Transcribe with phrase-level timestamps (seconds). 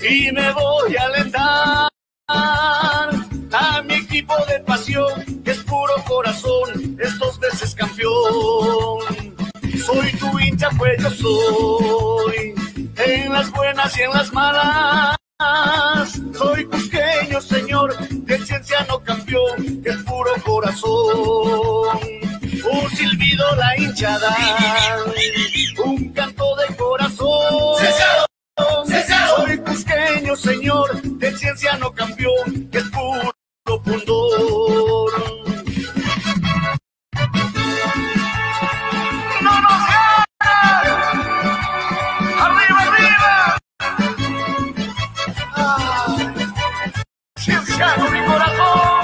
[0.00, 1.88] y me voy a alentar
[2.28, 9.00] a mi equipo de pasión, que es puro corazón, es dos veces campeón.
[9.84, 12.54] Soy tu hincha, pues yo soy,
[13.04, 15.16] en las buenas y en las malas.
[16.36, 21.98] Soy cusqueño, señor, del cienciano campeón, que es puro corazón.
[22.70, 24.36] Un silbido la hinchada,
[25.84, 27.76] un canto de corazón.
[29.36, 35.12] Soy cusqueño, señor, del cienciano campeón, que es puro pundor.
[39.42, 39.82] ¡No nos!
[42.40, 43.58] ¡Arriba, arriba!
[45.56, 46.16] Ah,
[47.38, 49.01] Cienciano, mi corazón.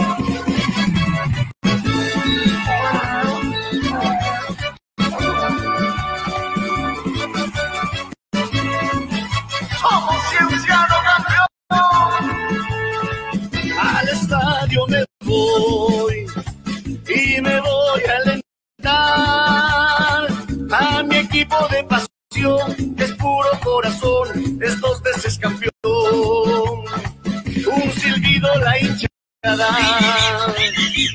[17.09, 18.49] Y me voy a alentar
[20.71, 25.71] a mi equipo de pasión, que es puro corazón, es dos veces campeón.
[27.67, 29.69] Un silbido la hinchada,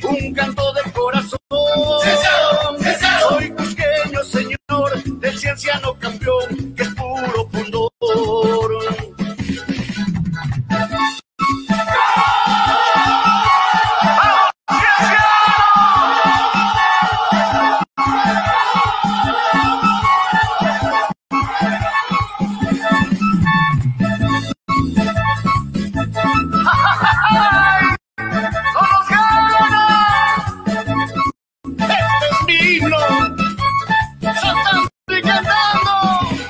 [0.03, 1.39] un canto del corazón.
[3.29, 8.92] Soy cusqueño, señor, del cienciano campeón, que es puro pundor.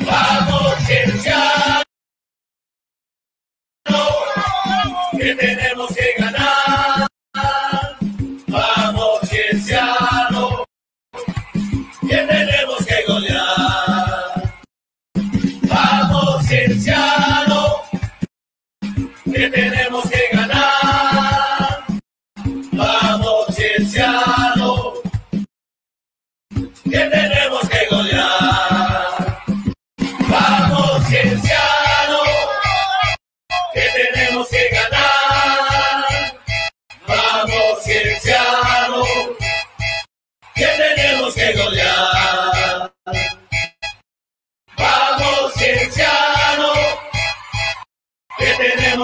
[0.03, 1.83] Vamos, Cienciano,
[5.11, 7.07] que tenemos que ganar.
[8.47, 10.65] Vamos, Cienciano,
[12.01, 14.53] que tenemos que golear.
[15.69, 17.81] Vamos, Cienciano,
[19.25, 21.83] que tenemos que ganar.
[22.71, 24.93] Vamos, Cienciano,
[26.83, 27.72] que tenemos que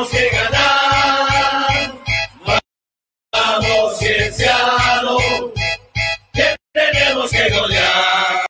[0.08, 1.94] que ganar.
[3.34, 5.18] Vamos, Cienciano,
[6.34, 8.46] que tenemos que golear.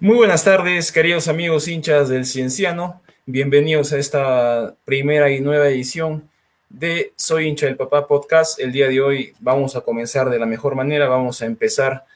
[0.00, 3.02] Muy buenas tardes, queridos amigos hinchas del Cienciano.
[3.26, 6.30] Bienvenidos a esta primera y nueva edición
[6.70, 8.58] de Soy hincha del papá podcast.
[8.58, 11.08] El día de hoy vamos a comenzar de la mejor manera.
[11.08, 12.06] Vamos a empezar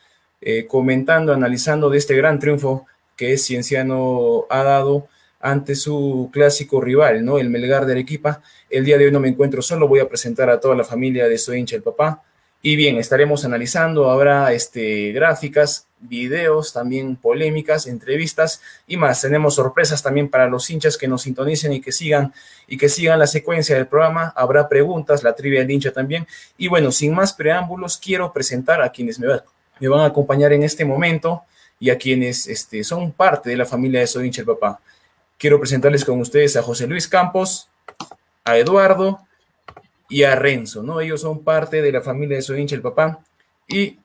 [0.40, 2.86] eh, comentando, analizando de este gran triunfo
[3.16, 5.08] que Cienciano ha dado
[5.40, 7.38] ante su clásico rival, ¿no?
[7.38, 8.42] El Melgar de Arequipa.
[8.68, 11.28] El día de hoy no me encuentro solo, voy a presentar a toda la familia
[11.28, 12.22] de Soy hincha del papá.
[12.62, 19.20] Y bien, estaremos analizando, habrá este, gráficas, videos, también polémicas, entrevistas y más.
[19.20, 22.32] Tenemos sorpresas también para los hinchas que nos sintonicen y que sigan
[22.66, 24.32] y que sigan la secuencia del programa.
[24.34, 26.26] Habrá preguntas, la trivia del hincha también.
[26.58, 29.28] Y bueno, sin más preámbulos, quiero presentar a quienes me
[29.88, 31.44] van a acompañar en este momento
[31.78, 34.80] y a quienes este, son parte de la familia de Soy el papá.
[35.38, 37.68] Quiero presentarles con ustedes a José Luis Campos,
[38.44, 39.20] a Eduardo
[40.08, 41.00] y a Renzo, ¿no?
[41.00, 43.20] Ellos son parte de la familia de Soy el papá
[43.68, 43.98] y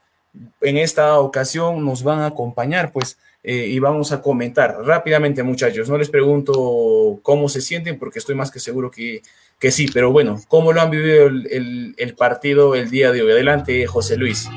[0.62, 5.90] en esta ocasión nos van a acompañar, pues, eh, y vamos a comentar rápidamente, muchachos.
[5.90, 9.24] No les pregunto cómo se sienten, porque estoy más que seguro que,
[9.60, 13.32] que sí, pero bueno, ¿cómo lo han vivido el, el partido el día de hoy?
[13.32, 14.48] Adelante, José Luis.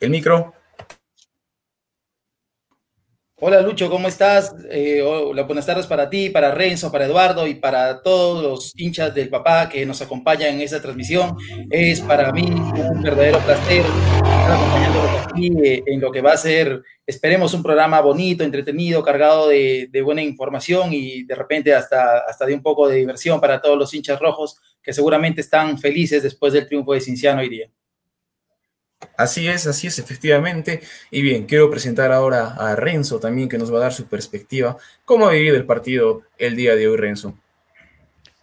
[0.00, 0.52] El micro.
[3.36, 4.54] Hola Lucho, ¿cómo estás?
[4.70, 9.14] Eh, hola, buenas tardes para ti, para Renzo, para Eduardo y para todos los hinchas
[9.14, 11.36] del papá que nos acompañan en esta transmisión.
[11.68, 16.36] Es para mí un verdadero placer estar acompañándolos aquí eh, en lo que va a
[16.36, 22.20] ser, esperemos, un programa bonito, entretenido, cargado de, de, buena información y de repente hasta,
[22.20, 26.22] hasta de un poco de diversión para todos los hinchas rojos que seguramente están felices
[26.22, 27.68] después del triunfo de Cinciano hoy día.
[29.16, 30.80] Así es, así es, efectivamente.
[31.10, 34.76] Y bien, quiero presentar ahora a Renzo también, que nos va a dar su perspectiva.
[35.04, 37.34] ¿Cómo ha vivido el partido el día de hoy, Renzo?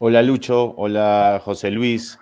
[0.04, 2.18] Hola Lucho, hola José Luis,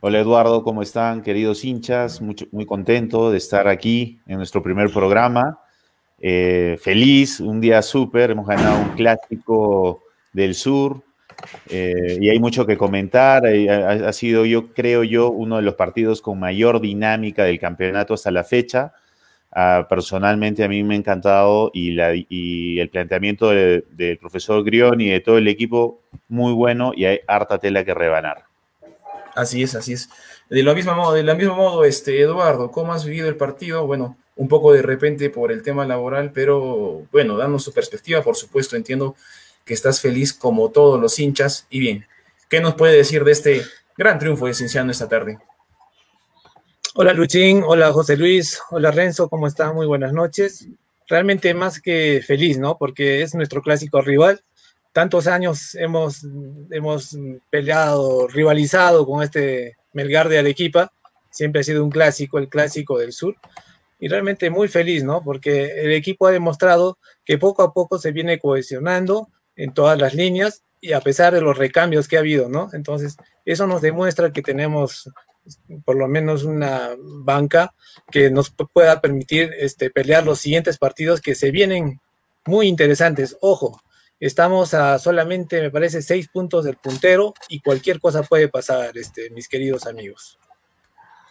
[0.00, 2.20] hola Eduardo, ¿cómo están, queridos hinchas?
[2.20, 5.60] Mucho, muy contento de estar aquí en nuestro primer programa.
[6.18, 11.04] Eh, feliz, un día súper, hemos ganado un clásico del sur,
[11.68, 13.44] eh, y hay mucho que comentar.
[13.46, 18.14] Ha, ha, sido, yo creo yo, uno de los partidos con mayor dinámica del campeonato
[18.14, 18.92] hasta la fecha.
[19.54, 24.64] Uh, personalmente a mí me ha encantado y, la, y el planteamiento del de profesor
[24.64, 28.44] Grión y de todo el equipo muy bueno y hay harta tela que rebanar.
[29.34, 30.08] Así es, así es.
[30.48, 33.86] De lo mismo modo, de la mismo modo, este, Eduardo, ¿cómo has vivido el partido?
[33.86, 38.36] Bueno, un poco de repente por el tema laboral, pero bueno, danos su perspectiva, por
[38.36, 39.16] supuesto, entiendo
[39.64, 41.66] que estás feliz como todos los hinchas.
[41.70, 42.06] Y bien,
[42.48, 43.62] ¿qué nos puede decir de este
[43.96, 45.38] gran triunfo de Cinciano esta tarde?
[46.94, 49.74] Hola Luchín, hola José Luis, hola Renzo, ¿cómo están?
[49.74, 50.68] Muy buenas noches.
[51.08, 52.76] Realmente más que feliz, ¿no?
[52.76, 54.42] Porque es nuestro clásico rival.
[54.92, 56.26] Tantos años hemos,
[56.70, 57.16] hemos
[57.48, 60.92] peleado, rivalizado con este Melgar de Arequipa.
[61.30, 63.36] Siempre ha sido un clásico, el clásico del sur.
[63.98, 65.22] Y realmente muy feliz, ¿no?
[65.24, 70.14] Porque el equipo ha demostrado que poco a poco se viene cohesionando, en todas las
[70.14, 72.68] líneas y a pesar de los recambios que ha habido, ¿no?
[72.72, 75.08] Entonces, eso nos demuestra que tenemos
[75.84, 77.74] por lo menos una banca
[78.10, 82.00] que nos pueda permitir este, pelear los siguientes partidos que se vienen
[82.46, 83.36] muy interesantes.
[83.40, 83.80] Ojo,
[84.20, 89.30] estamos a solamente, me parece, seis puntos del puntero y cualquier cosa puede pasar, este,
[89.30, 90.38] mis queridos amigos.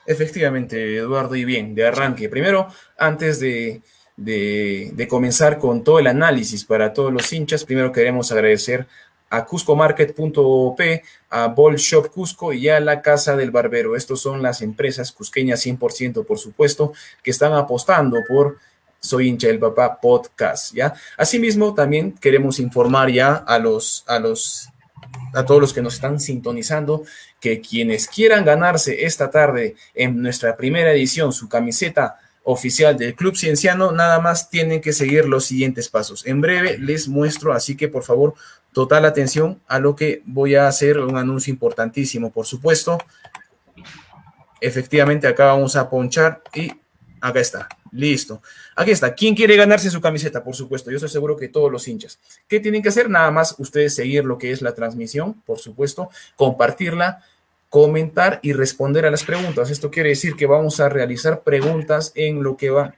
[0.06, 2.28] Efectivamente, Eduardo, y bien, de arranque.
[2.28, 3.82] Primero, antes de,
[4.18, 8.88] de, comenzar con todo el análisis para todos los hinchas, primero queremos agradecer
[9.30, 10.80] a cuscomarket.op,
[11.30, 13.96] a Ball Shop Cusco y a la Casa del Barbero.
[13.96, 18.58] Estos son las empresas cusqueñas 100%, por supuesto, que están apostando por
[19.04, 20.94] Soy hincha del papá podcast, ¿ya?
[21.18, 24.70] Asimismo, también queremos informar ya a los, a los,
[25.34, 27.04] a todos los que nos están sintonizando
[27.40, 33.36] que quienes quieran ganarse esta tarde en nuestra primera edición su camiseta oficial del Club
[33.36, 36.26] Cienciano, nada más tienen que seguir los siguientes pasos.
[36.26, 38.34] En breve les muestro, así que por favor,
[38.74, 42.98] total atención a lo que voy a hacer, un anuncio importantísimo, por supuesto.
[44.60, 46.72] Efectivamente, acá vamos a ponchar y
[47.20, 48.42] acá está, listo.
[48.76, 50.44] Aquí está, ¿quién quiere ganarse su camiseta?
[50.44, 52.20] Por supuesto, yo estoy seguro que todos los hinchas.
[52.48, 53.10] ¿Qué tienen que hacer?
[53.10, 57.24] Nada más ustedes seguir lo que es la transmisión, por supuesto, compartirla,
[57.72, 59.72] comentar y responder a las preguntas.
[59.72, 62.96] Esto quiere decir que vamos a realizar preguntas en lo que va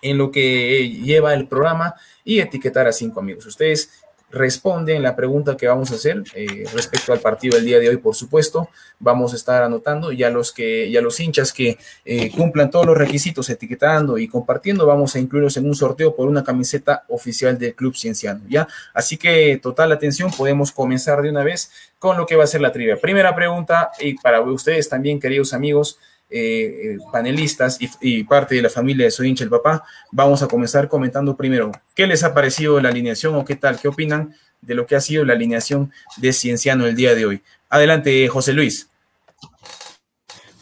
[0.00, 3.46] en lo que lleva el programa y etiquetar a cinco amigos.
[3.46, 4.01] Ustedes
[4.32, 7.98] responden la pregunta que vamos a hacer eh, respecto al partido del día de hoy,
[7.98, 8.68] por supuesto.
[8.98, 12.86] Vamos a estar anotando y a los que ya los hinchas que eh, cumplan todos
[12.86, 17.58] los requisitos, etiquetando y compartiendo, vamos a incluirlos en un sorteo por una camiseta oficial
[17.58, 18.40] del Club Cienciano.
[18.48, 18.66] ¿ya?
[18.94, 22.60] Así que total atención, podemos comenzar de una vez con lo que va a ser
[22.60, 22.96] la trivia.
[22.96, 25.98] Primera pregunta y para ustedes también, queridos amigos.
[26.34, 30.88] Eh, panelistas y, parte de la familia de Soy hincha el papá, vamos a comenzar
[30.88, 34.86] comentando primero qué les ha parecido la alineación o qué tal, qué opinan de lo
[34.86, 37.42] que ha sido la alineación de Cienciano el día de hoy.
[37.68, 38.88] Adelante, José Luis.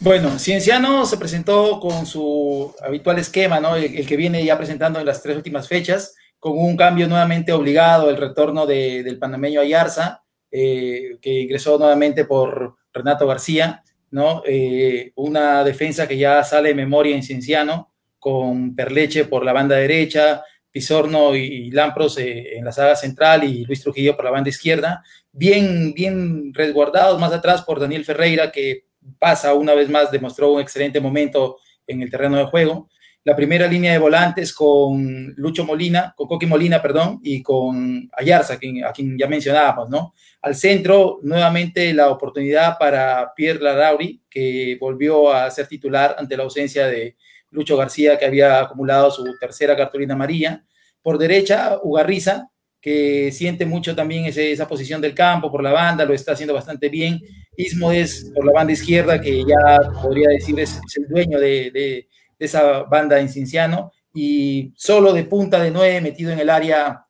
[0.01, 3.77] Bueno, Cienciano se presentó con su habitual esquema, ¿no?
[3.77, 8.09] El, que viene ya presentando en las tres últimas fechas, con un cambio nuevamente obligado,
[8.09, 13.83] el retorno del panameño Ayarza, eh, que ingresó nuevamente por Renato García.
[14.11, 14.43] ¿No?
[14.45, 19.77] Eh, una defensa que ya sale de memoria en Cienciano, con Perleche por la banda
[19.77, 24.49] derecha, Pisorno y Lampros eh, en la saga central y Luis Trujillo por la banda
[24.49, 28.85] izquierda, bien, bien resguardados más atrás por Daniel Ferreira, que
[29.19, 32.89] pasa una vez más, demostró un excelente momento en el terreno de juego.
[33.23, 38.55] La primera línea de volantes con Lucho Molina, con Coqui Molina, perdón, y con Ayarza,
[38.55, 40.15] a quien, ya mencionábamos, ¿no?
[40.41, 46.43] Al centro, nuevamente la oportunidad para Pierre Larauri, que volvió a ser titular ante la
[46.43, 47.15] ausencia de
[47.51, 50.63] Lucho García, que había acumulado su tercera cartulina amarilla.
[51.03, 52.49] Por derecha, Ugarriza,
[52.81, 56.89] que siente mucho también esa posición del campo por la banda, lo está haciendo bastante
[56.89, 57.19] bien.
[57.55, 62.07] Ismodes por la banda izquierda, que ya podría decir es, el dueño de,
[62.45, 67.05] esa banda en Cinciano, y solo de punta de nueve metido en el área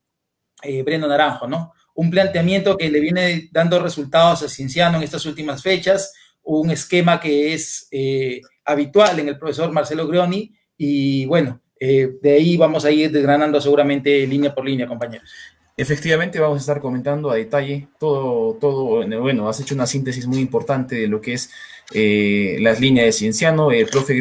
[0.62, 1.74] eh, Breno Naranjo, ¿no?
[1.96, 7.20] un planteamiento que le viene dando resultados a Cienciano en estas últimas fechas, un esquema
[7.20, 12.86] que es eh, habitual en el profesor Marcelo Grioni y bueno, eh, de ahí vamos
[12.86, 15.30] a ir desgranando seguramente línea por línea, compañeros.
[15.78, 20.40] Efectivamente, vamos a estar comentando a detalle todo, todo, bueno, has hecho una síntesis muy
[20.40, 21.50] importante de lo que es
[21.94, 24.14] eh, las líneas de Cienciano, el profe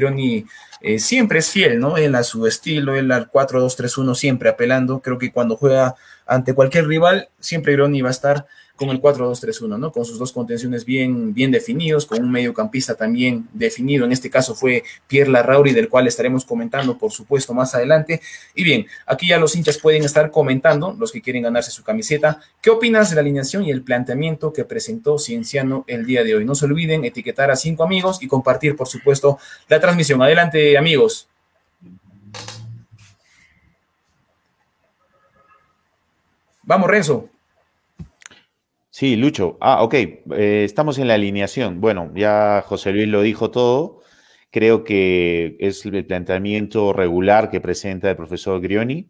[0.80, 1.96] Grioni siempre es fiel, ¿no?
[1.96, 5.94] Él a su estilo, él al 4-2-3-1 siempre apelando, creo que cuando juega
[6.26, 8.46] ante cualquier rival, siempre Groni va a estar
[8.80, 9.92] con el 4-2-3-1, ¿no?
[9.92, 14.06] Con sus dos contenciones bien, bien definidos, con un mediocampista también definido.
[14.06, 18.22] En este caso fue Pierre Larrauri, del cual estaremos comentando, por supuesto, más adelante.
[18.54, 22.40] Y bien, aquí ya los hinchas pueden estar comentando, los que quieren ganarse su camiseta.
[22.62, 26.46] ¿Qué opinas de la alineación y el planteamiento que presentó Cienciano el día de hoy?
[26.46, 30.22] No se olviden etiquetar a cinco amigos y compartir, por supuesto, la transmisión.
[30.22, 31.28] Adelante, amigos.
[36.62, 37.28] Vamos, Renzo.
[39.00, 39.56] Sí, Lucho.
[39.62, 39.94] Ah, ok.
[39.94, 41.80] Eh, estamos en la alineación.
[41.80, 44.02] Bueno, ya José Luis lo dijo todo.
[44.50, 49.08] Creo que es el planteamiento regular que presenta el profesor Grioni.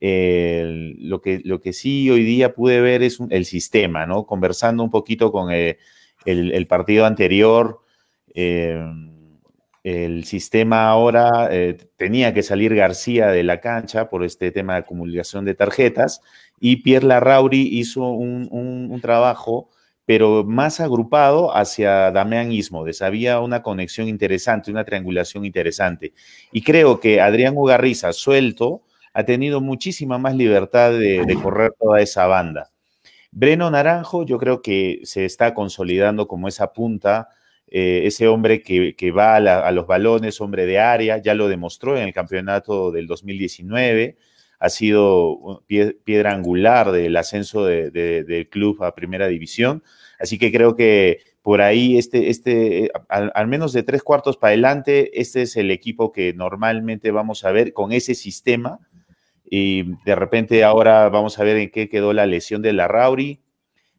[0.00, 4.24] lo, que, lo que sí hoy día pude ver es el sistema, ¿no?
[4.24, 5.76] Conversando un poquito con eh,
[6.24, 7.80] el, partido anterior.
[8.32, 8.82] Eh,
[9.84, 11.50] el sistema ahora
[11.96, 16.22] tenía que salir García de la cancha por este tema de acumulación de tarjetas
[16.60, 19.70] y Pierre Larrauri hizo un, trabajo,
[20.04, 23.02] pero más agrupado hacia Damián Ismodes.
[23.02, 26.12] Había una conexión interesante, una triangulación interesante.
[26.52, 28.82] Y creo que Adrián Ugarriza, suelto,
[29.14, 32.70] ha tenido muchísima más libertad de, de correr toda esa banda.
[33.32, 37.28] Breno Naranjo, yo creo que se está consolidando como esa punta
[37.72, 42.02] eh, ese hombre que, va a, los balones, hombre de área, ya lo demostró en
[42.02, 44.16] el campeonato del 2019,
[44.60, 49.82] ha sido piedra angular del ascenso del club a primera división,
[50.20, 55.20] así que creo que por ahí, este, este, al, menos de tres cuartos para adelante,
[55.20, 58.78] este es el equipo que normalmente vamos a ver con ese sistema.
[59.48, 63.40] Y de repente ahora vamos a ver en qué quedó la lesión de la Rauri,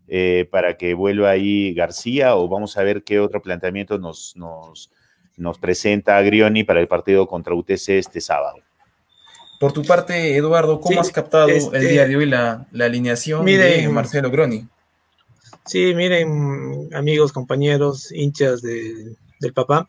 [0.08, 4.92] eh, para que vuelva ahí García o vamos a ver qué otro planteamiento nos, nos,
[5.38, 8.60] nos presenta Grioni para el partido contra UTC este sábado.
[9.62, 13.88] Por tu parte, Eduardo, ¿cómo has captado el este día de hoy la, alineación de
[13.90, 14.68] Marcelo Groni?
[15.68, 19.88] Sí, miren, amigos, compañeros, hinchas del papá.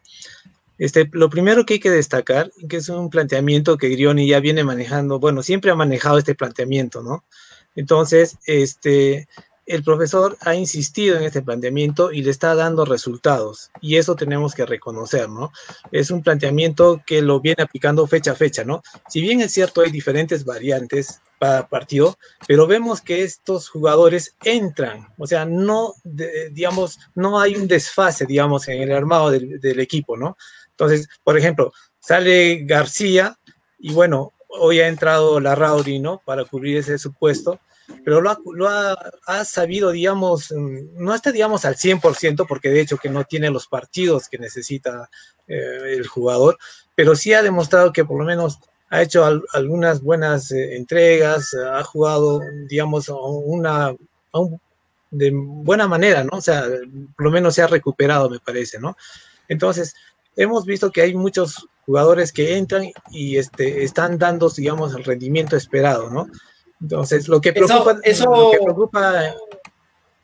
[0.77, 4.63] Este, lo primero que hay que destacar, que es un planteamiento que Grioni ya viene
[4.63, 7.25] manejando, bueno, siempre ha manejado este planteamiento, ¿no?
[7.75, 9.27] Entonces, este,
[9.67, 13.71] el profesor ha insistido en este planteamiento y le está dando resultados.
[13.81, 15.53] Y eso tenemos que reconocer, ¿no?
[15.93, 18.83] Es un planteamiento que lo viene aplicando fecha a fecha, ¿no?
[19.09, 25.09] Si bien es cierto, hay diferentes variantes para partido, pero vemos que estos jugadores entran,
[25.19, 25.95] o sea, no,
[26.53, 30.37] digamos, no hay un desfase, digamos, en el armado del, del equipo, ¿no?
[30.71, 33.39] Entonces, por ejemplo, sale García
[33.79, 36.21] Y bueno, hoy ha entrado la Rauri, ¿no?
[36.25, 37.59] Para cubrir ese supuesto,
[38.05, 43.09] pero lo ha, sabido, digamos, mm, no está, digamos, al 100%, porque de hecho que
[43.09, 45.09] no tiene los partidos que necesita
[45.49, 46.59] eh, el jugador,
[46.95, 48.59] pero sí ha demostrado que por lo menos
[48.91, 53.95] ha hecho algunas buenas eh, entregas, ha jugado, digamos, una,
[55.11, 56.39] de buena manera, ¿no?
[56.39, 56.65] O sea,
[57.17, 58.97] por lo menos se ha recuperado, me parece, ¿no?
[59.49, 59.95] Entonces,
[60.37, 65.57] hemos visto que hay muchos jugadores que entran y este, están dando, digamos, el rendimiento
[65.57, 66.29] esperado, ¿no?
[66.83, 69.35] Entonces, lo que preocupa, eso, Lo que preocupa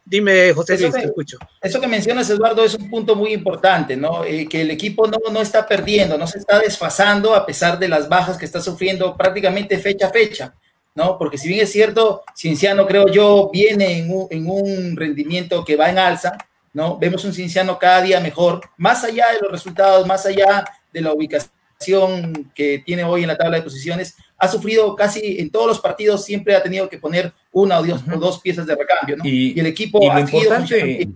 [0.04, 1.38] Dime, José eso te escucho.
[1.60, 4.24] Eso que mencionas, Eduardo, es un punto muy importante, ¿no?
[4.24, 7.88] Eh, que el equipo no, no está perdiendo, no se está desfasando a pesar de
[7.88, 10.54] las bajas que está sufriendo prácticamente fecha a fecha,
[10.94, 11.18] ¿no?
[11.18, 15.76] Porque si bien es cierto, Cienciano, creo yo, viene en un, en un rendimiento que
[15.76, 16.38] va en alza,
[16.72, 16.96] ¿no?
[16.96, 21.12] Vemos un Cienciano cada día mejor, más allá de los resultados, más allá de la
[21.12, 25.80] ubicación que tiene hoy en la tabla de posiciones, ha sufrido casi en todos los
[25.80, 29.24] partidos, siempre ha tenido que poner una o dos, o dos piezas de recambio, ¿no?
[29.26, 31.08] Y, el equipo lo importante,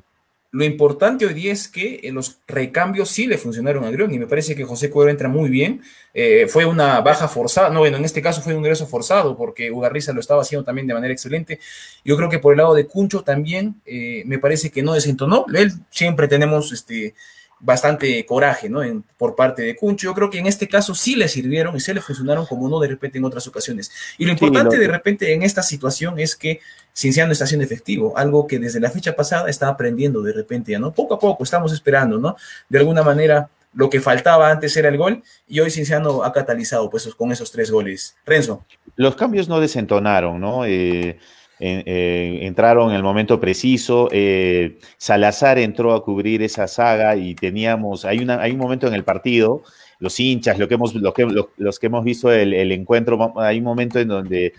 [0.54, 4.18] lo importante hoy día es que eh, los recambios sí le funcionaron a Grión y
[4.18, 5.80] me parece que José Cuero entra muy bien.
[6.12, 9.70] Eh, fue una baja forzada, no, bueno, en este caso fue un ingreso forzado porque
[9.70, 11.58] Ugarriza lo estaba haciendo también de manera excelente.
[12.04, 15.46] Yo creo que por el lado de Cuncho también eh, me parece que no desentonó.
[15.54, 17.14] Él siempre tenemos este
[17.62, 18.82] bastante coraje, ¿no?
[18.82, 20.08] En, por parte de Cuncho.
[20.08, 22.80] Yo creo que en este caso sí le sirvieron y sí le funcionaron como no
[22.80, 23.90] de repente en otras ocasiones.
[24.18, 26.60] Y lo importante de repente en esta situación es que
[26.94, 30.78] Cinciano está siendo efectivo, algo que desde la fecha pasada está aprendiendo de repente, ya,
[30.78, 30.92] ¿no?
[30.92, 32.36] Poco a poco estamos esperando, ¿no?
[32.68, 36.90] De alguna manera lo que faltaba antes era el gol y hoy Cinciano ha catalizado
[36.90, 38.16] pues con esos tres goles.
[38.26, 38.66] Renzo.
[38.96, 40.66] Los cambios no desentonaron, ¿no?
[40.66, 41.18] Eh,
[41.64, 44.08] eh, entraron en el momento preciso.
[44.10, 49.04] Eh, Salazar entró a cubrir esa saga y teníamos, hay, una, un momento en el
[49.04, 49.62] partido,
[50.00, 54.08] los hinchas, lo que hemos, los que hemos visto el, encuentro, hay un momento en
[54.08, 54.54] donde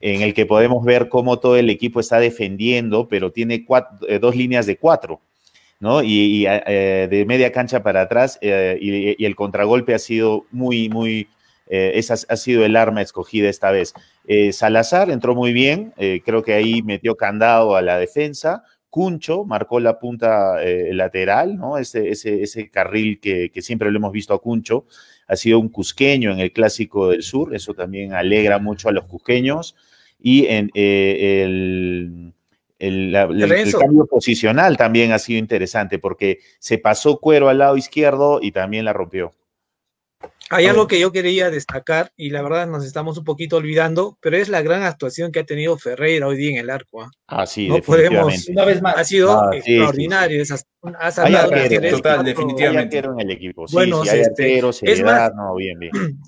[0.00, 3.64] en el que podemos ver cómo todo el equipo está defendiendo, pero tiene
[4.08, 5.20] eh, dos líneas de cuatro.
[5.78, 6.02] ¿no?
[6.02, 11.28] Y, de media cancha para atrás, y, el contragolpe ha sido muy, muy,
[11.68, 13.94] esa ha sido el arma escogida esta vez.
[14.30, 18.62] Eh, Salazar entró muy bien, eh, creo que ahí metió candado a la defensa.
[18.90, 21.78] Cuncho marcó la punta eh, lateral, ¿no?
[21.78, 24.84] Ese, ese, carril que, siempre lo hemos visto a Cuncho.
[25.28, 29.06] Ha sido un cusqueño en el Clásico del Sur, eso también alegra mucho a los
[29.06, 29.74] cusqueños.
[30.20, 32.34] Y en, el,
[32.78, 38.40] el, el, cambio posicional también ha sido interesante porque se pasó cuero al lado izquierdo
[38.42, 39.32] y también la rompió.
[40.50, 44.36] Hay algo que yo quería destacar y la verdad nos estamos un poquito olvidando, pero
[44.36, 47.02] es la gran actuación que ha tenido Ferreira hoy día en el arco.
[47.02, 47.10] ¿ah?
[47.26, 50.44] ah sí, no podemos, una vez más, ha sido ah, extraordinario.
[50.44, 50.54] Sí,
[50.98, 52.98] ha salido total, definitivamente.
[52.98, 53.68] en el equipo.
[53.68, 55.92] Sí, bueno, sí, este, es más, no, bien, bien.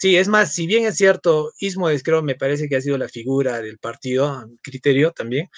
[0.00, 3.08] Sí, es más, si bien es cierto, Ismodes creo me parece que ha sido la
[3.08, 5.48] figura del partido, criterio también,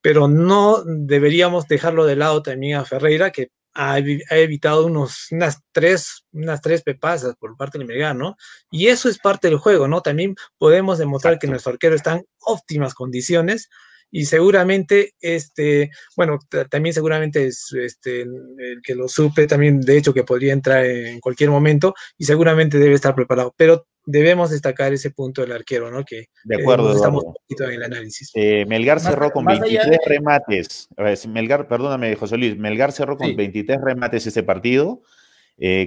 [0.00, 6.24] pero no deberíamos dejarlo de lado también a Ferreira, que ha, evitado unos, unas, tres,
[6.32, 8.36] unas tres pepasas por parte del Melgar, ¿no?
[8.72, 10.02] Y eso es parte del juego, ¿no?
[10.02, 13.68] También podemos demostrar que nuestro arquero está en óptimas condiciones
[14.10, 20.12] y seguramente, este, bueno, también seguramente es este, el que lo supe, también de hecho
[20.12, 25.10] que podría entrar en cualquier momento y seguramente debe estar preparado, pero debemos destacar ese
[25.10, 26.02] punto del arquero, ¿no?
[26.02, 28.30] Que de acuerdo, estamos un poquito en el análisis.
[28.34, 30.88] Eh, Melgar cerró con 23 remates.
[31.28, 35.02] Melgar, perdóname, José Luis, Melgar cerró con 23 remates ese partido,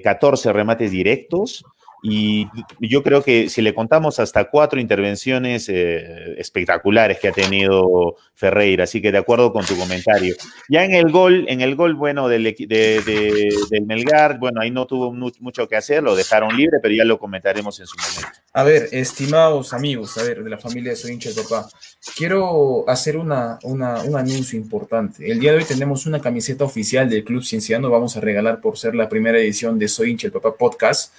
[0.03, 1.65] 14 eh, remates directos.
[2.03, 2.47] Y
[2.79, 8.85] yo creo que si le contamos hasta cuatro intervenciones eh, espectaculares que ha tenido Ferreira,
[8.85, 10.35] así que de acuerdo con tu comentario.
[10.67, 14.87] Ya en el gol, en el gol bueno del, de, del Melgar, bueno, ahí no
[14.87, 18.39] tuvo mucho que hacer, lo dejaron libre, pero ya lo comentaremos en su momento.
[18.53, 21.69] A ver, estimados amigos, a ver, de la familia de Soy hincha de papá,
[22.17, 25.31] quiero hacer una, una, un anuncio importante.
[25.31, 28.77] El día de hoy tenemos una camiseta oficial del Club Cienciano, vamos a regalar por
[28.77, 31.13] ser la primera edición de Soy hincha el papá podcast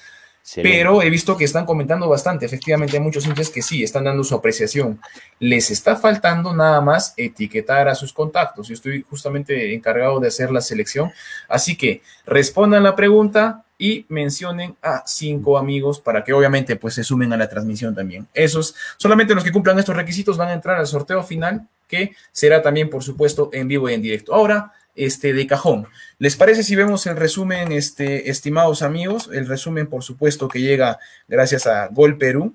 [0.56, 2.46] pero he visto que están comentando bastante.
[2.46, 5.00] Efectivamente, hay muchos hinchas que sí están dando su apreciación.
[5.38, 8.68] Les está faltando nada más etiquetar a sus contactos.
[8.68, 11.12] Yo estoy justamente encargado de hacer la selección.
[11.48, 17.02] Así que respondan la pregunta y mencionen a cinco amigos para que obviamente pues se
[17.02, 18.28] sumen a la transmisión también.
[18.32, 22.62] Esos, solamente los que cumplan estos requisitos van a entrar al sorteo final que será
[22.62, 24.34] también por supuesto en vivo y en directo.
[24.34, 25.86] Ahora este, de cajón.
[26.18, 29.30] ¿Les parece si vemos el resumen, este, estimados amigos?
[29.32, 32.54] El resumen, por supuesto, que llega gracias a Gol Perú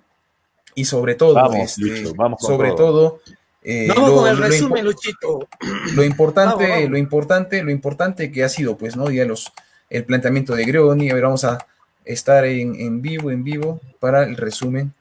[0.75, 2.05] y sobre todo, este,
[2.39, 3.19] sobre todo,
[3.63, 5.47] eh, lo, el resumen, Luchito.
[5.93, 9.09] Lo importante, lo importante, lo importante que ha sido, pues, ¿no?
[9.09, 9.51] Ya los,
[9.89, 11.65] el planteamiento de Grioni, a ver, vamos a
[12.05, 14.93] estar en, en vivo, en vivo, para el resumen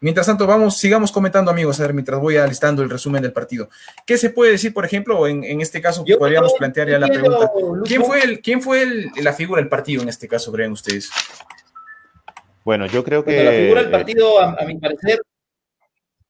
[0.00, 3.68] Mientras tanto, vamos, sigamos comentando, amigos, a ver, mientras voy alistando el resumen del partido.
[4.06, 7.50] ¿Qué se puede decir, por ejemplo, en, en este caso, podríamos plantear ya la pregunta?
[7.84, 11.10] ¿Quién fue, el, quién fue el, la figura del partido en este caso, creen ustedes?
[12.64, 13.42] Bueno, yo creo que...
[13.42, 15.20] la figura del partido, a, a mi parecer,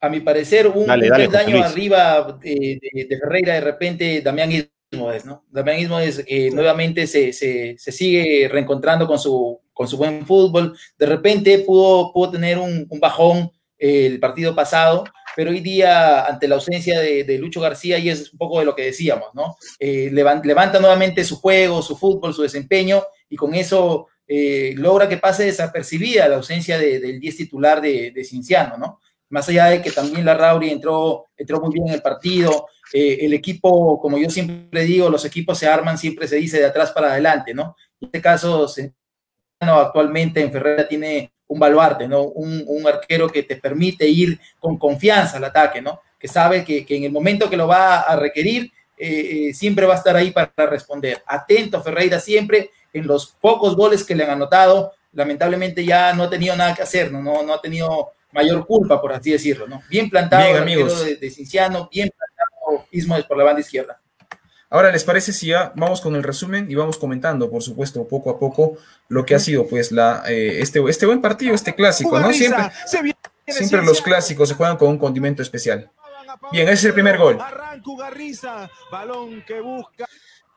[0.00, 4.22] a mi parecer, un, dale, dale, un daño arriba de, de, de, Ferreira, de repente,
[4.22, 4.50] Damián
[4.92, 5.44] Ismoes, ¿no?
[5.50, 10.74] Damián Ismoes eh, nuevamente se, se, se, sigue reencontrando con su, con su buen fútbol.
[10.96, 15.04] De repente pudo, pudo tener un, un bajón el partido pasado,
[15.36, 18.64] pero hoy día, ante la ausencia de, de, Lucho García, y es un poco de
[18.64, 19.56] lo que decíamos, ¿no?
[19.78, 25.18] Eh, levanta, nuevamente su juego, su fútbol, su desempeño, y con eso eh, logra que
[25.18, 29.00] pase desapercibida la ausencia de, del 10 titular de, de, Cinciano, ¿no?
[29.30, 33.18] Más allá de que también la Rauri entró, entró muy bien en el partido, eh,
[33.20, 36.90] el equipo, como yo siempre digo, los equipos se arman, siempre se dice de atrás
[36.92, 37.76] para adelante, ¿no?
[38.00, 38.66] En este caso,
[39.60, 42.22] actualmente en Ferrera tiene un baluarte, ¿no?
[42.22, 46.00] Un, un, arquero que te permite ir con confianza al ataque, ¿no?
[46.18, 49.86] Que sabe que, que en el momento que lo va a requerir, eh, eh, siempre
[49.86, 51.22] va a estar ahí para responder.
[51.26, 54.92] Atento Ferreira siempre en los pocos goles que le han anotado.
[55.12, 59.00] Lamentablemente ya no ha tenido nada que hacer, no, no, no ha tenido mayor culpa,
[59.00, 59.82] por así decirlo, ¿no?
[59.88, 61.04] Bien plantado bien, el amigos.
[61.04, 64.00] de, de Cinciano, bien plantado Ismo por la banda izquierda.
[64.70, 68.30] Ahora, ¿les parece si ya vamos con el resumen y vamos comentando, por supuesto, poco
[68.30, 68.76] a poco
[69.08, 72.32] lo que ha sido, pues, la, eh, este, este buen partido, este clásico, ¿no?
[72.34, 72.70] Siempre,
[73.46, 75.90] siempre los clásicos se juegan con un condimento especial.
[76.52, 77.38] Bien, ese es el primer gol.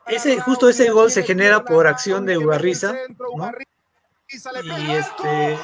[0.06, 2.94] Ese, justo ese gol se genera por acción de Ugarriza,
[3.36, 3.50] ¿no?
[4.28, 5.58] Y este,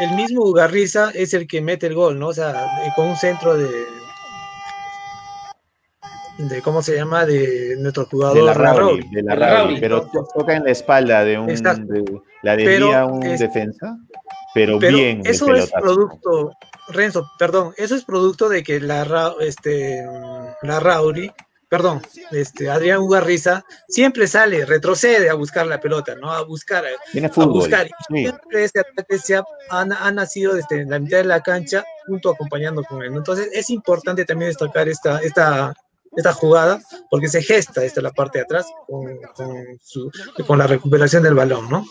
[0.00, 2.28] el mismo Ugarriza es el que mete el gol, ¿no?
[2.28, 3.86] O sea, con un centro de,
[6.38, 10.56] de cómo se llama de nuestro jugador de la Rauri, de la Rauri, pero toca
[10.56, 13.98] en la espalda de un de, la desvía un es, defensa
[14.54, 16.52] pero, pero bien eso es producto
[16.88, 20.04] Renzo perdón eso es producto de que la este
[20.62, 21.30] la Rauri
[21.68, 27.28] perdón este Adrián Ugarriza siempre sale retrocede a buscar la pelota no a buscar Tiene
[27.28, 28.16] fútbol, a buscar sí.
[28.16, 32.30] siempre ese ataque se ha, ha, ha nacido desde la mitad de la cancha junto
[32.30, 35.74] acompañando con él entonces es importante también destacar esta esta
[36.16, 40.10] esta jugada, porque se gesta esta la parte de atrás con, con, su,
[40.46, 41.84] con la recuperación del balón, ¿no?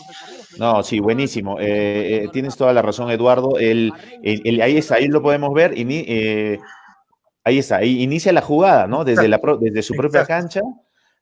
[0.58, 1.58] No, sí, buenísimo.
[1.58, 3.58] Eh, eh, tienes toda la razón, Eduardo.
[3.58, 5.76] El, el, el, ahí está, ahí lo podemos ver.
[5.78, 6.58] Y, eh,
[7.44, 9.04] ahí está, ahí inicia la jugada, ¿no?
[9.04, 10.42] Desde, la, desde su propia Exacto.
[10.42, 10.60] cancha,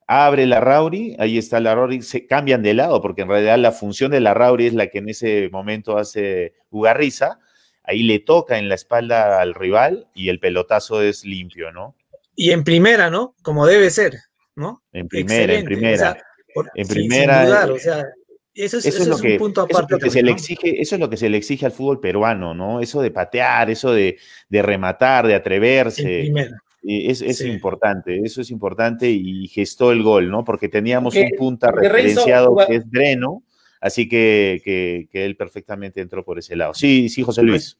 [0.07, 3.73] abre la Rauri, ahí está la Rauri, se cambian de lado, porque en realidad la
[3.73, 7.39] función de la Rauri es la que en ese momento hace Ugarriza.
[7.85, 11.95] Ahí le toca en la espalda al rival y el pelotazo es limpio, ¿no?
[12.39, 13.35] Y en primera, ¿no?
[13.43, 14.17] Como debe ser,
[14.55, 14.85] ¿no?
[14.93, 15.59] En primera, Excelente.
[15.59, 15.95] en primera.
[15.95, 16.23] O sea,
[16.55, 17.39] por, en primera.
[17.41, 18.07] Sin dudar, o sea,
[18.55, 19.97] eso es, eso, eso es, lo que, un punto aparte.
[19.97, 22.55] Eso es, se le exige, eso es lo que se le exige al fútbol peruano,
[22.55, 22.81] ¿no?
[22.81, 26.27] Eso de patear, eso de, de rematar, de atreverse.
[26.27, 26.63] En primera.
[26.85, 27.49] Es, es sí.
[27.49, 30.45] importante, eso es importante y gestó el gol, ¿no?
[30.45, 33.43] Porque teníamos porque, un punta referenciado Renzo, que es Breno,
[33.81, 36.73] así que, que, que, él perfectamente entró por ese lado.
[36.75, 37.77] Sí, sí, José Luis.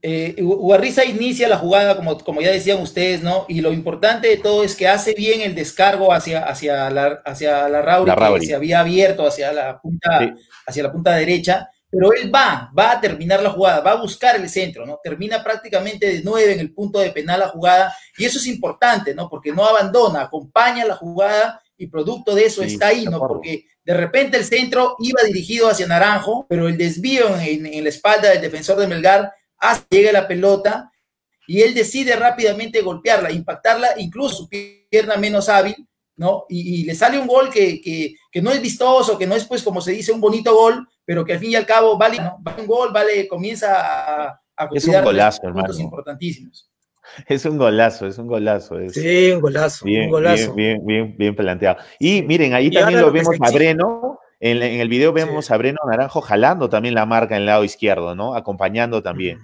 [0.00, 3.46] Eh, Ugarriza inicia la jugada, como, como ya decían ustedes, ¿no?
[3.48, 7.68] Y lo importante de todo es que hace bien el descargo hacia, hacia, la, hacia
[7.68, 8.40] la, Rauri, la Rauri.
[8.40, 10.32] que se había abierto hacia la, punta, sí.
[10.66, 14.36] hacia la punta derecha, pero él va, va a terminar la jugada, va a buscar
[14.36, 15.00] el centro, ¿no?
[15.02, 19.14] Termina prácticamente de nueve en el punto de penal la jugada, y eso es importante,
[19.14, 19.28] ¿no?
[19.28, 23.18] Porque no abandona, acompaña la jugada y producto de eso sí, está ahí, ¿no?
[23.18, 27.88] Porque de repente el centro iba dirigido hacia Naranjo, pero el desvío en, en la
[27.88, 30.90] espalda del defensor de Melgar hasta llega la pelota
[31.46, 35.76] y él decide rápidamente golpearla, impactarla, incluso su pierna menos hábil,
[36.16, 36.44] ¿no?
[36.48, 39.44] Y, y le sale un gol que, que, que, no es vistoso, que no es,
[39.46, 42.18] pues, como se dice, un bonito gol, pero que al fin y al cabo vale,
[42.18, 42.36] ¿no?
[42.40, 45.80] vale un gol, vale, comienza a, a es un golazo, puntos hermano.
[45.80, 46.70] importantísimos.
[47.26, 48.78] Es un golazo, es un golazo.
[48.78, 50.54] Es sí, un golazo, bien, un golazo.
[50.54, 51.78] Bien, bien, bien, bien planteado.
[51.98, 54.07] Y miren, ahí y también lo vemos a Breno,
[54.40, 55.52] en, en, el video vemos sí.
[55.52, 58.34] a Breno Naranjo jalando también la marca en el lado izquierdo, ¿no?
[58.34, 59.40] Acompañando también.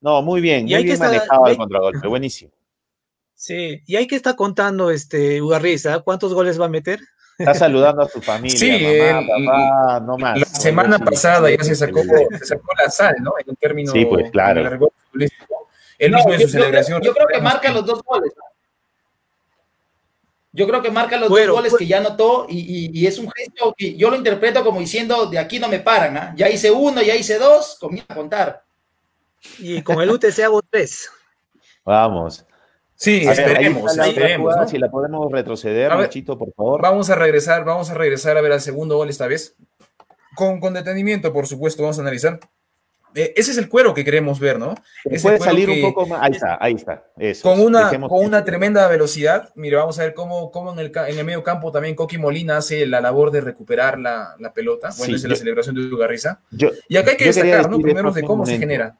[0.00, 2.52] No, muy bien, muy bien manejado el contragolpe, buenísimo.
[3.34, 7.00] Sí, y hay que estar contando este Ugarriza, ¿cuántos goles va a meter?
[7.38, 10.40] Está saludando a su familia, sí, mamá, el, papá, no más.
[10.40, 13.32] La semana pasada ya se sacó, se sacó la sal, ¿no?
[13.38, 14.90] En un término sí, pues, claro.
[15.98, 17.00] Él no, mismo en su yo, celebración.
[17.00, 18.32] Yo, yo creo que marca los dos goles.
[20.52, 23.06] Yo creo que marca los bueno, dos goles pues, que ya anotó y, y, y,
[23.06, 26.32] es un gesto que yo lo interpreto como diciendo de aquí no me paran, ¿eh?
[26.36, 28.64] ya hice uno, ya hice dos, comienza a contar.
[29.58, 31.10] Y con el UTC hago tres.
[31.84, 32.44] Vamos.
[32.94, 34.54] Sí, esperemos, esperemos.
[34.68, 36.82] Si la podemos retroceder, Luchito, por favor.
[36.82, 39.54] Vamos a regresar, vamos a regresar a ver al segundo gol esta vez.
[40.34, 42.40] Con, con detenimiento, por supuesto, vamos a analizar.
[43.14, 44.74] Eh, ese es el cuero que queremos ver, ¿no?
[45.22, 46.22] puede salir un poco más.
[46.22, 47.04] Ahí está, ahí está.
[47.42, 49.50] con una, con una tremenda velocidad.
[49.54, 52.58] Mire, vamos a ver cómo, cómo en, el, en el medio campo también Coqui Molina
[52.58, 54.90] hace la labor de recuperar la, la pelota.
[54.98, 56.40] Bueno, es la celebración de Ugarriza.
[56.88, 57.78] y acá hay que destacar, ¿no?
[57.78, 58.98] Primero de cómo se genera.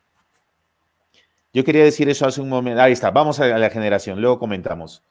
[1.53, 2.81] Yo quería decir eso hace un momento.
[2.81, 5.03] Ahí está, vamos a la generación, luego comentamos.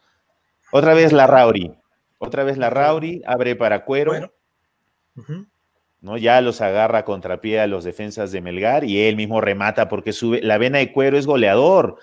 [0.72, 1.74] Otra vez la Rauri.
[2.20, 4.32] Otra vez la Rauri, abre para cuero.
[6.02, 6.18] ¿No?
[6.18, 10.42] Ya los agarra contrapié a los defensas de Melgar y él mismo remata porque sube.
[10.42, 11.98] La vena de cuero es goleador.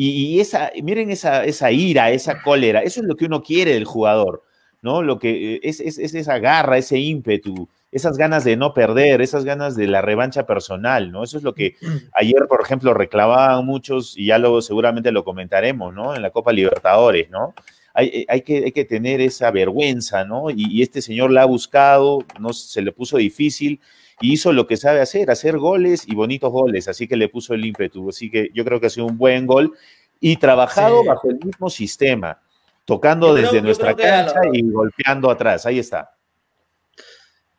[0.00, 3.84] Y, esa, miren esa, esa ira, esa cólera, eso es lo que uno quiere del
[3.84, 4.44] jugador,
[4.80, 5.02] ¿no?
[5.02, 9.20] Lo que eh, es, es, es esa garra, ese ímpetu, esas ganas de no perder,
[9.22, 11.24] esas ganas de la revancha personal, ¿no?
[11.24, 11.74] Eso es lo que
[12.14, 16.14] ayer, por ejemplo, reclamaban muchos, y ya luego seguramente lo comentaremos, ¿no?
[16.14, 17.54] En la Copa Libertadores, ¿no?
[17.98, 20.50] Hay, hay, que, hay que tener esa vergüenza, ¿no?
[20.50, 23.80] Y, este señor la ha buscado, no se le puso difícil
[24.20, 27.54] y hizo lo que sabe hacer, hacer goles y bonitos goles, así que le puso
[27.54, 28.08] el ímpetu.
[28.08, 29.74] Así que yo creo que ha sido un buen gol
[30.20, 32.40] y trabajado bajo el mismo sistema,
[32.84, 35.66] tocando desde nuestra cancha y golpeando atrás.
[35.66, 36.17] Ahí está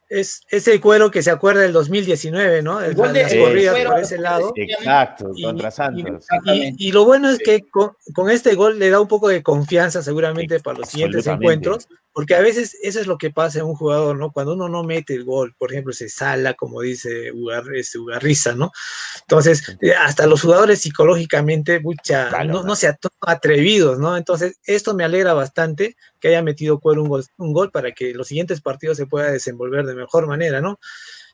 [0.10, 2.82] es, ese cuero que se acuerda del 2019, ¿no?
[2.82, 4.52] El, de, las corridas por ese lado.
[4.56, 6.26] Exacto, contra Santos.
[6.46, 10.02] Y, lo bueno es que con, con, este gol le da un poco de confianza
[10.02, 11.88] seguramente para los siguientes encuentros,
[12.20, 14.34] porque a veces eso es lo que pasa en un jugador, ¿no?
[14.34, 18.56] Cuando uno no mete el gol, por ejemplo, se sala, como dice Ugar, este, Ugarriza,
[18.56, 18.74] ¿no?
[19.22, 24.18] Entonces, eh, hasta los jugadores psicológicamente, mucha, no, no se atrevidos, ¿no?
[24.18, 28.14] Entonces, esto me alegra bastante que haya metido Cuero un gol, un gol para que
[28.14, 30.78] los siguientes partidos se pueda desenvolver de mejor manera, ¿no?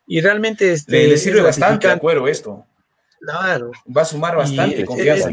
[0.06, 0.72] Y realmente...
[0.72, 2.64] Este, le, sirve bastante a Cuero esto.
[3.22, 3.72] Claro.
[3.86, 5.32] Va a sumar bastante confianza,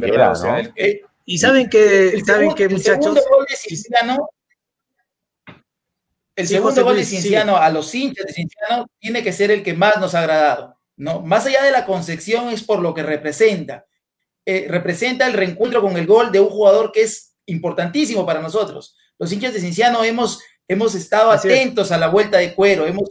[1.27, 3.19] y saben que, saben que muchachos...
[3.69, 4.19] El
[6.37, 9.99] segundo gol de Cienciano a los hinchas de Cienciano tiene que ser el que más
[9.99, 11.21] nos ha agradado, ¿no?
[11.21, 13.87] Más allá de la concepción es por lo que representa.
[14.45, 18.97] Eh, representa el reencuentro con el gol de un jugador que es importantísimo para nosotros.
[19.19, 23.09] Los hinchas de Cienciano hemos, hemos estado atentos a la vuelta de Cuero, hemos,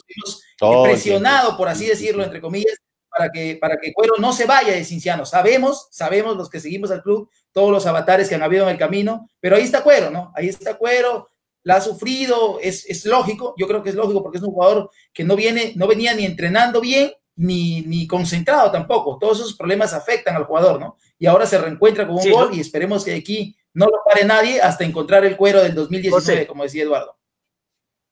[0.84, 2.75] presionado, por así decirlo, entre comillas,
[3.10, 5.25] para que, para que Cuero no se vaya de Cinciano.
[5.25, 8.77] Sabemos, sabemos los que seguimos al club, todos los avatares que han habido en el
[8.77, 10.31] camino, pero ahí está Cuero, ¿no?
[10.36, 11.29] Ahí está Cuero,
[11.63, 14.89] la ha sufrido, es, es, lógico, yo creo que es lógico porque es un jugador
[15.13, 19.17] que no viene, no venía ni entrenando bien, ni, ni concentrado tampoco.
[19.19, 20.97] Todos esos problemas afectan al jugador, ¿no?
[21.17, 24.62] Y ahora se reencuentra con un gol y esperemos que aquí no lo pare nadie
[24.62, 27.17] hasta encontrar el cuero del 2019, como decía Eduardo.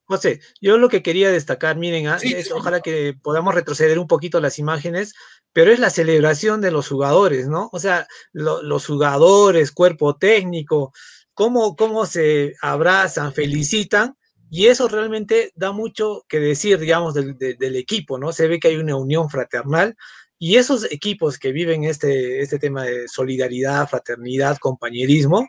[0.06, 2.18] José, yo lo que quería destacar, miren, ah,
[2.56, 5.14] ojalá que podamos retroceder un poquito las imágenes,
[5.54, 7.70] pero es la celebración de los jugadores, ¿no?
[7.72, 10.94] O sea, los jugadores, cuerpo técnico,
[11.39, 14.17] cómo, se abrazan, felicitan,
[14.49, 18.34] y eso realmente da mucho que decir, digamos, del, equipo, ¿no?
[18.34, 19.95] Se ve que hay una unión fraternal
[20.38, 25.47] y esos equipos que viven este, este tema de solidaridad, fraternidad, compañerismo,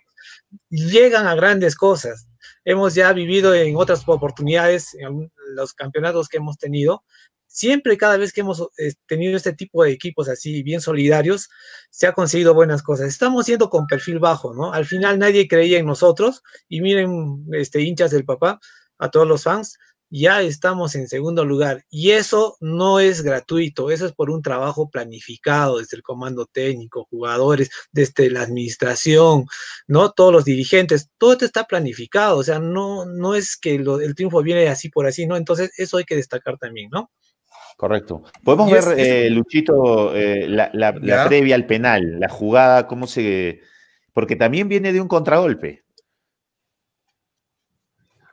[0.69, 2.29] llegan a grandes cosas.
[2.65, 7.03] Hemos ya vivido en otras oportunidades, en los campeonatos que hemos tenido,
[7.51, 11.49] siempre cada vez que hemos eh, tenido este tipo de equipos así bien solidarios,
[11.91, 13.09] se ha conseguido buenas cosas.
[13.09, 14.73] Estamos siendo con perfil bajo, ¿no?
[14.73, 18.61] Al final nadie creía en nosotros y miren, este, hinchas del papá,
[18.99, 19.79] a todos los fans,
[20.11, 24.91] ya estamos en segundo lugar y eso no es gratuito, eso es por un trabajo
[24.91, 29.47] planificado desde el comando técnico, jugadores, desde la administración,
[29.87, 30.11] ¿no?
[30.13, 34.43] Todos los dirigentes, todo esto está planificado, o sea, no, no es que el triunfo
[34.43, 35.37] viene así por así, ¿no?
[35.37, 37.11] Entonces, eso hay que destacar también, ¿no?
[37.81, 38.23] Correcto.
[38.45, 43.63] Podemos ver, eh, Luchito, eh, la, previa al penal, la jugada, cómo se...
[44.13, 45.83] Porque también viene de un contragolpe.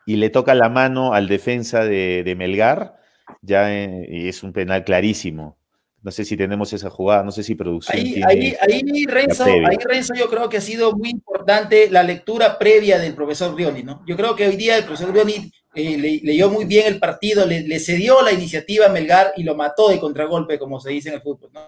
[0.05, 2.97] Y le toca la mano al defensa de, Melgar,
[3.41, 5.57] ya eh, y es un penal clarísimo.
[6.01, 7.97] No sé si tenemos esa jugada, no sé si producción.
[7.97, 12.60] Ahí, ahí, ahí, Renzo, ahí, Renzo, yo creo que ha sido muy importante la lectura
[12.60, 14.03] previa del profesor Rioli, ¿no?
[14.05, 17.80] Yo creo que hoy día el profesor Rioli eh, leyó muy bien el partido, le,
[17.80, 21.21] cedió la iniciativa a Melgar y lo mató de contragolpe, como se dice en el
[21.21, 21.62] fútbol, ¿no?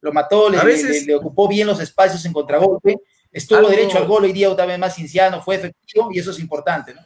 [0.00, 0.58] Lo mató, le,
[1.06, 2.96] le ocupó bien los espacios en contragolpe,
[3.32, 6.38] estuvo derecho al gol hoy día otra vez más Cinciano, fue efectivo y eso es
[6.38, 7.00] importante, ¿no?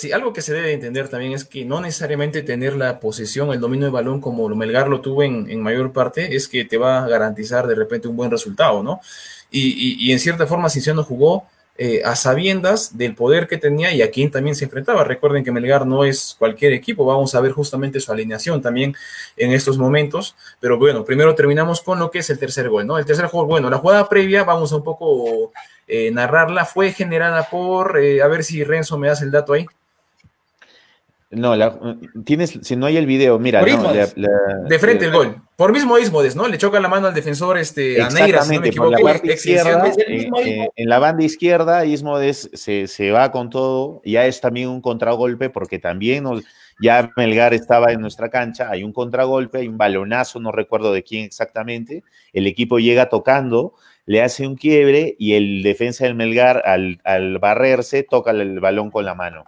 [0.00, 3.60] Sí, algo que se debe entender también es que no necesariamente tener la posesión, el
[3.60, 7.06] dominio de balón como Melgar lo tuvo en, mayor parte, es que te va a
[7.06, 9.02] garantizar de repente un buen resultado, ¿no?
[9.50, 11.46] Y, en cierta forma Cinciano jugó
[11.82, 15.02] eh, a sabiendas del poder que tenía y a quién también se enfrentaba.
[15.02, 18.94] Recuerden que Melgar no es cualquier equipo, vamos a ver justamente su alineación también
[19.38, 22.98] en estos momentos, pero bueno, primero terminamos con lo que es el tercer gol, ¿no?
[22.98, 25.52] El tercer gol, bueno, la jugada previa, vamos a un poco
[25.88, 29.64] eh, narrarla, fue generada por, a ver si Renzo me das el dato ahí.
[31.32, 31.54] No,
[32.24, 33.62] tienes, si no hay el video, mira.
[33.62, 35.36] de frente el gol.
[35.54, 36.48] Por mismo Ismodes, ¿no?
[36.48, 38.96] Le choca la mano al defensor este, a Neira, si no me equivoco.
[38.98, 44.02] en la banda izquierda, Ismodes se, se, va con todo.
[44.04, 46.24] Ya es también un contragolpe, porque también
[46.82, 48.68] ya Melgar estaba en nuestra cancha.
[48.68, 52.02] Hay un contragolpe, hay un balonazo, no recuerdo de quién exactamente.
[52.32, 57.38] El equipo llega tocando, le hace un quiebre y el defensa del Melgar, al, al
[57.38, 59.44] barrerse, toca el balón con la mano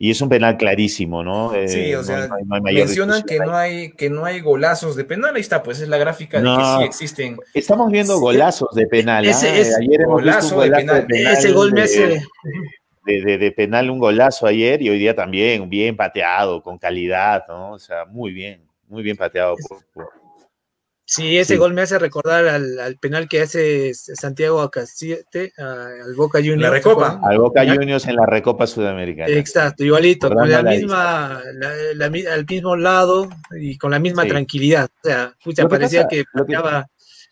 [0.00, 1.52] y es un penal clarísimo, ¿no?
[1.66, 2.28] sí, o sea,
[2.62, 5.98] mencionan que no, hay, que no hay golazos de penal, ahí está, pues es la
[5.98, 7.36] gráfica de que sí existen.
[7.52, 9.26] Estamos viendo golazos de penal.
[9.26, 9.76] Ese, ¿ah?
[9.80, 11.06] ayer hemos golazo de, penal.
[11.10, 12.22] Ese gol me hace...
[13.04, 17.72] De, de, penal un golazo ayer y hoy día también, bien pateado, con calidad, ¿no?
[17.72, 19.56] O sea, muy bien, muy bien pateado
[19.94, 20.10] por,
[21.10, 26.60] Sí, ese gol me hace recordar al, penal que hace Santiago Acacete al Boca Juniors.
[26.60, 27.18] La Recopa.
[27.22, 29.34] Al Boca Juniors en la Recopa Sudamericana.
[29.34, 33.26] Exacto, igualito, con la misma, al mismo lado
[33.58, 34.90] y con la misma tranquilidad.
[35.46, 36.86] O sea, parecía que fallaba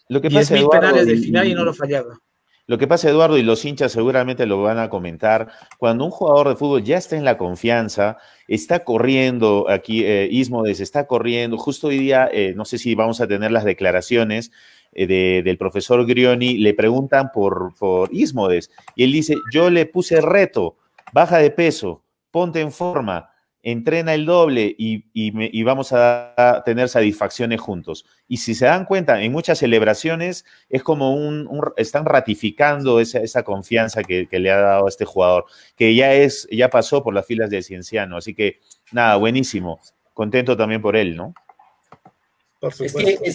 [0.08, 2.18] lo que, 10.000 penales de final y no lo fallaba.
[2.68, 5.48] Lo que pasa, Eduardo, y los hinchas seguramente lo van a comentar,
[5.78, 8.16] cuando un jugador de fútbol ya está en la confianza,
[8.48, 13.20] está corriendo, aquí eh, Ismodes está corriendo, justo hoy día, eh, no sé si vamos
[13.20, 14.50] a tener las declaraciones
[14.92, 20.20] eh, del profesor Grioni, le preguntan por, por Ismodes, y él dice, yo le puse
[20.20, 20.76] reto,
[21.12, 22.02] baja de peso,
[22.32, 23.30] ponte en forma,
[23.66, 28.06] entrena el doble y, vamos a, tener satisfacciones juntos.
[28.28, 33.42] Y si se dan cuenta, en muchas celebraciones es como un, están ratificando esa, esa
[33.42, 37.26] confianza que, le ha dado a este jugador, que ya es, ya pasó por las
[37.26, 38.16] filas del Cienciano.
[38.16, 38.60] Así que,
[38.92, 39.80] nada, buenísimo.
[40.14, 41.34] Contento también por él, ¿no?
[42.60, 43.00] Por supuesto.
[43.00, 43.28] Es que,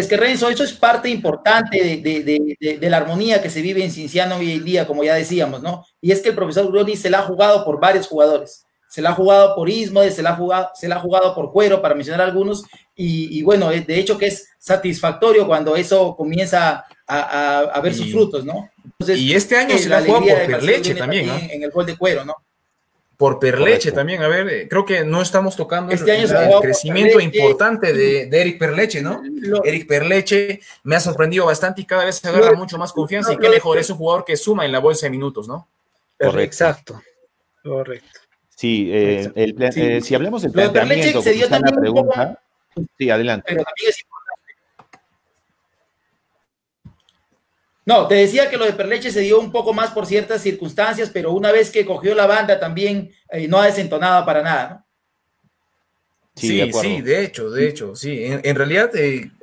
[0.00, 4.34] es, que, Renzo, eso es parte importante de, la armonía que se vive en Cienciano
[4.34, 5.86] hoy en día, como ya decíamos, ¿no?
[6.00, 8.63] Y es que el profesor Groni se la ha jugado por varios jugadores
[8.94, 11.50] se la ha jugado por Ismo, se la ha jugado, se la ha jugado por
[11.50, 12.62] Cuero, para mencionar algunos,
[12.94, 18.70] y, bueno, de hecho que es satisfactorio cuando eso comienza a, ver sus frutos, ¿no?
[19.00, 21.36] y este año se la ha jugado por Perleche también, ¿no?
[21.36, 22.36] En el gol de Cuero, ¿no?
[23.16, 27.18] Por Perleche también, a ver, eh, creo que no estamos tocando este año el, crecimiento
[27.18, 29.24] importante de, Eric Perleche, ¿no?
[29.64, 33.38] Eric Perleche me ha sorprendido bastante y cada vez se agarra mucho más confianza y
[33.38, 35.66] qué mejor es un jugador que suma en la bolsa de minutos, ¿no?
[36.16, 36.44] Correcto.
[36.44, 37.02] Exacto,
[37.60, 38.23] correcto.
[38.56, 42.40] Sí, eh, el, eh, si hablemos del planteamiento, se dio también pregunta.
[42.98, 43.46] Sí, adelante.
[43.48, 44.04] Pero también es
[47.86, 51.10] No, te decía que lo de Perleche se dio un poco más por ciertas circunstancias,
[51.12, 54.84] pero una vez que cogió la banda también eh, no ha desentonado para nada, ¿no?
[56.36, 58.24] Sí, sí, de, sí, de hecho, de hecho, sí.
[58.24, 58.90] En, realidad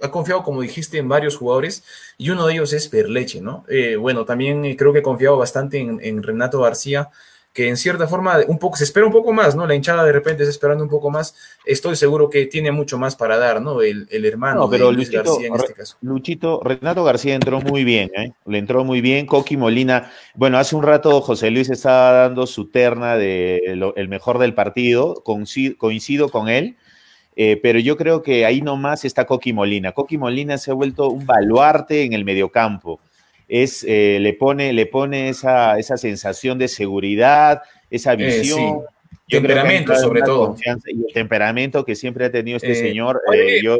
[0.02, 1.86] ha confiado, como dijiste, en varios jugadores
[2.18, 3.64] y uno de ellos es Perleche, ¿no?
[4.00, 7.10] bueno, también creo que ha confiado bastante en Renato García
[7.54, 9.68] que en cierta forma un poco se espera un poco más, ¿no?
[9.68, 11.36] La hinchada de repente está esperando un poco más.
[11.66, 13.82] Estoy seguro que tiene mucho más para dar, ¿no?
[13.82, 15.98] El, hermano pero de Luis García en este caso.
[16.02, 18.32] Luchito, Renato García entró muy bien, ¿eh?
[18.46, 19.26] Le entró muy bien.
[19.26, 23.58] Coqui Molina, bueno, hace un rato José Luis estaba dando su terna de
[23.96, 26.78] el mejor del partido, coincido, con él.
[27.36, 29.92] Eh, pero yo creo que ahí nomás está Coqui Molina.
[29.92, 33.00] Coqui Molina se ha vuelto un baluarte en el mediocampo
[33.52, 38.80] es, eh, le pone, le pone esa, esa sensación de seguridad, esa eh, visión.
[39.28, 40.56] temperamento, sobre todo.
[40.86, 43.22] Y el temperamento que siempre ha tenido este eh, señor,
[43.62, 43.78] yo,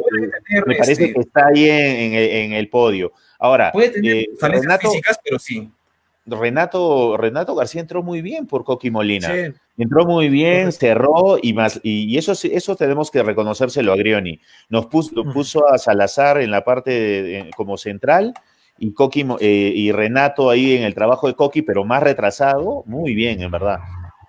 [0.66, 3.12] me parece este que está ahí en, el, podio.
[3.38, 5.70] Ahora, Renato, físicas, pero sí.
[6.26, 9.32] Renato, Renato García entró muy bien por Coqui Molina.
[9.78, 14.38] Entró muy bien, cerró y más, y, eso, eso tenemos que reconocérselo a Grioni.
[14.68, 18.34] Nos puso, puso a Salazar en la parte como central
[18.82, 23.14] y Coqui eh, y Renato ahí en el trabajo de Coqui, pero más retrasado, muy
[23.14, 23.78] bien, en verdad.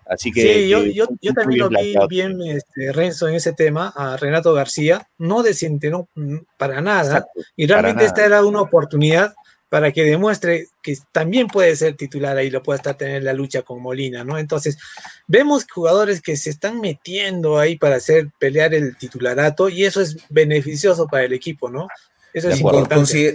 [0.06, 0.41] Así que.
[0.41, 4.54] Sí, yo, yo, yo también lo vi bien, este, Renzo, en ese tema, a Renato
[4.54, 6.08] García, no desentenó
[6.56, 7.26] para nada,
[7.56, 9.34] y realmente esta era una oportunidad
[9.70, 13.64] para que demuestre que también puede ser titular ahí, lo puede estar tener la lucha
[13.64, 14.38] con Molina, ¿no?
[14.38, 14.78] Entonces,
[15.26, 20.16] vemos jugadores que se están metiendo ahí para hacer pelear el titularato y eso es
[20.30, 21.88] beneficioso para el equipo, ¿no?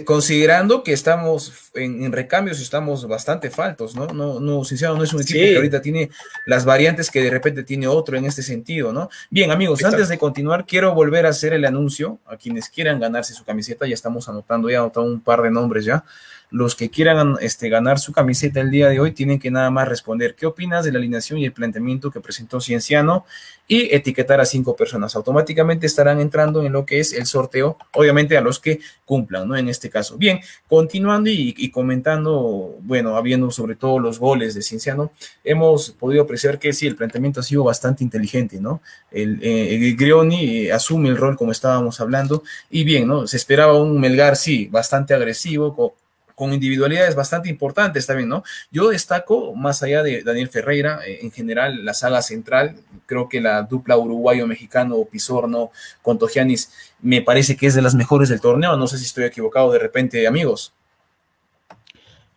[0.05, 4.07] Considerando que estamos en, recambios, estamos bastante faltos, ¿no?
[4.07, 6.09] No, no, sinceramente no es un equipo que ahorita tiene
[6.45, 9.09] las variantes que de repente tiene otro en este sentido, ¿no?
[9.29, 13.33] Bien, amigos, antes de continuar, quiero volver a hacer el anuncio a quienes quieran ganarse
[13.33, 16.03] su camiseta, ya estamos anotando, ya anotado un par de nombres ya.
[16.51, 19.87] Los que quieran este, ganar su camiseta el día de hoy tienen que nada más
[19.87, 23.25] responder qué opinas de la alineación y el planteamiento que presentó Cienciano
[23.67, 25.15] y etiquetar a cinco personas.
[25.15, 29.55] Automáticamente estarán entrando en lo que es el sorteo, obviamente a los que cumplan, ¿no?
[29.55, 30.17] En este caso.
[30.17, 35.11] Bien, continuando y, comentando, bueno, habiendo sobre todo los goles de Cienciano,
[35.43, 38.81] hemos podido apreciar que sí, el planteamiento ha sido bastante inteligente, ¿no?
[39.11, 42.41] El, eh, Grioni eh, asume el rol como estábamos hablando
[42.71, 43.27] y bien, ¿no?
[43.27, 45.91] Se esperaba un Melgar, sí, bastante agresivo, con,
[46.39, 48.45] con individualidades bastante importantes también, ¿no?
[48.71, 53.41] Yo destaco, más allá de Daniel Ferreira, eh, en general la saga central, creo que
[53.41, 55.69] la dupla uruguayo-mexicano Pizorno
[56.01, 56.71] con Togianis
[57.01, 59.79] me parece que es de las mejores del torneo, no sé si estoy equivocado de
[59.79, 60.71] repente, amigos.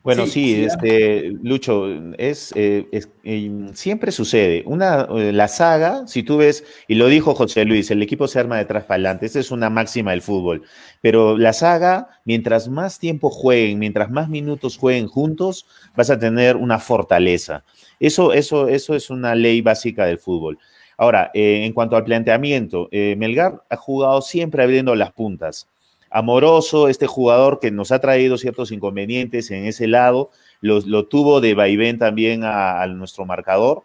[0.02, 1.86] Bueno, sí, este, Lucho,
[2.18, 2.88] es, eh,
[3.22, 4.64] eh, siempre sucede.
[4.66, 8.40] Una, eh, la saga, si tú ves, y lo dijo José Luis, el equipo se
[8.40, 10.64] arma de atrás para adelante, esa es una máxima del fútbol.
[11.02, 16.56] Pero la saga, mientras más tiempo jueguen, mientras más minutos jueguen juntos, vas a tener
[16.56, 17.64] una fortaleza.
[18.00, 20.58] Eso, eso, eso es una ley básica del fútbol.
[20.96, 25.68] Ahora, en cuanto al planteamiento, Melgar ha jugado siempre abriendo las puntas
[26.12, 31.54] amoroso, este jugador que nos ha traído ciertos inconvenientes en ese lado, lo, tuvo de
[31.54, 33.82] vaivén también a, nuestro marcador,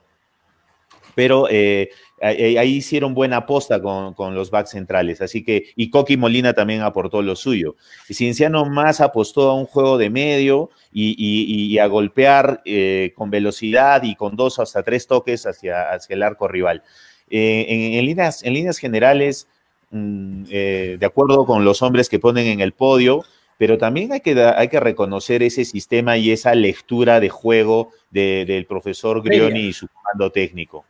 [1.16, 1.90] pero eh,
[2.22, 7.22] ahí hicieron buena aposta con, los backs centrales, así que, y Coqui Molina también aportó
[7.22, 7.76] lo suyo.
[8.08, 14.04] Y Cienciano más apostó a un juego de medio y, a golpear eh, con velocidad
[14.04, 16.84] y con dos hasta tres toques hacia, hacia el arco rival.
[17.30, 19.48] Eh, en, líneas, en líneas generales,
[19.90, 23.24] Mm, eh, de acuerdo con los hombres que ponen en el podio,
[23.58, 28.66] pero también hay que, hay que reconocer ese sistema y esa lectura de juego del
[28.66, 30.86] profesor Grioni y su comando técnico.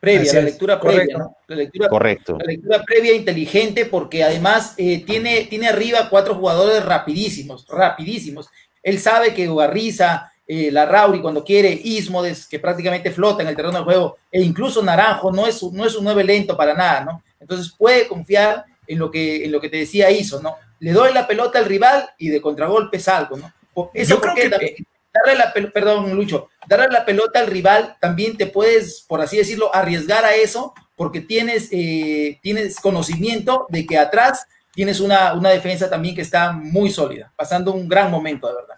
[0.00, 2.38] Previa, la lectura previa, La lectura, Correcto.
[2.38, 8.48] La lectura previa inteligente porque además eh, tiene, tiene arriba cuatro jugadores rapidísimos, rapidísimos.
[8.82, 13.56] Él sabe que Ugarriza, eh, la Rauri cuando quiere, Ismodes, que prácticamente flota en el
[13.56, 17.04] terreno de juego, e incluso Naranjo no es, no es un nueve lento para nada,
[17.04, 17.22] ¿no?
[17.38, 20.56] Entonces puede confiar en lo que, en lo que te decía Iso, ¿no?
[20.80, 23.52] Le doy la pelota al rival y de contragolpe salgo, ¿no?
[23.92, 29.20] Eso porque darle la perdón, Lucho, darle la pelota al rival también te puedes, por
[29.20, 35.34] así decirlo, arriesgar a eso porque tienes, eh, tienes conocimiento de que atrás tienes una,
[35.34, 38.76] una defensa también que está muy sólida, pasando un gran momento, de verdad.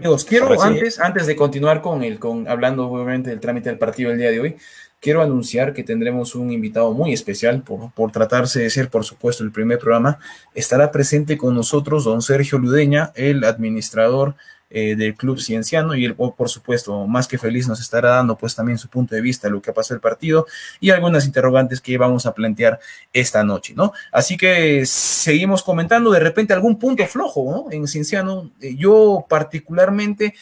[0.00, 4.08] Amigos, quiero antes, antes de continuar con el, con hablando obviamente del trámite del partido
[4.08, 4.56] del día de hoy,
[4.98, 9.44] quiero anunciar que tendremos un invitado muy especial, por, por, tratarse de ser, por supuesto,
[9.44, 10.18] el primer programa.
[10.54, 14.36] Estará presente con nosotros don Sergio Ludeña, el administrador
[14.72, 18.54] eh, del Club Cienciano y él, por supuesto, más que feliz nos estará dando pues
[18.54, 20.46] también su punto de vista de lo que ha pasado el partido
[20.78, 22.78] y algunas interrogantes que vamos a plantear
[23.12, 23.92] esta noche, ¿no?
[24.12, 27.72] Así que seguimos comentando de repente algún punto flojo, ¿no?
[27.72, 30.34] En Cienciano, eh, yo particularmente,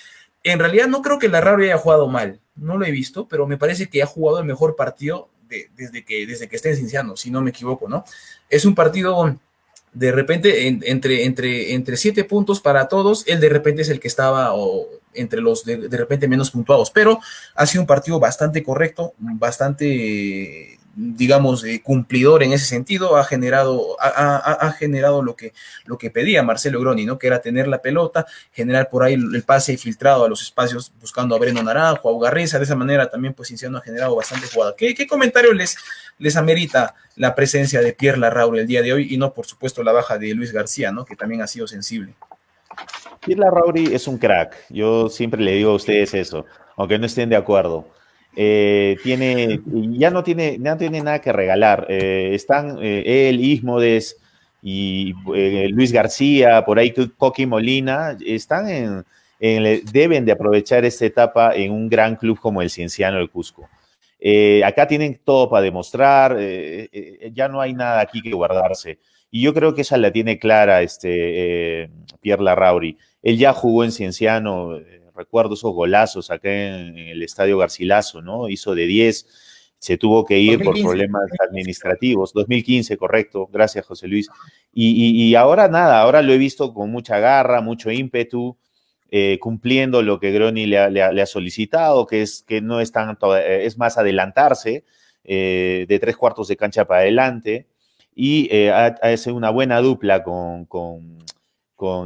[0.42, 3.46] en realidad no creo que la Rabia haya jugado mal, no lo he visto, pero
[3.46, 7.16] me parece que ha jugado el mejor partido desde, que, desde que está en Cienciano,
[7.16, 8.04] si no me equivoco, ¿no?
[8.50, 9.38] Es un partido
[9.92, 14.08] de repente entre, entre, entre siete puntos para todos, él de repente es el que
[14.08, 14.52] estaba
[15.14, 17.20] entre los de, de, repente menos puntuados, pero
[17.54, 23.96] ha sido un partido bastante correcto, bastante digamos, eh, cumplidor en ese sentido, ha generado,
[24.00, 25.52] ha, generado lo que,
[25.84, 27.18] lo que pedía Marcelo Groni, ¿no?
[27.18, 31.36] Que era tener la pelota, generar por ahí el, pase filtrado a los espacios buscando
[31.36, 34.74] a Breno Naranjo, a Ugarriza, de esa manera también pues Cinciano ha generado bastante jugada.
[34.76, 35.76] ¿Qué, qué comentario les,
[36.18, 39.84] les amerita la presencia de Pierre Larrauri el día de hoy y no, por supuesto,
[39.84, 41.04] la baja de Luis García, ¿no?
[41.04, 42.14] Que también ha sido sensible.
[43.24, 46.44] Pierre Larrauri es un crack, yo siempre le digo a ustedes eso,
[46.76, 47.86] aunque no estén de acuerdo.
[48.36, 49.60] Eh, tiene,
[49.98, 51.86] ya no tiene, no tiene nada que regalar.
[51.88, 54.16] Eh, están eh, él, Ismodes
[54.62, 55.12] y
[55.70, 59.04] Luis García, por ahí Coqui Molina, están en,
[59.92, 63.68] deben de aprovechar esta etapa en un gran club como el Cienciano del Cusco.
[64.64, 66.36] acá tienen todo para demostrar,
[67.32, 68.98] ya no hay nada aquí que guardarse.
[69.30, 71.88] Y yo creo que esa la tiene clara este,
[72.20, 72.98] Pierre Larrauri.
[73.22, 74.78] Él ya jugó en Cienciano,
[75.18, 78.48] recuerdo esos golazos acá en, el estadio Garcilaso, ¿no?
[78.48, 79.26] Hizo de 10,
[79.78, 82.32] se tuvo que ir por problemas administrativos.
[82.32, 83.48] 2015, correcto.
[83.52, 84.28] Gracias, José Luis.
[84.72, 88.56] Y, ahora nada, ahora lo he visto con mucha garra, mucho ímpetu,
[89.10, 93.64] eh, cumpliendo lo que Groni le ha, solicitado, que es que no es tanto, eh,
[93.66, 94.84] es más adelantarse
[95.24, 97.66] eh, de tres cuartos de cancha para adelante
[98.14, 101.18] y hace una buena dupla con con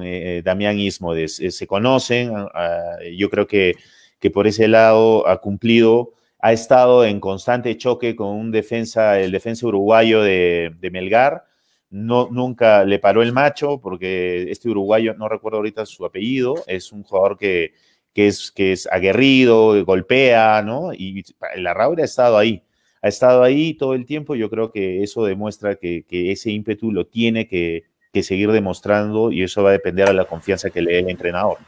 [0.02, 1.36] eh, eh, Damián Ismodes.
[1.36, 3.74] Se conocen, ah, yo creo que,
[4.18, 9.32] que, por ese lado ha cumplido, ha estado en constante choque con un defensa, el
[9.32, 11.44] defensa uruguayo de, Melgar,
[11.90, 16.92] no, nunca le paró el macho, porque este uruguayo, no recuerdo ahorita su apellido, es
[16.92, 17.74] un jugador que,
[18.14, 20.92] que, es, que es aguerrido, golpea, ¿no?
[20.94, 21.24] Y
[21.56, 22.62] la Raúl ha estado ahí,
[23.02, 24.34] ha estado ahí todo el tiempo.
[24.34, 29.42] Yo creo que eso demuestra que ese ímpetu lo tiene que, que, seguir demostrando y
[29.42, 31.58] eso va a depender de la confianza que le dé el entrenador.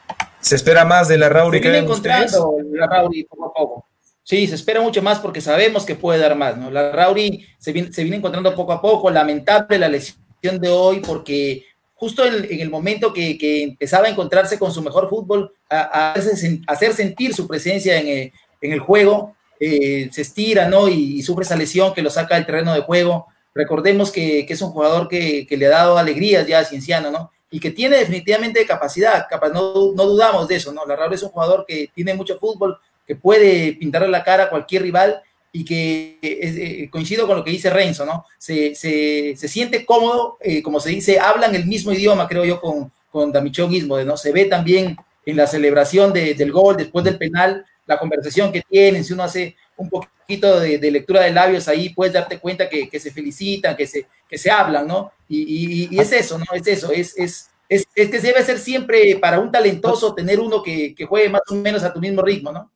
[0.40, 1.54] ¿Se espera más de la Raúl?
[1.54, 3.86] Se viene encontrando la Raúl poco a poco.
[4.22, 6.70] Sí, se espera mucho más porque sabemos que puede dar más, ¿no?
[6.70, 11.00] La Rauri se viene, se viene encontrando poco a poco, lamentable la lesión de hoy
[11.00, 15.52] porque justo en, en el momento que, que, empezaba a encontrarse con su mejor fútbol,
[15.68, 18.32] a, a hacer sentir su presencia en el,
[18.62, 20.88] en el juego, eh, se estira, ¿no?
[20.88, 23.26] Y, y, sufre esa lesión que lo saca del terreno de juego.
[23.54, 27.30] Recordemos que, es un jugador que, le ha dado alegrías ya a Cienciano, ¿no?
[27.50, 30.84] Y que tiene definitivamente capacidad, capaz, no, no dudamos de eso, ¿no?
[30.86, 34.50] La Rauri es un jugador que tiene mucho fútbol, que puede pintarle la cara a
[34.50, 38.26] cualquier rival y que eh, coincido con lo que dice Renzo, ¿no?
[38.38, 42.60] Se, se, se siente cómodo, eh, como se dice, hablan el mismo idioma, creo yo,
[42.60, 44.16] con, con Damichón Ismo, ¿no?
[44.16, 48.62] Se ve también en la celebración de, del gol, después del penal, la conversación que
[48.62, 52.68] tienen, si uno hace un poquito de, de lectura de labios ahí, puedes darte cuenta
[52.68, 55.12] que, que, se felicitan, que se, que se hablan, ¿no?
[55.28, 56.44] Y, y, y es eso, ¿no?
[56.52, 60.62] Es eso, es, es, es, es que debe ser siempre para un talentoso tener uno
[60.62, 62.70] que, que juegue más o menos a tu mismo ritmo, ¿no?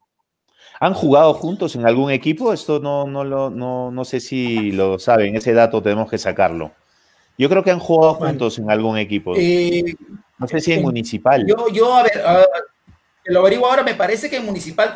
[0.81, 2.53] ¿Han jugado juntos en algún equipo?
[2.53, 6.71] Esto no, no, lo, no, no sé si lo saben, ese dato tenemos que sacarlo.
[7.37, 9.35] Yo creo que han jugado juntos en algún equipo.
[9.37, 9.97] Eh,
[10.39, 11.45] no sé si en eh, Municipal.
[11.47, 12.45] Yo, yo a ver, a,
[13.25, 14.93] lo averiguo ahora, me parece que en Municipal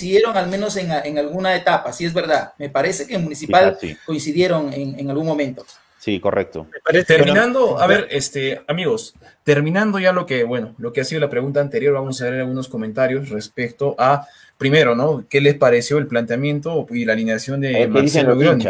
[0.00, 2.54] coincidieron al menos en, en alguna etapa, sí es verdad.
[2.58, 3.96] Me parece que en Municipal sí, sí.
[4.06, 5.66] coincidieron en, en algún momento.
[5.98, 6.66] Sí, correcto.
[7.06, 11.28] Terminando, a ver, este, amigos, terminando ya lo que, bueno, lo que ha sido la
[11.28, 14.26] pregunta anterior, vamos a ver algunos comentarios respecto a
[14.56, 15.24] primero, ¿no?
[15.28, 18.64] ¿Qué les pareció el planteamiento y la alineación de Marcelo Groni?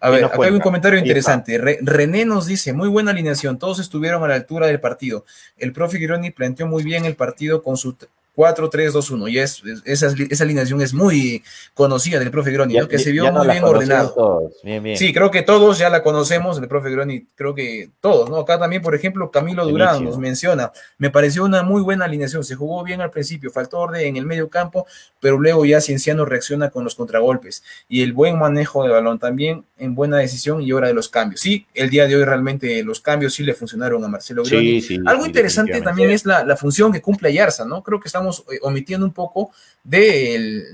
[0.00, 1.56] A ver, acá hay un comentario interesante.
[1.56, 5.24] Re René nos dice, muy buena alineación, todos estuvieron a la altura del partido.
[5.56, 7.96] El profe Gironi planteó muy bien el partido con su
[8.36, 9.30] 4-3-2-1.
[9.30, 11.42] Y es, esa, esa, alineación es muy
[11.74, 12.88] conocida del profe Groni, ¿no?
[12.88, 14.50] que se vio muy bien ordenado.
[14.62, 14.96] Bien, bien.
[14.96, 18.38] Sí, creo que todos ya la conocemos, del profe Groni, creo que todos, ¿no?
[18.38, 22.54] Acá también, por ejemplo, Camilo Durán nos menciona, me pareció una muy buena alineación, se
[22.54, 24.86] jugó bien al principio, faltó orden en el medio campo,
[25.20, 29.64] pero luego ya Cienciano reacciona con los contragolpes y el buen manejo del balón también
[29.78, 31.40] en buena decisión y hora de los cambios.
[31.40, 34.80] Sí, el día de hoy realmente los cambios sí le funcionaron a Marcelo Groni.
[34.80, 37.82] Sí, sí, Algo interesante también es la, la, función que cumple Ayarza, ¿no?
[37.82, 39.50] Creo que estamos estamos eh, omitiendo un poco
[39.82, 40.72] de,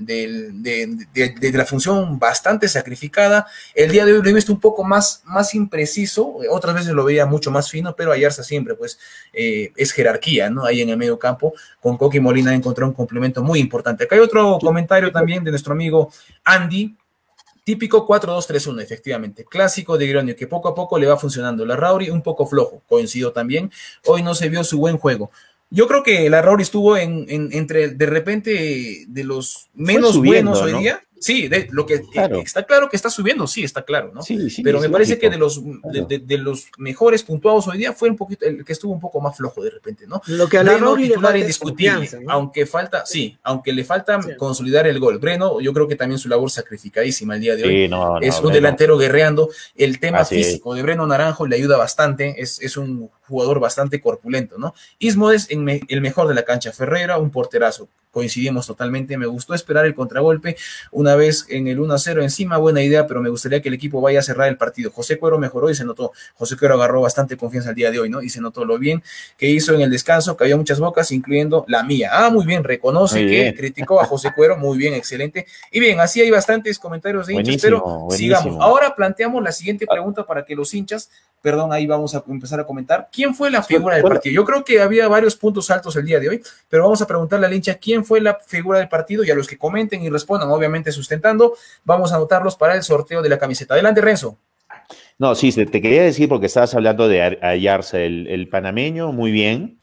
[1.53, 3.45] la función bastante sacrificada.
[3.75, 7.03] El día de hoy lo he visto un poco más, más impreciso, otras veces lo
[7.03, 8.99] veía mucho más fino, pero Ayarza siempre pues
[9.33, 10.65] eh, es jerarquía, ¿no?
[10.65, 14.05] Ahí en el medio campo, con Coqui Molina encontró un complemento muy importante.
[14.05, 16.11] Acá hay otro comentario también de nuestro amigo
[16.43, 16.95] Andy,
[17.63, 19.45] Típico 4-2-3-1, efectivamente.
[19.45, 21.63] Clásico de Gronio, que poco a poco le va funcionando.
[21.63, 23.71] La Rauri un poco flojo, coincido también.
[24.07, 25.29] Hoy no se vio su buen juego.
[25.71, 30.51] Yo creo que el error estuvo en, en, entre de repente de los menos subiendo,
[30.51, 30.79] buenos hoy ¿no?
[30.79, 31.03] día.
[31.21, 32.41] Sí, de, lo que claro.
[32.41, 34.23] está claro que está subiendo, sí, está claro, ¿no?
[34.23, 35.21] Sí, sí, Pero me parece lógico.
[35.21, 36.07] que de los, claro.
[36.07, 39.21] de, de, los mejores puntuados hoy día fue un poquito el que estuvo un poco
[39.21, 40.19] más flojo de repente, ¿no?
[40.25, 42.31] Lo que a la Breno titular indiscutible, ¿no?
[42.31, 44.31] aunque falta, sí, aunque le falta sí.
[44.35, 45.19] consolidar el gol.
[45.19, 47.87] Breno, yo creo que también su labor sacrificadísima el día de hoy.
[47.87, 48.55] No, no, es un Breno.
[48.55, 49.49] delantero guerreando.
[49.75, 50.77] El tema Así físico es.
[50.77, 54.73] de Breno Naranjo le ayuda bastante, es, es un jugador bastante corpulento, ¿no?
[54.99, 59.53] Ismo es me, el mejor de la cancha, Ferreira, un porterazo, coincidimos totalmente, me gustó
[59.53, 60.57] esperar el contragolpe,
[60.91, 64.19] una vez en el 1-0 encima, buena idea, pero me gustaría que el equipo vaya
[64.19, 64.91] a cerrar el partido.
[64.91, 68.09] José Cuero mejoró y se notó, José Cuero agarró bastante confianza el día de hoy,
[68.09, 68.21] ¿no?
[68.21, 69.03] Y se notó lo bien
[69.37, 72.09] que hizo en el descanso, cayó muchas bocas, incluyendo la mía.
[72.11, 73.51] Ah, muy bien, reconoce muy bien.
[73.51, 75.45] que criticó a José Cuero, muy bien, excelente.
[75.71, 78.37] Y bien, así hay bastantes comentarios de hinchas, buenísimo, pero buenísimo.
[78.39, 78.61] sigamos.
[78.61, 81.09] Ahora planteamos la siguiente pregunta para que los hinchas,
[81.41, 84.33] perdón, ahí vamos a empezar a comentar, ¿quién fue la figura del partido?
[84.33, 87.47] Yo creo que había varios puntos altos el día de hoy, pero vamos a preguntarle
[87.47, 90.49] al hincha quién fue la figura del partido y a los que comenten y respondan,
[90.49, 93.73] obviamente sustentando, vamos a anotarlos para el sorteo de la camiseta.
[93.73, 94.37] Adelante, Renzo.
[95.17, 99.79] No, sí, te quería decir porque estabas hablando de Ayarza, el, el panameño, muy bien.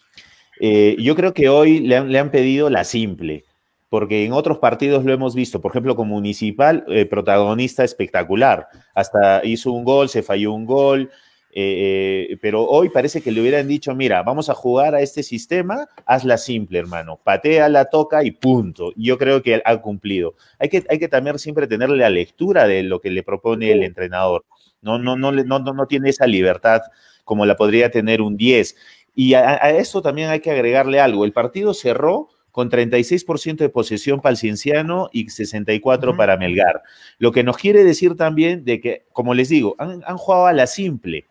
[0.60, 3.44] Eh, yo creo que hoy le han, le han, pedido la simple,
[3.88, 9.44] porque en otros partidos lo hemos visto, por ejemplo, con Municipal, eh, protagonista espectacular, hasta
[9.44, 11.10] hizo un gol, se falló un gol,
[11.52, 15.88] eh, pero hoy parece que le hubieran dicho, mira, vamos a jugar a este sistema,
[16.06, 18.92] hazla simple, hermano, patea, la toca y punto.
[18.96, 20.34] Yo creo que ha cumplido.
[20.58, 23.82] Hay que, hay que también siempre tener la lectura de lo que le propone el
[23.82, 24.44] entrenador.
[24.82, 26.82] No, no, no, no, no, no tiene esa libertad
[27.24, 28.76] como la podría tener un 10.
[29.14, 31.24] Y a, a esto también hay que agregarle algo.
[31.24, 36.16] El partido cerró con 36% de posesión para el Cienciano y 64% uh -huh.
[36.16, 36.82] para Melgar.
[37.18, 40.52] Lo que nos quiere decir también de que, como les digo, han, han jugado a
[40.52, 41.26] la simple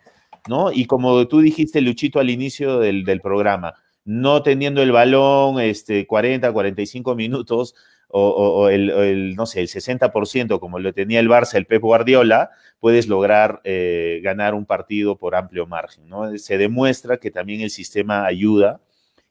[0.73, 3.75] Y como tú dijiste, Luchito, al inicio del, programa,
[4.05, 7.75] no teniendo el balón este, 40, 45 minutos,
[8.09, 13.07] o, el, no sé, el 60% como lo tenía el Barça, el Pep Guardiola, puedes
[13.07, 16.05] lograr eh, ganar un partido por amplio margen.
[16.37, 18.79] Se demuestra que también el sistema ayuda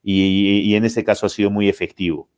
[0.02, 2.28] y, en este caso ha sido muy efectivo.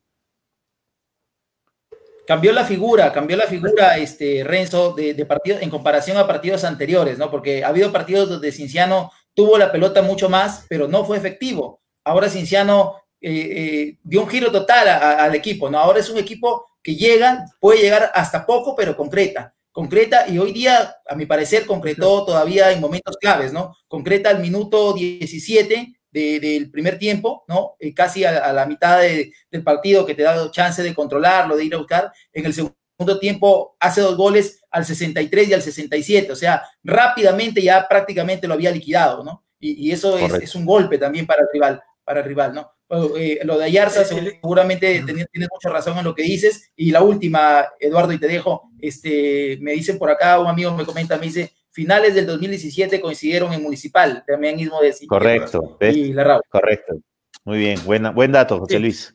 [2.29, 6.63] Cambió la figura, cambió la figura, este, Renzo, de, de partidos en comparación a partidos
[6.63, 7.31] anteriores, ¿no?
[7.31, 11.81] Porque ha habido partidos donde Cinciano tuvo la pelota mucho más, pero no fue efectivo.
[12.05, 15.79] Ahora Cinciano eh, eh, dio un giro total al equipo, ¿no?
[15.79, 19.55] Ahora es un equipo que llega, puede llegar hasta poco, pero concreta.
[19.73, 23.75] Concreta, y hoy día, a mi parecer, concretó todavía en momentos claves, ¿no?
[23.89, 27.77] Concreta al minuto 17 del primer tiempo, ¿no?
[27.79, 31.75] Eh, casi a, la mitad del partido que te da chance de controlarlo, de ir
[31.75, 32.13] a buscar.
[32.33, 37.63] En el segundo tiempo hace dos goles al 63 y al 67, o sea, rápidamente
[37.63, 39.45] ya prácticamente lo había liquidado, ¿no?
[39.61, 42.71] Y, eso es, es, un golpe también para el rival, para el rival, ¿no?
[42.91, 46.71] Eh, lo de Ayarza, seguramente tienes, mucha razón en lo que dices.
[46.75, 50.87] Y la última, Eduardo, y te dejo, este, me dicen por acá, un amigo me
[50.87, 55.79] comenta, me dice, finales del 2017 coincidieron en Municipal, también mismo de Correcto.
[55.81, 56.99] Y la Correcto.
[57.45, 59.15] Muy bien, buena, buen dato, José Luis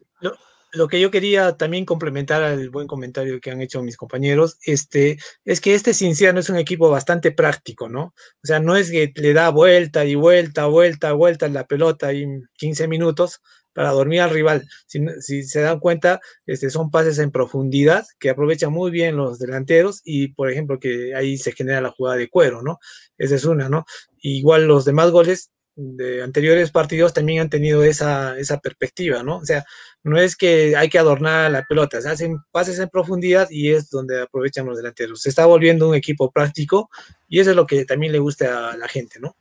[0.74, 5.18] lo que yo quería también complementar al buen comentario que han hecho mis compañeros, este,
[5.46, 8.06] es que este Cinciano es un equipo bastante práctico, ¿no?
[8.06, 12.12] O sea, no es que le da vuelta y vuelta, vuelta, vuelta en la pelota
[12.12, 13.42] en 15 minutos
[13.74, 14.68] para dormir al rival.
[14.88, 20.02] Si, se dan cuenta, este, son pases en profundidad que aprovechan muy bien los delanteros
[20.04, 22.80] y, por ejemplo, que ahí se genera la jugada de cuero, ¿no?
[23.18, 23.86] Esa es una, ¿no?
[24.24, 29.38] igual los demás goles de anteriores partidos también han tenido esa, esa perspectiva, ¿no?
[29.38, 29.66] O sea,
[30.04, 33.90] no es que hay que adornar la pelota, se hacen pases en profundidad y es
[33.90, 35.22] donde aprovechan los delanteros.
[35.22, 36.90] Se está volviendo un equipo práctico
[37.28, 39.36] y eso es lo que también le gusta a la gente, ¿no?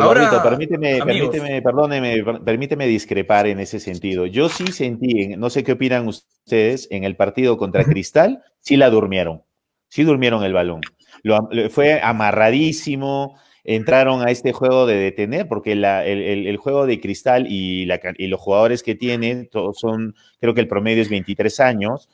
[0.00, 4.26] Ahora, permíteme, permíteme, perdóneme, permíteme discrepar en ese sentido.
[4.26, 8.90] Yo sí sentí, no sé qué opinan ustedes, en el partido contra Cristal, sí la
[8.90, 9.42] durmieron,
[9.88, 10.80] sí durmieron el balón.
[11.22, 17.86] Lo, fue amarradísimo, entraron a este juego de detener, porque el, juego de cristal y,
[17.86, 22.08] los jugadores que tienen, todos son, creo que el promedio es 23 años,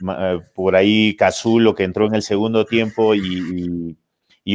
[0.00, 3.96] eh, por ahí Cazulo que entró en el segundo tiempo y,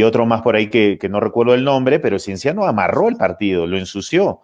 [0.02, 3.78] otro más por ahí que, no recuerdo el nombre, pero Cienciano amarró el partido, lo
[3.78, 4.42] ensució.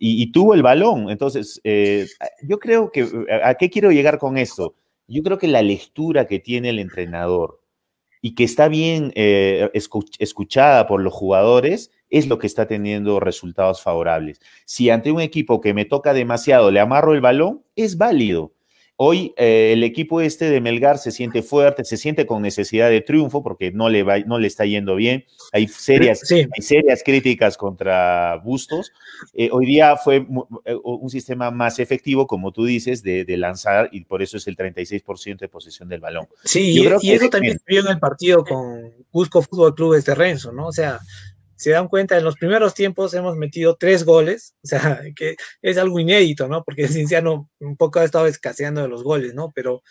[0.00, 1.10] Y, tuvo el balón.
[1.10, 2.06] Entonces, eh,
[2.42, 3.08] yo creo que,
[3.44, 4.74] ¿a qué quiero llegar con esto?
[5.06, 7.60] Yo creo que la lectura que tiene el entrenador
[8.20, 13.82] y que está bien eh, escuchada por los jugadores, es lo que está teniendo resultados
[13.82, 14.40] favorables.
[14.64, 18.52] Si ante un equipo que me toca demasiado le amarro el balón, es válido.
[19.00, 23.00] Hoy eh, el equipo este de Melgar se siente fuerte, se siente con necesidad de
[23.00, 25.24] triunfo porque no le, va, no le está yendo bien.
[25.52, 26.22] Hay serias,
[26.58, 28.92] serias críticas contra Bustos.
[29.34, 30.26] Eh, hoy día fue
[30.64, 34.56] eh, un sistema más efectivo, como tú dices, de, lanzar y por eso es el
[34.56, 36.26] 36% de posesión del balón.
[36.42, 40.50] Sí, y, eso también se vio en el partido con Cusco Fútbol Club de Renzo,
[40.50, 40.66] ¿no?
[40.66, 40.98] O sea,
[41.58, 45.76] se dan cuenta, en los primeros tiempos hemos metido tres goles, o sea, que es
[45.76, 46.62] algo inédito, ¿no?
[46.64, 49.50] Porque el Cinciano un poco ha estado escaseando de los goles, ¿no?
[49.54, 49.82] Pero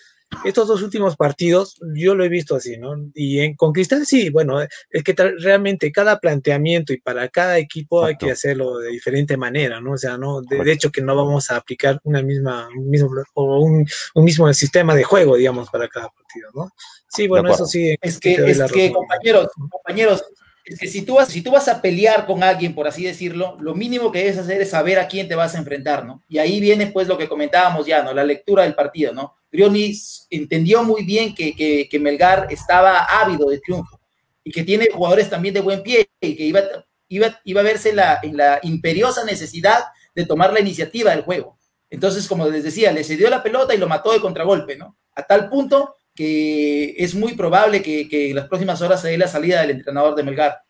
[0.44, 2.96] estos dos últimos partidos yo lo he visto así, ¿no?
[3.14, 8.04] Y en, con Cristal sí, bueno, es que realmente cada planteamiento y para cada equipo
[8.04, 9.94] hay que hacerlo de diferente manera, ¿no?
[9.94, 13.60] O sea, no, de, hecho que no vamos a aplicar una misma, un mismo, o
[13.60, 16.72] un, mismo sistema de juego, digamos, para cada partido, ¿no?
[17.08, 17.96] Sí, bueno, eso sí.
[18.02, 20.24] Es que, es que compañeros, compañeros,
[20.68, 23.56] es que si tú, vas, si tú vas a pelear con alguien, por así decirlo,
[23.62, 26.22] lo mínimo que debes hacer es saber a quién te vas a enfrentar, ¿no?
[26.28, 28.14] Y ahí viene pues lo que comentábamos ya, ¿no?
[28.14, 29.36] La lectura del partido, ¿no?
[29.50, 31.56] Brionis entendió muy bien que,
[31.90, 34.02] que, Melgar estaba ávido de triunfo
[34.44, 36.62] y que tiene jugadores también de buen pie y que iba,
[37.08, 41.58] iba, iba a verse la, en la imperiosa necesidad de tomar la iniciativa del juego.
[41.90, 44.98] Entonces, como les decía, le cedió la pelota y lo mató de contragolpe, ¿no?
[45.16, 49.28] A tal punto que es muy probable que, en las próximas horas se dé la
[49.28, 50.62] salida del entrenador de Melgar.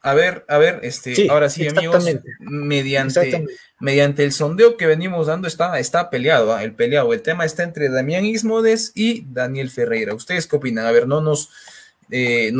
[0.00, 2.06] A ver, a ver, este, ahora sí, amigos,
[2.40, 3.44] mediante,
[3.80, 6.64] mediante el sondeo que venimos dando está, está peleado, ¿ah?
[6.64, 7.12] el peleado.
[7.12, 10.14] El tema está entre Damián Ismodes y Daniel Ferreira.
[10.14, 10.86] ¿Ustedes qué opinan?
[10.86, 11.50] A ver, no nos,
[12.10, 12.50] eh,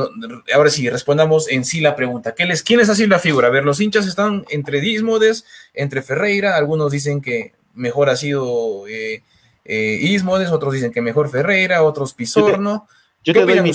[0.52, 2.34] ahora sí, respondamos en sí la pregunta.
[2.34, 3.48] ¿Qué les, ¿Quién es así la figura?
[3.48, 8.86] A ver, los hinchas están entre Ismodes, entre Ferreira, algunos dicen que mejor ha sido
[8.86, 9.22] eh,
[9.68, 12.88] eh, Ismodes, otros dicen que mejor Ferreira, otros Pisorno.
[13.22, 13.72] Yo te, doy mi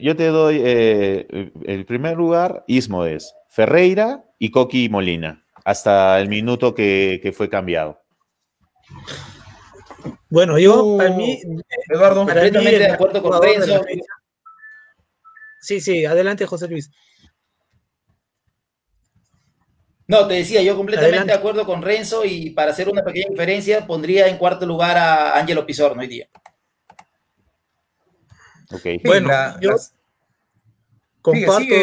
[0.00, 6.74] yo, te doy eh, el primer lugar, Ismodes, Ferreira y Coqui Molina, hasta el minuto
[6.74, 8.00] que, fue cambiado.
[10.30, 11.38] Bueno, yo, para mí,
[11.90, 13.84] Eduardo, completamente de acuerdo con Renzo.
[15.60, 16.90] Sí, sí, adelante, José Luis.
[20.10, 23.86] No, te decía, yo completamente de acuerdo con Renzo y para hacer una pequeña diferencia
[23.86, 26.28] pondría en cuarto lugar a Angelo Pizorno hoy día.
[28.72, 29.04] Ok.
[29.04, 29.30] Bueno,
[29.60, 29.76] yo
[31.22, 31.74] comparto,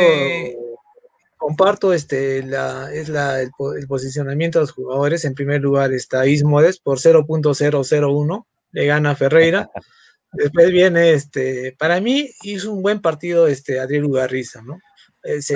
[1.38, 3.50] comparto este, la, es la, el,
[3.88, 5.24] posicionamiento de los jugadores.
[5.24, 9.72] En primer lugar está Ismodes por 0.001, le gana Ferreira.
[10.34, 14.80] Después viene, este, para mí hizo un buen partido este Adriel Ugarriza, ¿no?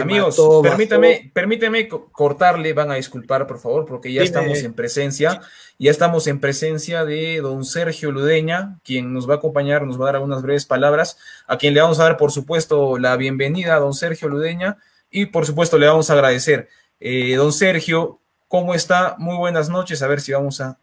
[0.02, 5.42] Amigos, permítame, permíteme cortarle, van a disculpar, por favor, porque ya estamos en presencia,
[5.80, 10.06] ya estamos en presencia de don Sergio Ludeña, quien nos va a acompañar, nos va
[10.06, 11.18] a dar algunas breves palabras,
[11.48, 14.78] a quien le vamos a dar, por supuesto, la bienvenida a don Sergio Ludeña,
[15.10, 16.68] y por supuesto le vamos a agradecer.
[17.00, 18.20] Eh, don Sergio,
[18.50, 19.16] ¿cómo está?
[19.20, 20.78] Muy buenas noches, a ver si vamos a...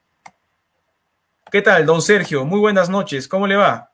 [1.51, 2.47] ¿Qué tal, don Sergio?
[2.47, 3.93] Muy buenas noches, ¿cómo le va?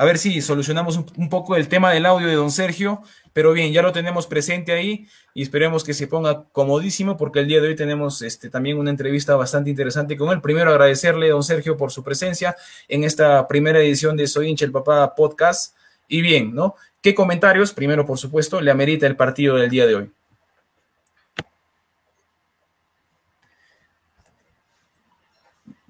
[0.00, 3.72] A ver si solucionamos un, poco el tema del audio de don Sergio, pero bien,
[3.72, 7.66] ya lo tenemos presente ahí y esperemos que se ponga comodísimo porque el día de
[7.66, 10.40] hoy tenemos este, también una entrevista bastante interesante con él.
[10.40, 12.54] Primero agradecerle, don Sergio, por su presencia
[12.86, 15.74] en esta primera edición de Soy hincha el papá podcast.
[16.06, 16.76] Y bien, ¿no?
[17.02, 20.12] ¿Qué comentarios, primero por supuesto, le amerita el partido del día de hoy?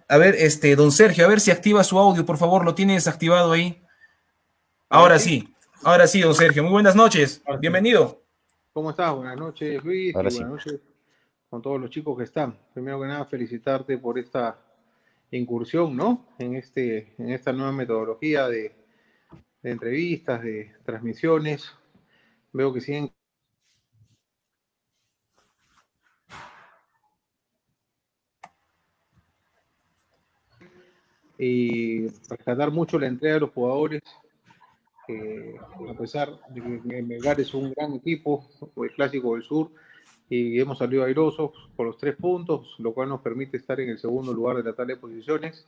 [0.09, 3.07] A ver, este, don Sergio, a ver si activa su audio, por favor, lo tienes
[3.07, 3.83] activado ahí.
[4.91, 6.63] Ahora sí, ahora sí, don Sergio.
[6.63, 7.43] Muy buenas noches.
[7.61, 8.23] Bienvenido.
[8.73, 9.15] ¿Cómo estás?
[9.15, 10.15] Buenas noches, Luis.
[10.15, 10.81] buenas noches
[11.51, 12.59] con todos los chicos que están.
[12.73, 14.59] Primero que nada, felicitarte por esta
[15.31, 16.29] incursión, ¿no?
[16.39, 18.75] En, este, en esta nueva metodología de,
[19.63, 21.71] de entrevistas, de transmisiones.
[22.55, 23.13] Veo que siguen
[31.37, 34.01] y rescatar mucho la entrega de los jugadores
[35.89, 38.47] a pesar de que Melgar es un gran equipo,
[38.77, 39.71] el clásico del sur,
[40.31, 43.99] y hemos salido airosos por los tres puntos, lo cual nos permite estar en el
[43.99, 45.67] segundo lugar de la tabla de posiciones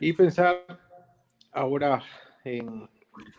[0.00, 0.64] y pensar
[1.52, 2.02] ahora
[2.44, 2.88] en,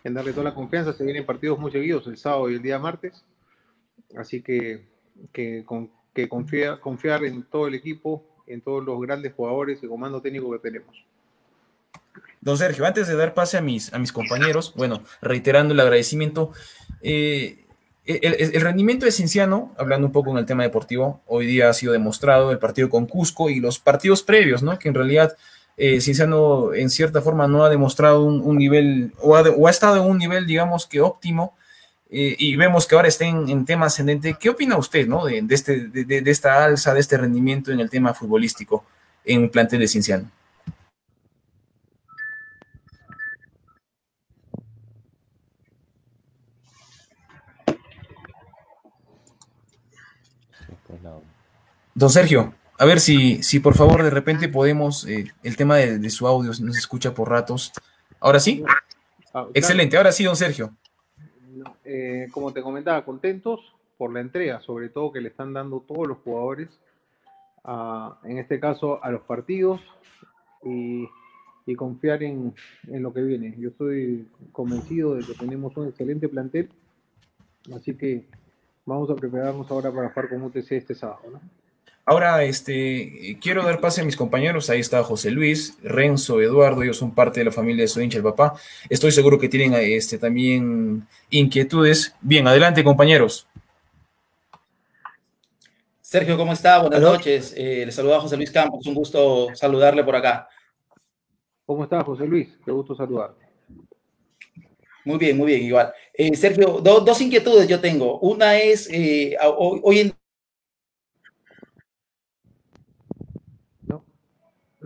[0.03, 0.93] darle toda la confianza.
[0.93, 3.26] Se vienen partidos muy seguidos el sábado y el día martes,
[4.15, 4.86] así que,
[5.34, 5.65] que,
[6.13, 10.59] que confiar en todo el equipo, en todos los grandes jugadores y comando técnico que
[10.59, 11.05] tenemos.
[12.45, 16.51] Don Sergio, antes de dar pase a mis, a mis compañeros, bueno, reiterando el agradecimiento,
[17.01, 17.65] eh,
[18.05, 21.91] el, rendimiento de Cinciano, hablando un poco en el tema deportivo, hoy día ha sido
[21.91, 24.77] demostrado el partido con Cusco y los partidos previos, ¿no?
[24.77, 25.35] Que en realidad
[25.75, 30.19] eh, Cinciano en cierta forma no ha demostrado un, nivel, o ha, estado en un
[30.19, 31.57] nivel, digamos que óptimo,
[32.11, 34.37] eh, y vemos que ahora está en, tema ascendente.
[34.39, 35.25] ¿Qué opina usted, ¿no?
[35.25, 38.85] De, este, de, de, esta alza, de este rendimiento en el tema futbolístico
[39.25, 40.29] en plantel de Cinciano?
[51.97, 56.09] Don Sergio, a ver si, si por favor de repente podemos, eh, el tema de,
[56.09, 57.71] su audio no se escucha por ratos.
[58.19, 58.65] ¿Ahora sí?
[59.33, 60.71] Ah, Excelente, ahora sí, don Sergio.
[61.85, 63.61] Eh, como te comentaba, contentos
[63.97, 66.67] por la entrega, sobre todo que le están dando todos los jugadores,
[68.25, 69.79] en este caso a los partidos,
[70.65, 71.07] y,
[71.77, 72.53] confiar en,
[72.87, 73.55] en, lo que viene.
[73.57, 76.69] Yo estoy convencido de que tenemos un excelente plantel,
[77.73, 78.25] así que
[78.85, 81.21] vamos a prepararnos ahora para jugar con UTC este sábado.
[81.31, 81.39] ¿no?
[82.08, 84.70] Ahora, este, quiero dar pase a mis compañeros.
[84.70, 86.84] Ahí está José Luis, Renzo, Eduardo.
[86.84, 88.53] Ellos son parte de la familia de Soy el papá.
[88.89, 92.14] Estoy seguro que tienen este, también inquietudes.
[92.22, 93.47] Bien, adelante, compañeros.
[95.99, 96.78] Sergio, ¿cómo está?
[96.78, 97.56] Buenas noches.
[97.58, 98.86] Eh, le saluda José Luis Campos.
[98.86, 100.47] Un gusto saludarle por acá.
[101.66, 102.49] ¿Cómo está, José Luis?
[102.64, 103.43] Qué gusto saludarte.
[105.03, 105.91] Muy bien, muy bien, igual.
[106.14, 108.20] Eh, Sergio, dos inquietudes yo tengo.
[108.20, 110.16] Una es, eh, hoy en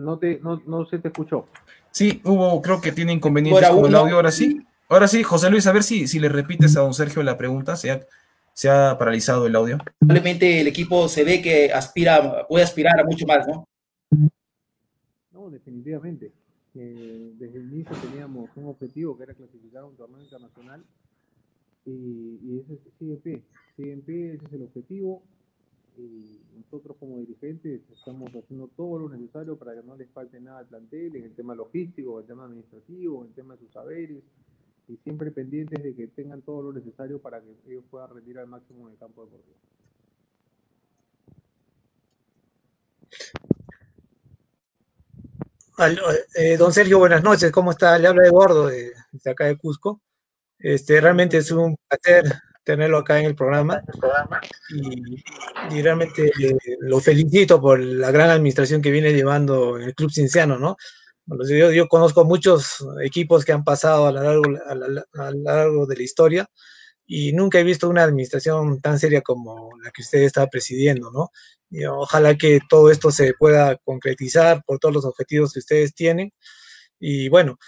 [0.00, 1.46] no, te, no, no se te escuchó.
[1.90, 4.16] Sí, hubo, creo que tiene inconvenientes con el audio.
[4.16, 7.22] Ahora sí, ahora sí, José Luis, a ver si, si le repites a don Sergio
[7.22, 8.00] la pregunta, se ha,
[8.52, 9.78] se ha paralizado el audio.
[9.98, 13.68] Probablemente el equipo se ve que aspira, puede aspirar a mucho más, ¿no?
[15.32, 16.32] No, definitivamente.
[16.74, 20.84] Eh, desde el inicio teníamos un objetivo que era clasificar a un torneo internacional
[21.84, 23.42] y, y ese sigue en pie,
[23.76, 25.22] sigue en pie, ese es el objetivo
[25.96, 30.60] y nosotros como dirigentes estamos haciendo todo lo necesario para que no les falte nada
[30.60, 33.72] al plantel, en el tema logístico, en el tema administrativo, en el tema de sus
[33.72, 34.22] saberes,
[34.88, 38.46] y siempre pendientes de que tengan todo lo necesario para que ellos puedan rendir al
[38.46, 39.56] máximo en el campo deportivo.
[46.34, 47.98] Eh, don Sergio, buenas noches, ¿cómo está?
[47.98, 50.02] Le habla Eduardo de, de acá de Cusco.
[50.58, 52.24] Este, realmente es un placer
[52.64, 53.82] tenerlo acá en el programa.
[55.70, 56.32] Y, realmente
[56.80, 60.76] lo felicito por la gran administración que viene llevando el Club Cinciano, ¿no?
[61.48, 64.72] Yo, yo conozco muchos equipos que han pasado a lo largo, a
[65.26, 66.50] a lo largo de la historia
[67.12, 71.32] y nunca he visto una administración tan seria como la que usted está presidiendo, ¿no?
[71.68, 76.32] Y ojalá que todo esto se pueda concretizar por todos los objetivos que ustedes tienen.
[77.00, 77.58] Y bueno,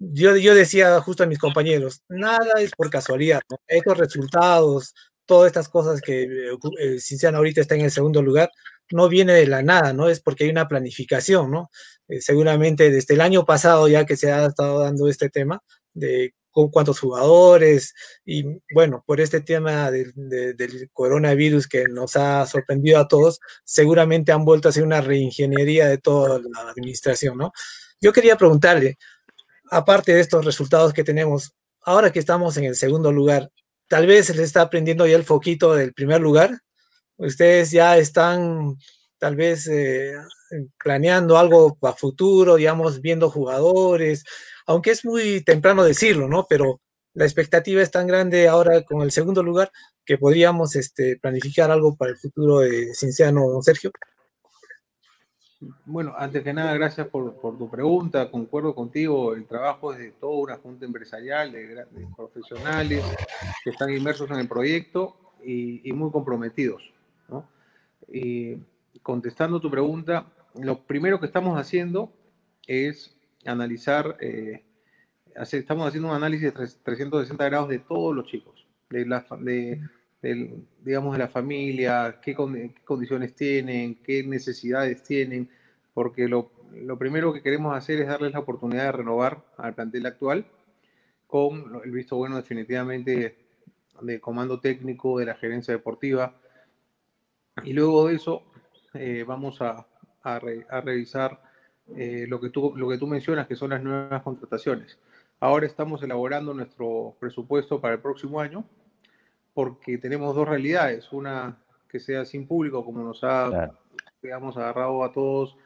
[0.00, 3.42] yo, yo decía justo a mis compañeros, nada es por casualidad.
[3.68, 4.94] Estos resultados,
[5.26, 8.50] todas estas cosas que eh, Cinciano ahorita está en el segundo lugar,
[8.90, 10.08] no viene de la nada, ¿no?
[10.08, 11.70] Es porque hay una planificación, ¿no?
[12.08, 16.34] Eh, seguramente desde el año pasado ya que se ha estado dando este tema de
[16.50, 17.94] cuántos jugadores
[18.24, 18.44] y
[18.74, 20.12] bueno, por este tema del
[20.92, 25.98] coronavirus que nos ha sorprendido a todos, seguramente han vuelto a hacer una reingeniería de
[25.98, 27.52] toda la administración, ¿no?
[28.00, 28.96] Yo quería preguntarle,
[29.70, 31.52] aparte de estos resultados que tenemos,
[31.82, 33.50] ahora que estamos en el segundo lugar,
[33.88, 36.58] tal vez se les está prendiendo ya el foquito del primer lugar,
[37.16, 38.76] ustedes ya están
[39.18, 40.14] tal vez eh,
[40.82, 44.24] planeando algo para futuro, digamos, viendo jugadores,
[44.66, 46.46] aunque es muy temprano decirlo, ¿no?
[46.48, 46.80] Pero
[47.14, 49.70] la expectativa es tan grande ahora con el segundo lugar
[50.04, 53.90] que podríamos este, planificar algo para el futuro de Cinciano, Sergio.
[55.84, 58.30] Bueno, antes que nada, gracias por, tu pregunta.
[58.30, 61.84] Concuerdo contigo, el trabajo es de toda una junta empresarial, de,
[62.16, 63.04] profesionales
[63.62, 66.82] que están inmersos en el proyecto y, muy comprometidos.
[68.08, 68.56] Y
[69.02, 72.10] contestando tu pregunta, lo primero que estamos haciendo
[72.66, 74.64] es analizar, eh,
[75.34, 79.80] estamos haciendo un análisis de 360 grados de todos los chicos, de la, de,
[80.22, 85.48] digamos, de la familia, qué, condiciones tienen, qué necesidades tienen,
[85.94, 90.06] porque lo, lo, primero que queremos hacer es darles la oportunidad de renovar al plantel
[90.06, 90.46] actual
[91.26, 93.36] con el visto bueno definitivamente
[94.02, 96.34] de comando técnico de la gerencia deportiva.
[97.64, 98.42] Y luego de eso
[98.94, 99.86] eh, vamos a,
[100.22, 100.40] a,
[100.70, 101.40] a revisar
[101.96, 104.98] eh, lo, que tú, lo que tú mencionas, que son las nuevas contrataciones.
[105.40, 108.64] Ahora estamos elaborando nuestro presupuesto para el próximo año
[109.54, 111.12] porque tenemos dos realidades.
[111.12, 113.72] Una que sea sin público, como nos ha
[114.22, 115.56] digamos, agarrado a todos.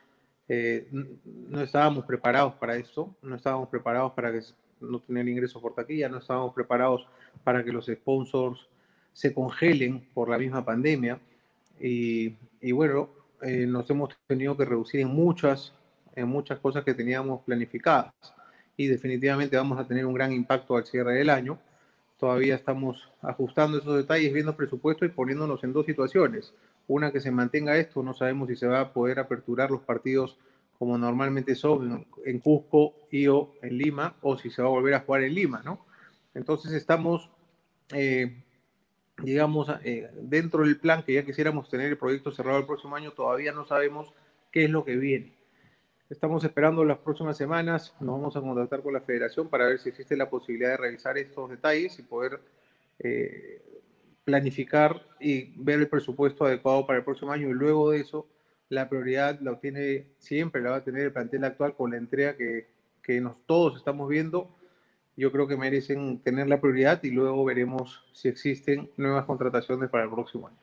[0.49, 4.41] Eh, no estábamos preparados para esto, no estábamos preparados para que
[4.81, 7.07] no tener ingresos por taquilla, no estábamos preparados
[7.43, 8.69] para que los sponsors
[9.13, 11.19] se congelen por la misma pandemia.
[11.81, 13.09] Y, y bueno,
[13.43, 15.73] eh, nos hemos tenido que reducir en muchas
[16.17, 18.13] en muchas cosas que teníamos planificadas
[18.77, 21.59] y definitivamente vamos a tener un gran impacto al cierre del año.
[22.19, 26.55] Todavía estamos ajustando esos detalles, viendo presupuesto y poniéndonos en dos situaciones.
[26.87, 30.39] Una que se mantenga esto, no sabemos si se va a poder aperturar los partidos
[30.79, 34.95] como normalmente son en Cusco y o en Lima, o si se va a volver
[34.95, 35.87] a jugar en Lima, ¿no?
[36.35, 37.31] Entonces estamos,
[37.93, 38.43] eh,
[39.23, 43.13] digamos, eh, dentro del plan que ya quisiéramos tener el proyecto cerrado el próximo año,
[43.13, 44.13] todavía no sabemos
[44.51, 45.34] qué es lo que viene.
[46.15, 49.89] Estamos esperando las próximas semanas, nos vamos a contactar con la federación para ver si
[49.89, 52.39] existe la posibilidad de revisar estos detalles y poder
[53.01, 53.61] eh,
[54.25, 58.29] planificar y ver el presupuesto adecuado para el próximo año y luego de eso
[58.69, 62.37] la prioridad la tiene siempre, la va a tener el plantel actual con la entrega
[62.37, 62.69] que,
[63.03, 64.55] que nos, todos estamos viendo.
[65.17, 70.05] Yo creo que merecen tener la prioridad y luego veremos si existen nuevas contrataciones para
[70.05, 70.59] el próximo año.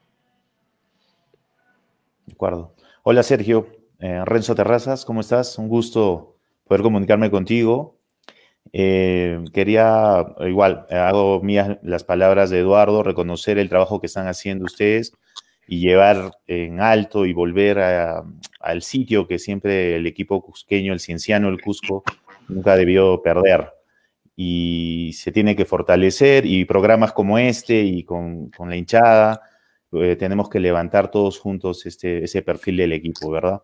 [2.25, 2.73] De acuerdo.
[3.03, 5.57] Hola Sergio, eh, Renzo Terrazas, ¿cómo estás?
[5.57, 6.35] Un gusto
[6.67, 7.99] poder comunicarme contigo.
[8.73, 14.65] Eh, quería, igual, hago mías las palabras de Eduardo, reconocer el trabajo que están haciendo
[14.65, 15.13] ustedes
[15.67, 21.49] y llevar en alto y volver al sitio que siempre el equipo cusqueño, el cienciano,
[21.49, 22.03] el Cusco,
[22.49, 23.69] nunca debió perder.
[24.35, 29.41] Y se tiene que fortalecer y programas como este y con, la hinchada,
[29.93, 33.61] eh, tenemos que levantar todos juntos este, ese perfil del equipo, ¿verdad?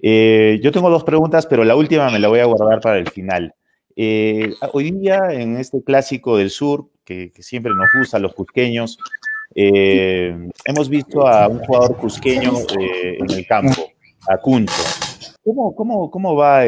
[0.00, 3.08] Eh, yo tengo dos preguntas, pero la última me la voy a guardar para el
[3.08, 3.54] final.
[3.96, 8.98] Eh, hoy día, en este clásico del sur, que, siempre nos gusta a los cusqueños,
[9.54, 13.90] eh, hemos visto a un jugador cusqueño en el campo,
[14.28, 14.72] a Cuncho.
[15.42, 16.62] ¿Cómo, cómo, cómo va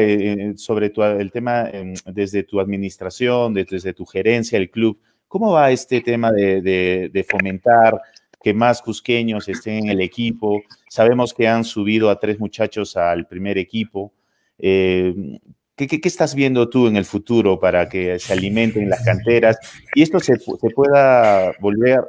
[0.55, 1.69] sobre el tema
[2.07, 4.99] desde tu administración, desde, tu gerencia, el club?
[5.27, 8.01] ¿Cómo va este tema de fomentar
[8.43, 10.61] que más cusqueños estén en el equipo.
[10.89, 14.13] Sabemos que han subido a tres muchachos al primer equipo.
[14.57, 15.39] Eh,
[15.75, 19.57] ¿qué, estás viendo tú en el futuro para que se alimenten las canteras
[19.95, 20.37] y esto se,
[20.75, 22.01] pueda volver,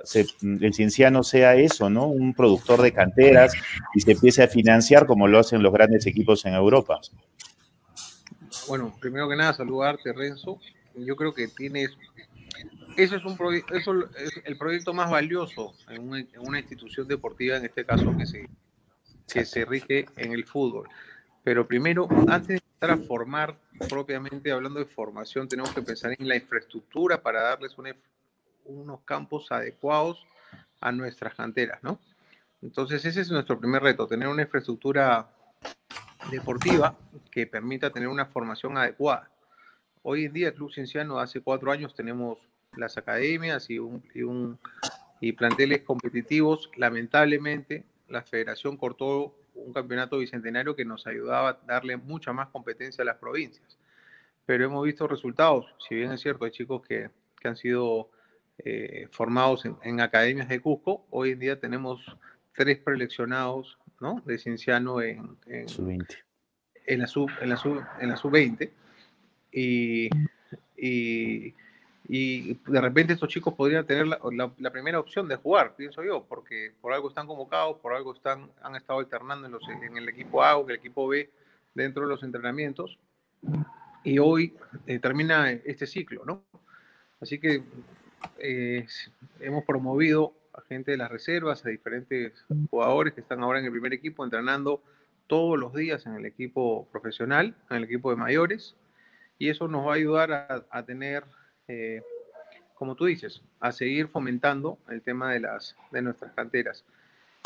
[0.42, 2.06] el cienciano sea eso, ¿no?
[2.06, 3.54] Un productor de canteras
[3.94, 7.00] y se empiece a financiar como lo hacen los grandes equipos en Europa.
[8.68, 10.58] Bueno, primero que nada, saludarte, Renzo.
[10.94, 11.90] Yo creo que tienes
[12.96, 13.36] eso es, un
[13.72, 18.48] eso es el proyecto más valioso en una, institución deportiva, en este caso que se,
[19.32, 20.88] que se rige en el fútbol.
[21.44, 23.56] Pero primero, antes de empezar a formar,
[23.88, 27.76] propiamente hablando de formación, tenemos que pensar en la infraestructura para darles
[28.64, 30.24] unos campos adecuados
[30.80, 31.98] a nuestras canteras, ¿no?
[32.62, 35.28] Entonces ese es nuestro primer reto, tener una infraestructura
[36.30, 36.96] deportiva
[37.30, 39.28] que permita tener una formación adecuada.
[40.02, 42.38] Hoy en día el Club Cienciano, hace cuatro años tenemos
[42.76, 44.58] las academias y, un, y, un,
[45.20, 46.70] y planteles competitivos.
[46.76, 53.02] Lamentablemente la federación cortó un campeonato bicentenario que nos ayudaba a darle mucha más competencia
[53.02, 53.78] a las provincias.
[54.46, 57.10] Pero hemos visto resultados, si bien es cierto, hay chicos que,
[57.40, 58.10] que han sido
[58.58, 62.04] eh, formados en, academias de Cusco, hoy en día tenemos
[62.54, 64.22] tres preeleccionados ¿no?
[64.26, 65.66] de Cienciano en, en,
[66.86, 68.72] en la sub en la sub en la sub 20
[69.52, 70.10] y,
[70.76, 71.54] y,
[72.14, 74.20] y, de repente estos chicos podrían tener la,
[74.58, 78.50] la, primera opción de jugar, pienso yo, porque por algo están convocados, por algo están,
[78.62, 81.30] han estado alternando en, los, en el equipo A o el equipo B
[81.72, 82.98] dentro de los entrenamientos
[84.04, 84.54] y hoy
[84.86, 86.42] eh, termina este ciclo, ¿no?
[87.18, 87.62] Así que
[88.38, 88.86] eh,
[89.40, 93.72] hemos promovido a gente de las reservas, a diferentes jugadores que están ahora en el
[93.72, 94.82] primer equipo entrenando
[95.28, 98.76] todos los días en el equipo profesional, en el equipo de mayores,
[99.38, 101.24] y eso nos va a ayudar a, tener,
[101.72, 102.02] eh,
[102.74, 106.84] como tú dices, a seguir fomentando el tema de, las, de nuestras canteras.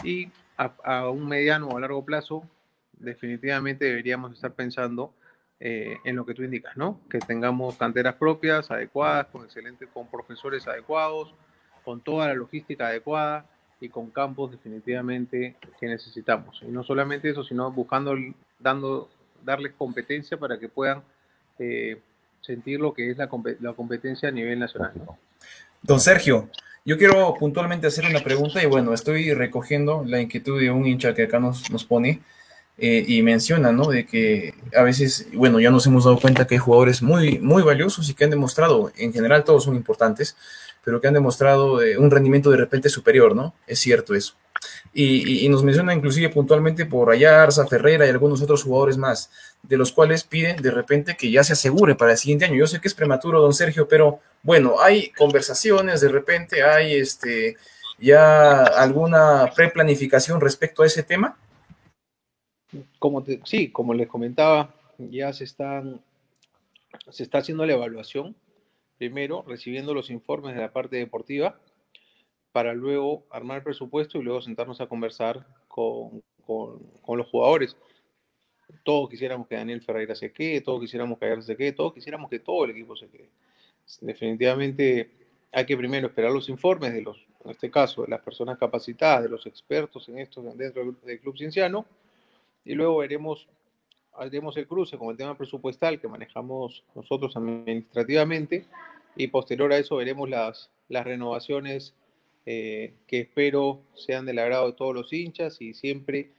[0.03, 2.43] Y a, a un mediano o a largo plazo,
[2.99, 5.13] definitivamente deberíamos estar pensando
[5.61, 7.01] eh, en lo que tú indicas, ¿no?
[7.09, 11.35] Que tengamos canteras propias, adecuadas, con excelentes, con profesores adecuados,
[11.85, 13.47] con toda la logística adecuada
[13.81, 16.63] y con campos definitivamente que necesitamos.
[16.63, 18.15] Y no solamente eso, sino buscando,
[18.59, 19.09] dando,
[19.45, 21.03] darles competencia para que puedan
[21.59, 22.01] eh,
[22.41, 23.29] sentir lo que es la,
[23.61, 24.93] la competencia a nivel nacional.
[25.83, 26.49] Don Sergio,
[26.85, 31.15] yo quiero puntualmente hacer una pregunta y bueno, estoy recogiendo la inquietud de un hincha
[31.15, 32.21] que acá nos, nos pone.
[32.79, 33.89] Eh, y menciona, ¿no?
[33.89, 37.63] De que a veces, bueno, ya nos hemos dado cuenta que hay jugadores muy, muy
[37.63, 40.37] valiosos y que han demostrado, en general todos son importantes,
[40.85, 43.55] pero que han demostrado eh, un rendimiento de repente superior, ¿no?
[43.67, 44.35] Es cierto eso.
[44.93, 49.31] Y, nos menciona inclusive puntualmente por allá Arza Ferreira y algunos otros jugadores más,
[49.63, 52.57] de los cuales piden de repente que ya se asegure para el siguiente año.
[52.57, 57.57] Yo sé que es prematuro, don Sergio, pero bueno, hay conversaciones, de repente hay este
[57.99, 61.37] ya alguna preplanificación respecto a ese tema
[62.99, 66.01] como sí, como les comentaba, ya se están
[67.11, 68.35] se está haciendo la evaluación,
[68.99, 71.59] primero recibiendo los informes de la parte deportiva,
[72.57, 77.77] para luego armar el presupuesto y luego sentarnos a conversar con, con, los jugadores.
[78.83, 82.31] Todos quisiéramos que Daniel Ferreira se quede, todos quisiéramos que Ayer se quede, todos quisiéramos
[82.31, 83.29] que todo el equipo se quede.
[84.01, 85.11] Definitivamente
[85.53, 89.25] hay que primero esperar los informes de los, en este caso, de las personas capacitadas,
[89.25, 91.85] de los expertos en esto dentro del Club Cienciano,
[92.65, 93.47] y luego veremos,
[94.15, 98.65] haremos el cruce con el tema presupuestal que manejamos nosotros administrativamente
[99.15, 101.95] y posterior a eso veremos las, las renovaciones
[102.49, 106.31] eh, que espero sean del agrado de todos los hinchas y siempre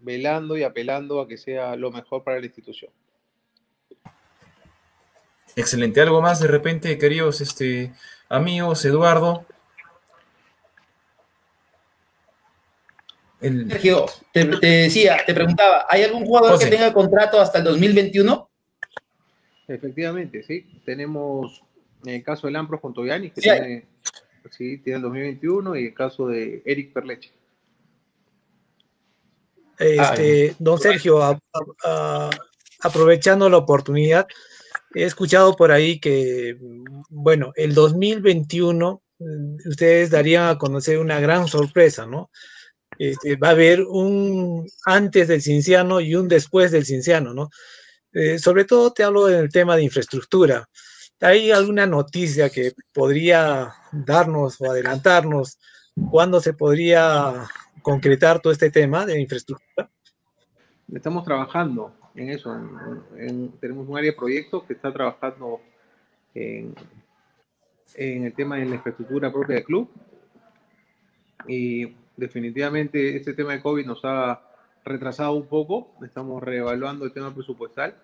[0.00, 2.90] velando y apelando a que sea lo mejor para la institución.
[5.54, 6.00] Excelente.
[6.00, 7.92] ¿Algo más de repente, queridos este,
[8.28, 8.84] amigos?
[8.84, 9.44] Eduardo.
[13.40, 18.48] Sergio, te, decía, te preguntaba, ¿hay algún jugador que tenga contrato hasta el 2021?
[19.68, 20.66] Efectivamente, sí.
[20.84, 21.62] Tenemos
[22.04, 23.86] el caso de Lampros con Toyanis, que tiene,
[24.50, 27.32] sí, tiene el 2021, y el caso de Eric Perleche.
[29.78, 31.20] Este, don Sergio,
[32.82, 34.26] aprovechando la oportunidad,
[34.94, 36.56] he escuchado por ahí que,
[37.10, 42.30] bueno, el 2021 mm, ustedes darían a conocer una gran sorpresa, ¿no?
[42.98, 47.50] Este, va a haber un antes del cinciano y un después del cinciano, ¿no?
[48.12, 50.68] Eh, sobre todo te hablo del tema de infraestructura.
[51.20, 55.58] ¿Hay alguna noticia que podría darnos o adelantarnos
[56.10, 57.44] cuándo se podría
[57.82, 59.90] concretar todo este tema de infraestructura?
[60.92, 62.56] Estamos trabajando en eso.
[63.60, 65.60] tenemos un área de proyectos que está trabajando
[66.34, 66.74] en,
[67.94, 69.90] en el tema de la infraestructura propia del club.
[71.48, 74.40] Y definitivamente este tema de COVID nos ha
[74.84, 77.94] retrasado un poco, estamos reevaluando el tema presupuestal,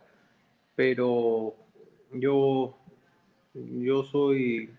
[0.74, 1.54] pero
[2.12, 2.76] yo,
[3.54, 4.70] yo soy,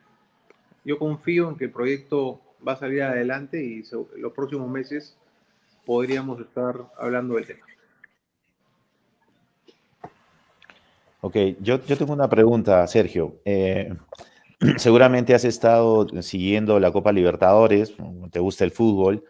[0.84, 3.84] yo confío en que el proyecto va a salir adelante y
[4.18, 5.18] los próximos meses
[5.86, 7.66] podríamos estar hablando del tema.
[11.22, 13.38] Ok, yo, yo tengo una pregunta, Sergio.
[13.46, 13.94] Eh,
[14.78, 17.96] seguramente has estado siguiendo la Copa Libertadores,
[18.32, 19.24] te gusta el fútbol,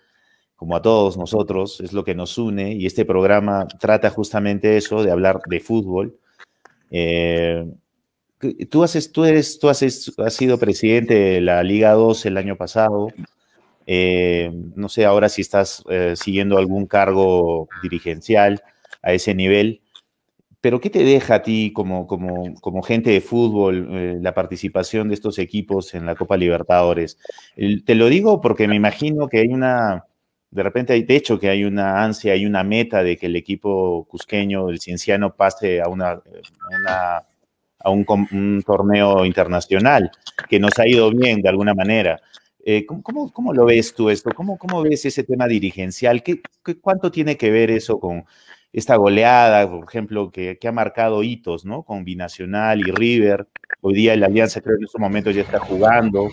[0.55, 5.03] como a todos nosotros, es lo que nos une y este programa trata justamente eso,
[5.03, 6.17] de hablar de fútbol.
[6.91, 7.65] Eh,
[8.69, 9.79] tú, haces, tú, eres, tú has,
[10.29, 13.09] sido presidente de la Liga 2 el año pasado.
[13.87, 18.63] Eh, no sé ahora si estás eh, siguiendo algún cargo dirigencial
[19.01, 19.81] a ese nivel,
[20.59, 25.09] pero ¿qué te deja a ti como, como, como gente de fútbol eh, la participación
[25.09, 27.19] de estos equipos en la Copa Libertadores?
[27.85, 30.05] te lo digo porque me imagino que hay una,
[30.55, 33.35] de repente hay, de hecho, que hay una ansia, hay una meta de que el
[33.35, 36.21] equipo cusqueño, el cienciano, pase a una,
[37.79, 40.11] a un, torneo internacional,
[40.49, 42.19] que nos ha ido bien de alguna manera.
[42.63, 44.31] Eh, ¿cómo, cómo, lo ves tú esto?
[44.35, 46.23] ¿Cómo, cómo ves ese tema dirigencial?
[46.23, 46.41] ¿Qué,
[46.81, 48.25] cuánto tiene que ver eso con
[48.75, 51.83] esta goleada, por ejemplo, que, ha marcado hitos, ¿no?
[51.83, 53.47] Con Binacional y River.
[53.79, 56.27] Hoy día la Alianza creo que en estos momentos ya está jugando.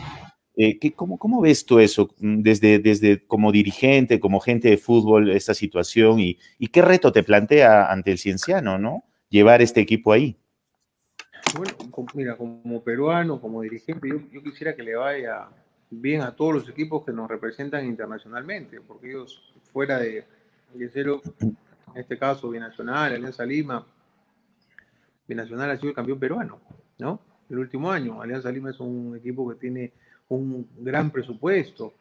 [0.57, 5.55] Eh, cómo, cómo, ves tú eso desde, desde como dirigente, como gente de fútbol, esta
[5.55, 9.05] situación y, y qué reto te plantea ante el Cienciano, ¿no?
[9.29, 10.37] Llevar este equipo ahí.
[11.57, 11.73] Bueno,
[12.15, 15.49] mira, como peruano, como dirigente, yo, quisiera que le vaya
[15.91, 20.25] bien a todos los equipos que nos representan internacionalmente, porque ellos fuera de,
[20.73, 21.21] de cero
[21.95, 23.85] en este caso Binacional, Alianza Lima,
[25.29, 26.61] Binacional ha sido el campeón peruano,
[26.99, 27.21] ¿no?
[27.51, 28.23] El último año.
[28.23, 29.93] Alianza Lima es un equipo que tiene
[30.29, 31.93] un gran presupuesto.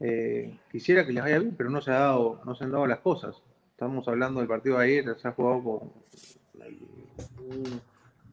[0.00, 2.86] Eh, quisiera que les vaya bien, pero no se, ha dado, no se han dado
[2.86, 3.36] las cosas.
[3.70, 5.92] Estamos hablando del partido de ayer, se ha jugado con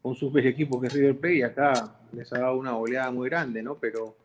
[0.03, 3.29] un, super equipo que es River Plate y acá les ha dado una oleada muy
[3.29, 3.75] grande, ¿no?
[3.75, 4.15] Pero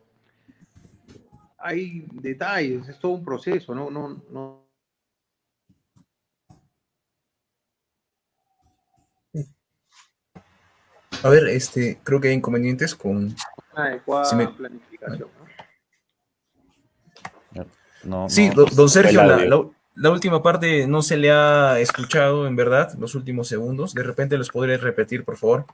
[1.58, 3.90] hay detalles, es todo un proceso, ¿no?
[3.90, 4.66] no, no
[11.22, 13.34] A ver, este, creo que hay inconvenientes con
[13.74, 15.28] adecuada planificación.
[18.04, 18.28] ¿no?
[18.28, 19.70] sí, don Sergio, la,
[20.04, 23.94] última parte no se le ha escuchado, en verdad, los últimos segundos.
[23.94, 25.64] De repente los podré repetir, por favor.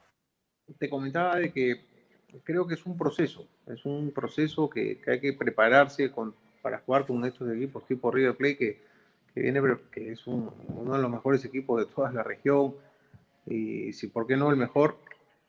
[0.79, 1.85] Te comentaba de que
[2.45, 7.07] creo que es un proceso, es un proceso que, hay que prepararse con, para jugar
[7.07, 8.81] con estos equipos tipo River Plate, que,
[9.35, 9.61] que, viene,
[9.91, 12.75] que es uno de los mejores equipos de toda la región,
[13.47, 14.97] y si por qué no el mejor,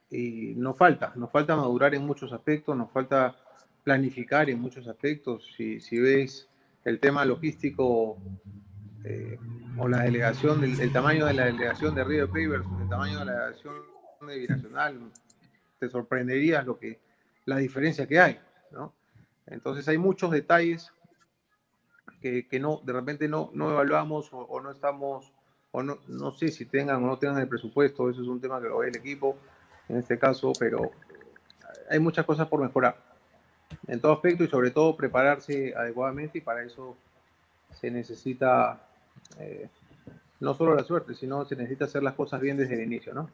[0.10, 3.36] y nos falta, nos falta madurar en muchos aspectos, nos falta
[3.84, 5.54] planificar en muchos aspectos.
[5.56, 6.48] Si, si ves
[6.86, 8.18] el tema logístico
[9.06, 9.38] eh,
[9.78, 13.26] o la delegación, el, tamaño de la delegación de River Plate versus el tamaño de
[13.26, 13.74] la delegación
[14.28, 15.12] de Binacional,
[15.80, 17.00] te sorprenderías lo que,
[17.46, 18.40] la diferencia que hay,
[18.72, 18.94] ¿no?
[19.48, 20.94] Entonces hay muchos detalles
[22.22, 25.34] que, que no, de repente no, no evaluamos o, o, no estamos,
[25.72, 28.62] o no, no sé si tengan o no tengan el presupuesto, eso es un tema
[28.62, 29.38] que lo ve el equipo,
[29.90, 30.92] en este caso, pero
[31.90, 32.96] hay muchas cosas por mejorar
[33.88, 36.96] en todo aspecto y sobre todo prepararse adecuadamente y para eso
[37.74, 38.82] se necesita
[39.40, 39.68] eh,
[40.40, 43.30] no solo la suerte, sino se necesita hacer las cosas bien desde el inicio, ¿no?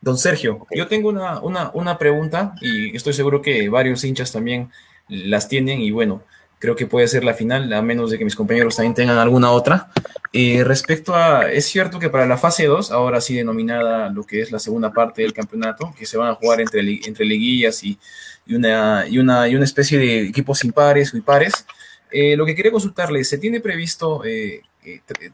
[0.00, 4.70] Don Sergio, yo tengo una, una, una pregunta y estoy seguro que varios hinchas también
[5.08, 6.22] las tienen y bueno,
[6.62, 9.50] creo que puede ser la final, a menos de que mis compañeros también tengan alguna
[9.50, 9.90] otra.
[10.32, 14.40] Eh, respecto a, es cierto que para la fase 2, ahora sí denominada lo que
[14.40, 17.98] es la segunda parte del campeonato, que se van a jugar entre, entre liguillas y,
[18.46, 21.66] y, una, y, una, y una especie de equipos impares o impares,
[22.12, 24.62] eh, lo que quería consultarle, ¿se tiene previsto eh,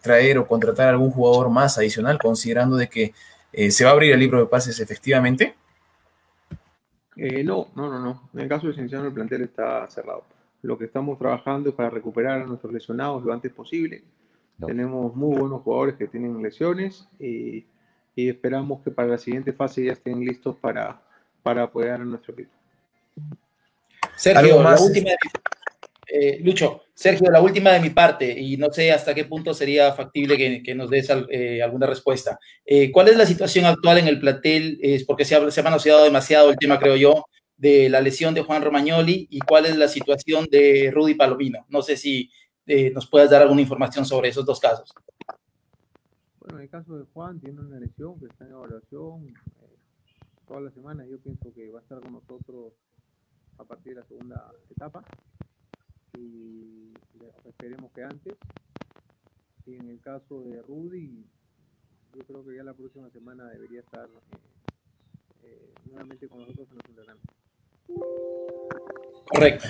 [0.03, 3.15] traer o contratar algún jugador más adicional, considerando de que
[3.71, 5.55] se va a abrir el libro de pases efectivamente?
[7.17, 8.31] no, no, no, no.
[8.35, 10.25] En el caso de Cienciano, el plantel está cerrado.
[10.63, 14.03] Lo que estamos trabajando es para recuperar a nuestros lesionados lo antes posible.
[14.65, 17.67] Tenemos muy buenos jugadores que tienen lesiones y,
[18.17, 21.01] esperamos que para la siguiente fase ya estén listos para,
[21.45, 22.51] para apoyar a nuestro equipo.
[24.17, 25.11] Sergio, la última
[26.09, 29.93] eh, Lucho, Sergio, la última de mi parte, y no sé hasta qué punto sería
[29.93, 32.39] factible que, nos des eh, alguna respuesta.
[32.65, 34.79] Eh, ¿Cuál es la situación actual en el plantel?
[34.83, 37.27] Es porque se ha, se manoseado demasiado el tema, creo yo,
[37.57, 41.67] de la lesión de Juan Romagnoli y cuál es la situación de Rudy Palomino.
[41.69, 42.31] No sé si
[42.93, 44.93] nos puedes dar alguna información sobre esos dos casos.
[46.39, 49.35] Bueno, en el caso de Juan tiene una lesión que está en evaluación
[50.47, 51.07] toda la semana.
[51.07, 52.75] Yo pienso que va a estar con nosotros
[53.57, 55.03] a partir de la segunda etapa
[56.15, 56.93] y
[57.45, 58.35] esperemos que antes.
[59.67, 61.25] Y en el caso de Rudy,
[62.15, 64.09] yo creo que ya la próxima semana debería estar
[65.43, 67.35] eh, nuevamente con nosotros en los entrenamientos.
[69.27, 69.69] Correcto.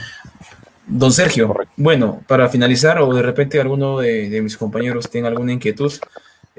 [0.86, 5.92] Don Sergio, bueno, para finalizar, o de repente alguno de, mis compañeros tenga alguna inquietud,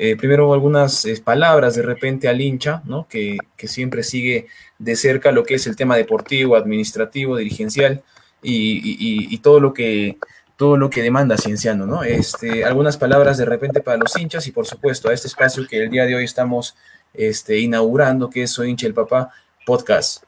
[0.02, 3.06] Eh, primero algunas eh, palabras de repente al hincha, ¿no?
[3.10, 3.38] Que,
[3.68, 4.48] siempre sigue
[4.78, 8.02] de cerca lo que es el tema deportivo, administrativo, dirigencial
[8.42, 10.18] y, todo lo que
[10.58, 12.04] todo lo que demanda Cienciano, ¿no?
[12.04, 15.84] Este, algunas palabras de repente para los hinchas y por supuesto a este espacio que
[15.84, 16.76] el día de hoy estamos
[17.14, 19.32] este, inaugurando, que es Soy hincha el papá
[19.66, 20.24] podcast.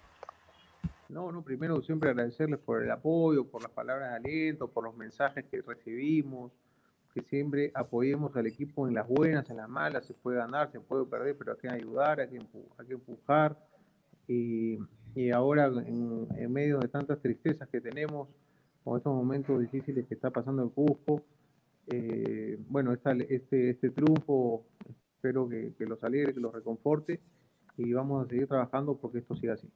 [1.10, 4.96] No, no, primero siempre agradecerles por el apoyo, por las palabras de aliento, por los
[4.96, 6.54] mensajes que recibimos,
[7.14, 10.80] que siempre apoyemos al equipo en las buenas, en las malas, se puede ganar, se
[10.80, 13.58] puede perder, pero hay que ayudar, hay que, empujar.
[15.16, 18.30] Y, ahora, en, medio de tantas tristezas que tenemos,
[18.84, 21.24] con estos momentos difíciles que está pasando el Cusco,
[21.88, 24.66] eh, bueno, este, este triunfo
[25.16, 27.20] espero que, que los alegre, que los reconforte
[27.78, 29.68] y vamos a seguir trabajando porque esto siga así.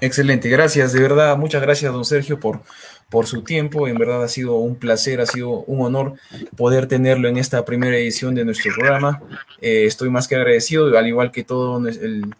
[0.00, 2.60] Excelente, gracias, de verdad, muchas gracias, don Sergio, por,
[3.08, 3.88] por su tiempo.
[3.88, 6.14] En verdad ha sido un placer, ha sido un honor
[6.56, 9.22] poder tenerlo en esta primera edición de nuestro programa.
[9.60, 12.34] Eh, estoy más que agradecido, al igual que todo el,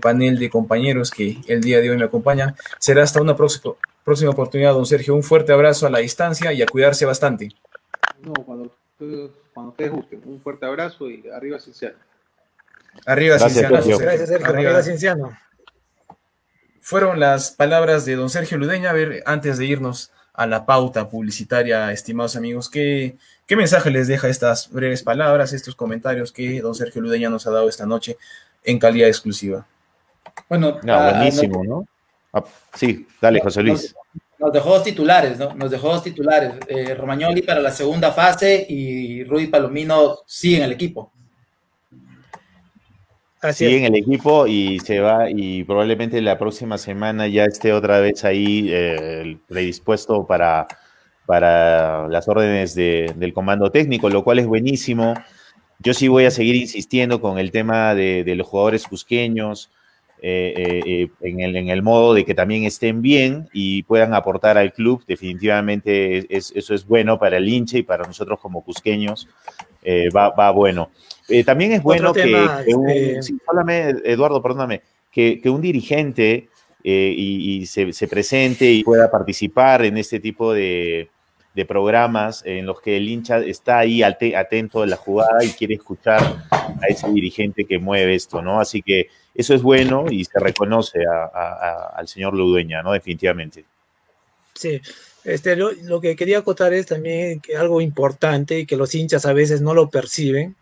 [0.00, 2.54] panel de compañeros que el día de hoy me acompañan.
[2.78, 3.74] Será hasta una próxima,
[4.04, 5.14] próxima oportunidad, don Sergio.
[5.14, 7.48] Un fuerte abrazo a la distancia y a cuidarse bastante.
[8.20, 10.20] No, cuando, ustedes gusten.
[10.26, 11.96] Un fuerte abrazo y arriba Cienciano.
[13.06, 13.76] Arriba Cienciano.
[13.76, 14.48] Gracias, Sergio.
[14.48, 15.47] Arriba Cienciano
[16.88, 18.88] fueron las palabras de don Sergio Ludeña.
[18.88, 24.08] A ver, antes de irnos a la pauta publicitaria, estimados amigos, ¿qué, qué mensaje les
[24.08, 28.16] deja estas breves palabras, estos comentarios que don Sergio Ludeña nos ha dado esta noche
[28.64, 29.66] en calidad exclusiva?
[30.48, 31.86] Bueno, ah, buenísimo, ¿no?
[32.32, 32.42] Ah,
[32.72, 33.94] sí, dale, José Luis.
[34.38, 35.52] Nos, dejó dos titulares, ¿no?
[35.52, 36.54] Nos dejó dos titulares.
[36.68, 41.12] Eh, Romagnoli para la segunda fase y Rudy Palomino sí en el equipo.
[43.40, 48.00] Así en el equipo y se va y probablemente la próxima semana ya esté otra
[48.00, 50.66] vez ahí eh, predispuesto para,
[51.24, 55.14] para las órdenes del comando técnico, lo cual es buenísimo.
[55.78, 59.70] Yo sí voy a seguir insistiendo con el tema de, los jugadores cusqueños,
[60.20, 64.58] eh, eh, en, el, en, el, modo de que también estén bien y puedan aportar
[64.58, 65.04] al club.
[65.06, 69.28] Definitivamente eso es bueno para el hincha y para nosotros como cusqueños.
[70.12, 70.90] va, va bueno.
[71.28, 72.34] Eh, también es bueno que,
[72.74, 74.80] un, este Eduardo, perdóname,
[75.12, 76.48] que, un dirigente
[76.82, 81.10] eh, y, se, presente y pueda participar en este tipo de,
[81.66, 86.22] programas en los que el hincha está ahí atento a la jugada y quiere escuchar
[86.52, 88.60] a ese dirigente que mueve esto, ¿no?
[88.60, 92.92] Así que eso es bueno y se reconoce al señor Ludueña, ¿no?
[92.92, 93.64] Definitivamente.
[94.54, 94.80] Sí,
[95.24, 99.26] este, lo, lo, que quería acotar es también que algo importante y que los hinchas
[99.26, 100.54] a veces no lo perciben,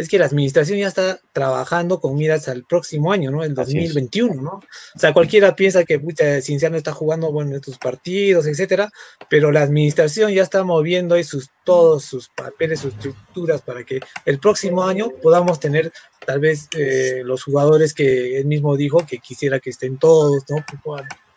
[0.00, 3.44] es que la administración ya está trabajando con miras al próximo año, ¿no?
[3.44, 4.52] El 2021, ¿no?
[4.52, 8.90] O sea, cualquiera piensa que pucha, Cinciano está jugando, bueno, estos partidos, etcétera,
[9.28, 14.00] pero la administración ya está moviendo ahí sus, todos sus papeles, sus estructuras para que
[14.24, 15.92] el próximo año podamos tener
[16.24, 20.64] tal vez eh, los jugadores que él mismo dijo que quisiera que estén todos, ¿no?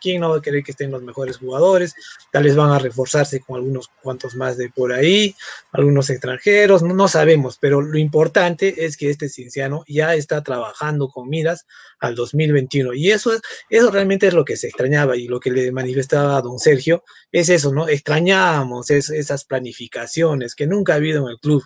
[0.04, 1.96] ¿Quién no va a querer que estén los mejores jugadores?
[2.30, 5.34] Tal vez van a reforzarse con algunos cuantos más de por ahí,
[5.72, 11.30] algunos extranjeros, no, sabemos, pero lo importante es que este cienciano ya está trabajando con
[11.30, 11.66] miras
[12.00, 15.52] al 2021 y eso, es, eso realmente es lo que se extrañaba y lo que
[15.52, 17.88] le manifestaba a don Sergio, es eso, ¿no?
[17.88, 21.64] Extrañamos esas planificaciones que nunca ha habido en el club.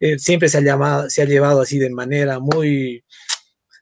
[0.00, 3.04] Eh, siempre se ha, llamado, se ha llevado así de manera muy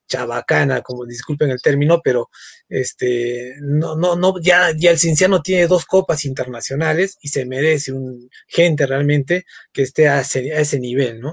[0.07, 2.31] chabacana, como disculpen el término, pero
[2.69, 7.93] este no, no, no, ya, ya el Cinciano tiene dos copas internacionales y se merece
[7.93, 11.33] un gente realmente que esté a ese, nivel, ¿no?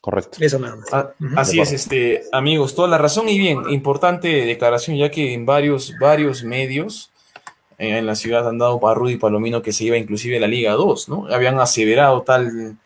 [0.00, 0.38] Correcto.
[0.40, 0.88] Eso nada más.
[0.92, 5.46] Ah, así es, este, amigos, toda la razón y bien, importante declaración, ya que en
[5.46, 7.10] varios, varios medios
[7.78, 10.72] en la ciudad han dado para Rudy Palomino que se iba inclusive a la Liga
[10.72, 11.26] 2, ¿no?
[11.28, 12.76] Habían aseverado tal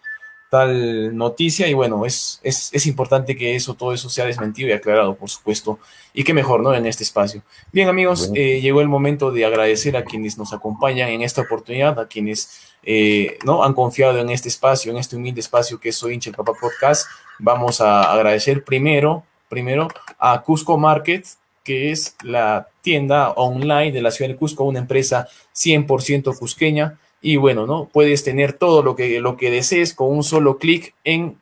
[0.56, 5.14] tal noticia y bueno, es, es, importante que eso, todo eso sea desmentido y aclarado,
[5.14, 5.78] por supuesto,
[6.14, 6.72] y qué mejor, ¿no?
[6.72, 7.42] En este espacio.
[7.72, 12.00] Bien, amigos, eh, llegó el momento de agradecer a quienes nos acompañan en esta oportunidad,
[12.00, 13.64] a quienes, eh, ¿no?
[13.64, 16.54] Han confiado en este espacio, en este humilde espacio que es Soy Hincha el Papá
[16.58, 17.06] Podcast.
[17.38, 19.88] Vamos a agradecer primero, primero
[20.18, 21.26] a Cusco Market,
[21.64, 27.36] que es la tienda online de la ciudad de Cusco, una empresa 100% cusqueña, y
[27.36, 27.88] bueno, ¿no?
[27.92, 31.38] Puedes tener todo lo que, lo que desees con un solo clic en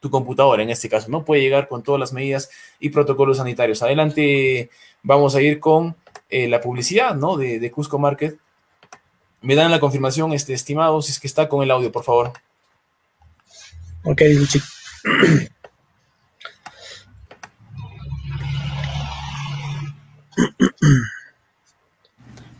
[0.00, 1.24] tu computadora, en este caso, ¿no?
[1.24, 3.82] Puede llegar con todas las medidas y protocolos sanitarios.
[3.82, 4.70] Adelante,
[5.02, 5.96] vamos a ir con
[6.30, 7.36] eh, la publicidad, ¿no?
[7.36, 8.38] De, Cusco Market.
[9.40, 12.32] Me dan la confirmación, este, estimado, si es que está con el audio, por favor.
[14.04, 14.60] Ok, Luchi.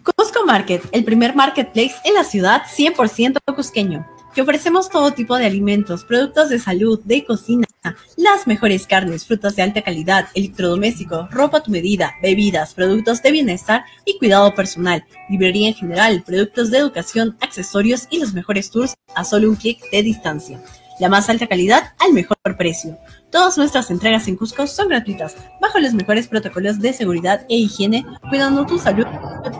[0.03, 0.38] Cusco
[0.93, 4.07] El primer marketplace en la ciudad 100% cusqueño.
[4.35, 7.66] que ofrecemos todo tipo de alimentos, productos de salud, de cocina,
[8.16, 13.33] las mejores carnes, frutas de alta calidad, electrodomésticos, ropa a tu medida, bebidas, productos de
[13.33, 18.95] bienestar y cuidado personal, librería en general, productos de educación, accesorios y los mejores tours
[19.15, 20.62] a solo un clic de distancia.
[21.01, 22.97] La más alta calidad al mejor precio.
[23.31, 28.07] Todas nuestras entregas en Cusco son gratuitas, bajo los mejores protocolos de seguridad e higiene,
[28.31, 29.07] cuidando tu salud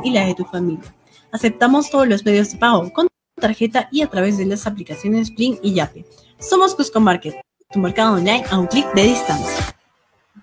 [0.03, 0.95] y la de tu familia.
[1.33, 3.09] Aceptamos todos los medios de pago con
[3.39, 6.07] tarjeta y a través de las aplicaciones Bling y Yape.
[6.39, 7.35] Somos Cusco Market,
[7.71, 9.75] tu mercado online a un clic de distancia.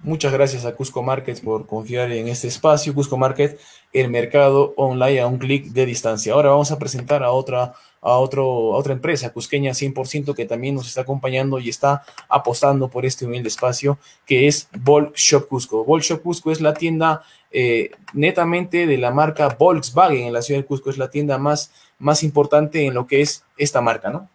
[0.03, 2.93] Muchas gracias a Cusco Market por confiar en este espacio.
[2.93, 3.59] Cusco Market,
[3.91, 6.33] el mercado online a un clic de distancia.
[6.33, 7.73] Ahora vamos a presentar a otra,
[8.05, 13.03] a otro, otra empresa cusqueña 100% que también nos está acompañando y está apostando por
[13.03, 15.83] este humilde espacio, que es Vol Shop Cusco.
[15.83, 20.61] Vol Shop Cusco es la tienda eh, netamente de la marca Volkswagen en la ciudad
[20.61, 20.91] de Cusco.
[20.91, 24.29] Es la tienda más, más importante en lo que es esta marca, ¿no?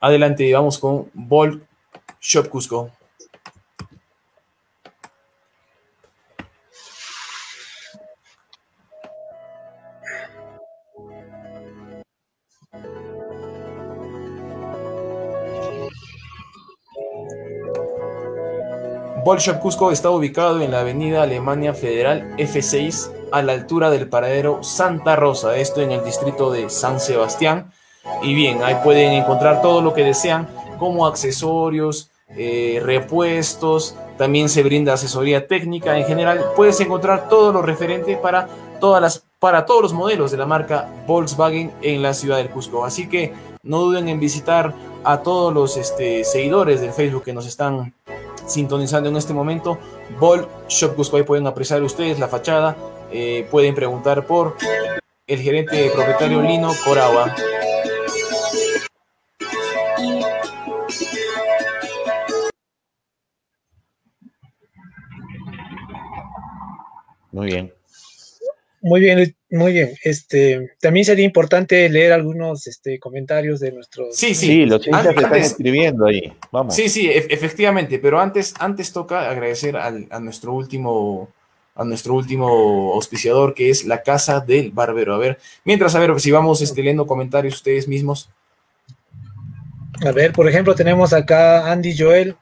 [0.00, 1.64] Adelante, vamos con Vol
[2.20, 2.90] Shop Cusco.
[19.26, 24.62] Bolshop Cusco está ubicado en la avenida Alemania Federal F6 a la altura del paradero
[24.62, 27.72] Santa Rosa, esto en el distrito de San Sebastián.
[28.22, 30.46] Y bien, ahí pueden encontrar todo lo que desean,
[30.78, 35.98] como accesorios, eh, repuestos, también se brinda asesoría técnica.
[35.98, 38.46] En general, puedes encontrar todo lo referente para,
[38.78, 42.84] todas las, para todos los modelos de la marca Volkswagen en la ciudad del Cusco.
[42.84, 43.34] Así que
[43.64, 44.72] no duden en visitar
[45.02, 47.92] a todos los este, seguidores del Facebook que nos están
[48.46, 49.78] sintonizando en este momento.
[50.18, 52.76] Vol Shop Cusco, ahí pueden apreciar ustedes la fachada.
[53.12, 54.56] Eh, pueden preguntar por
[55.26, 57.34] el gerente propietario Lino Coragua.
[67.32, 67.72] Muy bien.
[68.88, 69.90] Muy bien, muy bien.
[70.04, 74.14] Este, también sería importante leer algunos este, comentarios de nuestros.
[74.14, 76.32] Sí, sí, Sí, los hinchas Antes- están escribiendo ahí.
[76.52, 76.72] Vamos.
[76.76, 81.28] Sí, sí, e- efectivamente, pero antes, antes toca agradecer al- a nuestro último
[81.74, 85.14] a nuestro último auspiciador que es la Casa del Barbero.
[85.14, 88.30] A ver, mientras, a ver, si vamos este, leyendo comentarios ustedes mismos.
[90.06, 92.36] A ver, por ejemplo, tenemos acá Andy Joel.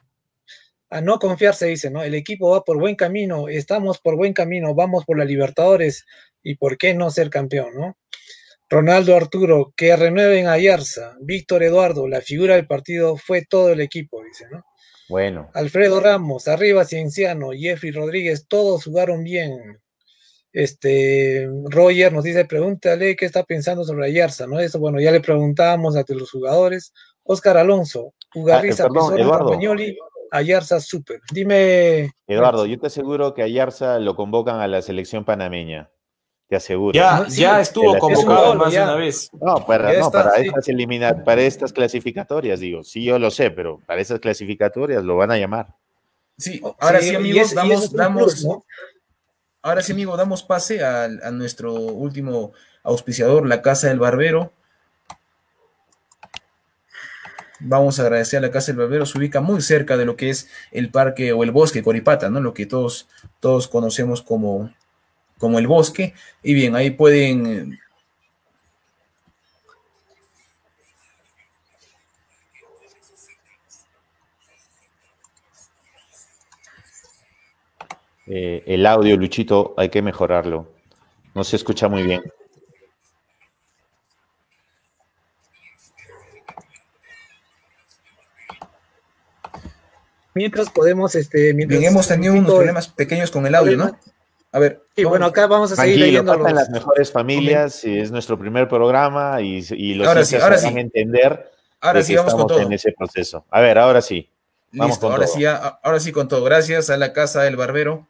[0.91, 2.03] A no confiarse, dice, ¿no?
[2.03, 6.05] El equipo va por buen camino, estamos por buen camino, vamos por la Libertadores
[6.45, 7.97] y por qué no ser campeón, ¿no?
[8.69, 11.15] Ronaldo Arturo, que renueven a Yarza.
[11.19, 14.63] Víctor Eduardo, la figura del partido fue todo el equipo, dice, ¿no?
[15.09, 19.81] Bueno, Alfredo Ramos, arriba Cienciano, Jeffrey Rodríguez, todos jugaron bien.
[20.53, 24.59] Este, Roger nos dice, pregúntale qué está pensando sobre Ayarza, ¿no?
[24.59, 26.93] Eso, bueno, ya le preguntábamos a los jugadores.
[27.23, 28.89] Oscar Alonso, Ugarriza, Ah.
[28.93, 29.97] Campagnoli,
[30.31, 31.21] Ayarza, súper.
[31.31, 35.91] Dime, Eduardo, yo te aseguro que a Yarza lo convocan a la selección panameña.
[36.55, 36.93] Te aseguro.
[36.93, 39.29] Ya, No, sí, ya estuvo convocado más de una vez.
[39.41, 40.47] No, para, está, para sí.
[40.47, 42.81] estas elimina- para estas clasificatorias, digo.
[42.81, 45.75] Sí, yo lo sé, pero para esas clasificatorias lo van a llamar.
[46.37, 48.63] Sí, ahora sí, y amigos, es- damos, es un damos, plus, ¿no?
[49.63, 52.53] ahora sí, amigos, damos pase al- a, nuestro último
[52.83, 54.53] auspiciador, la Casa del Barbero.
[57.59, 60.29] Vamos a agradecer a la Casa del Barbero, se ubica muy cerca de lo que
[60.29, 62.39] es el parque o el bosque Coripata, ¿no?
[62.39, 63.07] Lo que todos,
[63.41, 64.71] todos conocemos como,
[65.37, 66.13] como el bosque.
[66.43, 67.79] Y bien, ahí pueden eh,
[78.27, 80.67] Eh, el audio, Luchito, hay que mejorarlo.
[81.33, 82.23] No se escucha muy bien.
[90.33, 93.97] Mientras podemos, este, mientras Bien, hemos tenido unos problemas pequeños con el audio, ¿no?
[94.55, 94.81] A ver.
[94.95, 96.53] Sí, vamos- bueno, acá vamos a seguir Tranquilo, leyendo los...
[96.53, 100.67] las mejores familias, y es nuestro primer programa y, y los Ahora sí, ahora sí.
[100.69, 101.51] entender
[101.81, 102.59] ahora sí, vamos con todo.
[102.61, 103.45] en ese proceso.
[103.49, 104.29] A ver, ahora sí.
[104.71, 105.35] Vamos Listo, con ahora todo.
[105.35, 106.43] sí, ahora sí con todo.
[106.45, 108.07] Gracias a la Casa del Barbero.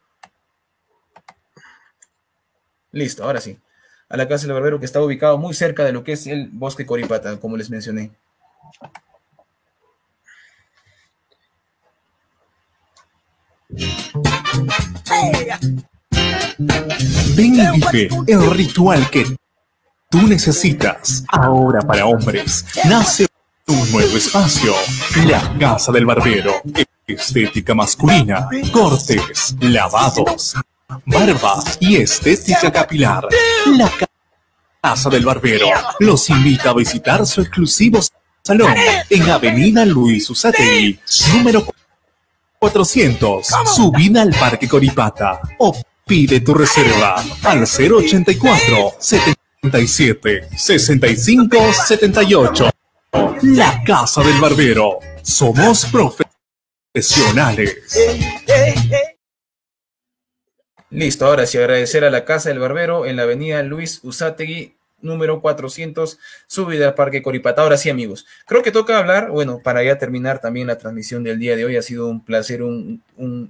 [2.91, 3.59] Listo, ahora sí.
[4.07, 6.49] A la Casa del Barbero que está ubicado muy cerca de lo que es el
[6.51, 8.11] Bosque Coripata, como les mencioné.
[16.57, 19.25] Ven y vive el ritual que
[20.09, 21.23] tú necesitas.
[21.27, 23.27] Ahora para hombres, nace
[23.67, 24.73] un nuevo espacio.
[25.25, 26.53] La Casa del Barbero.
[27.07, 30.55] Estética masculina, cortes, lavados,
[31.05, 33.27] barba y estética capilar.
[33.77, 33.91] La
[34.81, 35.67] Casa del Barbero
[35.99, 37.99] los invita a visitar su exclusivo
[38.43, 38.73] salón
[39.09, 40.99] en Avenida Luis Usategui,
[41.33, 41.65] número
[42.59, 45.41] 400, subida al Parque Coripata
[46.05, 52.69] pide tu reserva al 084 77 65 78.
[53.41, 54.99] La Casa del Barbero.
[55.23, 55.87] Somos
[56.93, 57.77] profesionales.
[60.91, 65.39] Listo, ahora sí, agradecer a la Casa del Barbero en la avenida Luis Usategui, número
[65.39, 67.61] 400, subida al Parque Coripata.
[67.61, 71.39] Ahora sí, amigos, creo que toca hablar, bueno, para ya terminar también la transmisión del
[71.39, 73.01] día de hoy, ha sido un placer, un,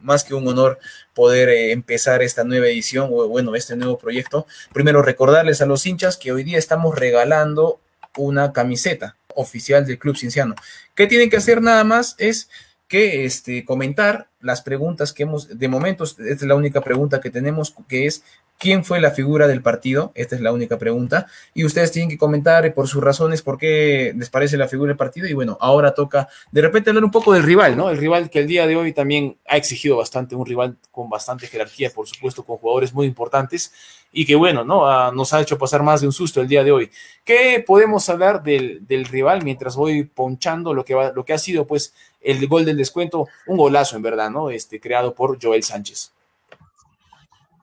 [0.03, 0.77] más que un honor
[1.13, 4.45] poder eh, empezar esta nueva edición, o bueno, este nuevo proyecto.
[4.73, 7.79] Primero, recordarles a los hinchas que hoy día estamos regalando
[8.17, 10.55] una camiseta oficial del Club Cinciano.
[10.95, 12.15] ¿Qué tienen que hacer nada más?
[12.17, 12.49] Es
[12.87, 17.31] que este, comentar las preguntas que hemos, de momento, esta es la única pregunta que
[17.31, 18.23] tenemos, que es
[18.57, 22.17] quién fue la figura del partido, esta es la única pregunta, y ustedes tienen que
[22.17, 25.93] comentar por sus razones por qué les parece la figura del partido, y bueno, ahora
[25.93, 27.89] toca de repente hablar un poco del rival, ¿no?
[27.89, 31.47] El rival que el día de hoy también ha exigido bastante, un rival con bastante
[31.47, 33.73] jerarquía, por supuesto, con jugadores muy importantes,
[34.11, 34.87] y que bueno, ¿no?
[34.87, 36.89] Ah, nos ha hecho pasar más de un susto el día de hoy.
[37.25, 41.37] ¿Qué podemos hablar del, del rival mientras voy ponchando lo que, va, lo que ha
[41.37, 41.93] sido, pues,
[42.25, 44.49] el gol del descuento, un golazo en verdad, ¿no?
[44.49, 46.11] Este, creado por Joel Sánchez.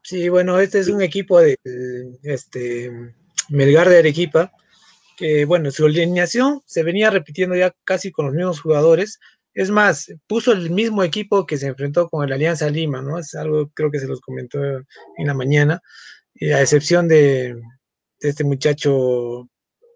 [0.03, 1.59] Sí, bueno, este es un equipo de
[2.23, 2.91] este,
[3.49, 4.53] Melgar de Arequipa,
[5.17, 9.21] que bueno, su alineación se venía repitiendo ya casi con los mismos jugadores.
[9.55, 13.19] Es más, puso el mismo equipo que se enfrentó con el Alianza Lima, ¿no?
[13.19, 15.81] Es algo, creo que se los comentó en la mañana,
[16.35, 17.55] y a excepción de,
[18.21, 19.49] este muchacho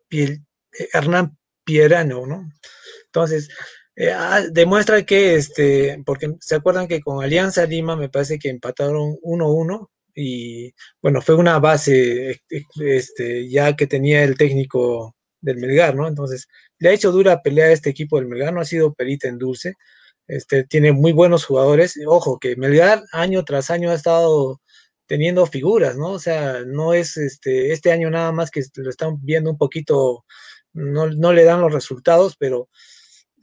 [0.09, 0.43] Piel,
[0.93, 2.51] Hernán Pierano, ¿no?
[3.07, 3.49] Entonces,
[3.97, 8.51] eh, ah, demuestra que, este, porque se acuerdan que con Alianza Lima me parece que
[8.51, 12.41] empataron 1-1 y bueno, fue una base
[12.81, 16.09] este, ya que tenía el técnico del Melgar, ¿no?
[16.09, 16.49] Entonces,
[16.79, 19.39] le ha hecho dura pelea a este equipo del Melgar, no ha sido perita en
[19.39, 19.75] dulce,
[20.27, 24.61] este, tiene muy buenos jugadores, ojo, que Melgar año tras año ha estado
[25.07, 26.13] teniendo figuras, ¿no?
[26.13, 30.25] O sea, no es este, este año nada más que lo están viendo un poquito,
[30.73, 32.69] no, no le dan los resultados, pero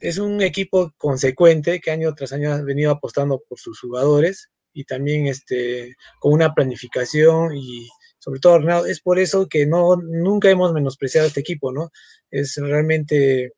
[0.04, 4.84] es un equipo consecuente que año tras año ha venido apostando por sus jugadores y
[4.84, 10.74] también este, con una planificación y sobre todo, es por eso que no, nunca hemos
[10.74, 11.90] menospreciado a este equipo, ¿no?
[12.30, 13.52] Es realmente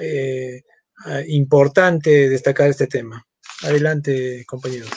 [0.00, 0.62] eh,
[1.26, 3.26] importante destacar este tema.
[3.62, 4.90] Adelante, compañeros.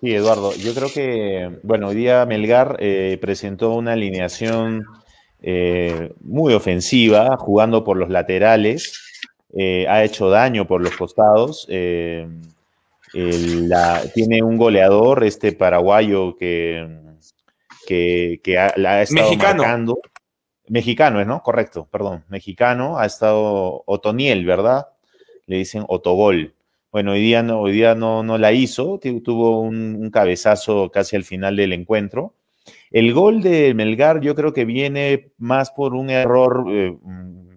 [0.00, 4.84] Sí, Eduardo, yo creo que, bueno, hoy día Melgar eh, presentó una alineación
[5.40, 8.92] eh, muy ofensiva, jugando por los laterales,
[9.56, 11.66] eh, ha hecho daño por los costados.
[11.68, 12.26] Eh,
[13.14, 16.86] la, tiene un goleador, este paraguayo que,
[17.86, 19.62] que, ha, la ha estado Mexicano.
[19.62, 19.98] marcando.
[20.68, 21.42] Mexicano, ¿no?
[21.42, 22.24] Correcto, perdón.
[22.28, 24.88] Mexicano, ha estado Otoniel, ¿verdad?
[25.46, 26.54] Le dicen Otogol.
[26.92, 31.16] Bueno, hoy día no, hoy día no, no la hizo, tuvo un, un cabezazo casi
[31.16, 32.34] al final del encuentro.
[32.90, 36.96] El gol de Melgar yo creo que viene más por un error eh,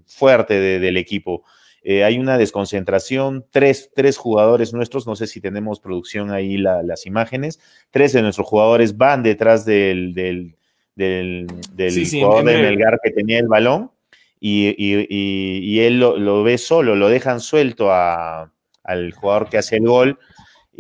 [0.06, 1.44] fuerte de, del equipo.
[1.84, 6.84] Eh, hay una desconcentración, tres, tres, jugadores nuestros, no sé si tenemos producción ahí la,
[6.84, 7.60] las imágenes,
[7.90, 10.56] tres de nuestros jugadores van detrás del, del,
[10.96, 12.58] del, del Sí, jugador de.
[12.62, 13.90] Melgar que tenía el balón
[14.40, 18.52] y, y- y- y él lo, lo ve solo, lo dejan suelto a-
[18.84, 20.20] al jugador que hace el gol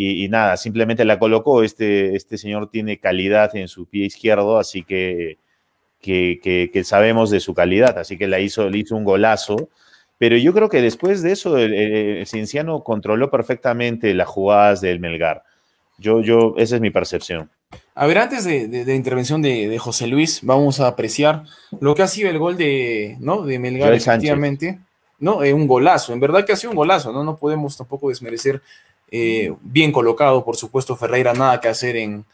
[0.10, 1.64] y, y nada, simplemente la colocó.
[1.64, 5.38] Este, este señor tiene calidad en su pie izquierdo, así que,
[6.02, 9.70] que, que- que sabemos de su calidad, así que la hizo, le hizo un golazo.
[10.18, 15.00] Pero yo creo que después de eso, el, el- Cienciano controló perfectamente las jugadas del
[15.00, 15.44] Melgar.
[15.98, 17.50] Yo, yo, esa es mi percepción.
[17.96, 21.44] A ver, antes de, de- de la intervención de, de José Luis, vamos a apreciar
[21.80, 23.44] lo que ha sido el gol de, ¿no?
[23.44, 24.30] de Melgar, Joel Sánchez.
[25.20, 25.44] ¿no?
[25.44, 27.24] Eh, un golazo, en verdad que ha sido un golazo, ¿no?
[27.24, 28.60] No podemos tampoco desmerecer.
[29.12, 32.26] Eh, bien colocado, por supuesto, Ferreira, nada que hacer en.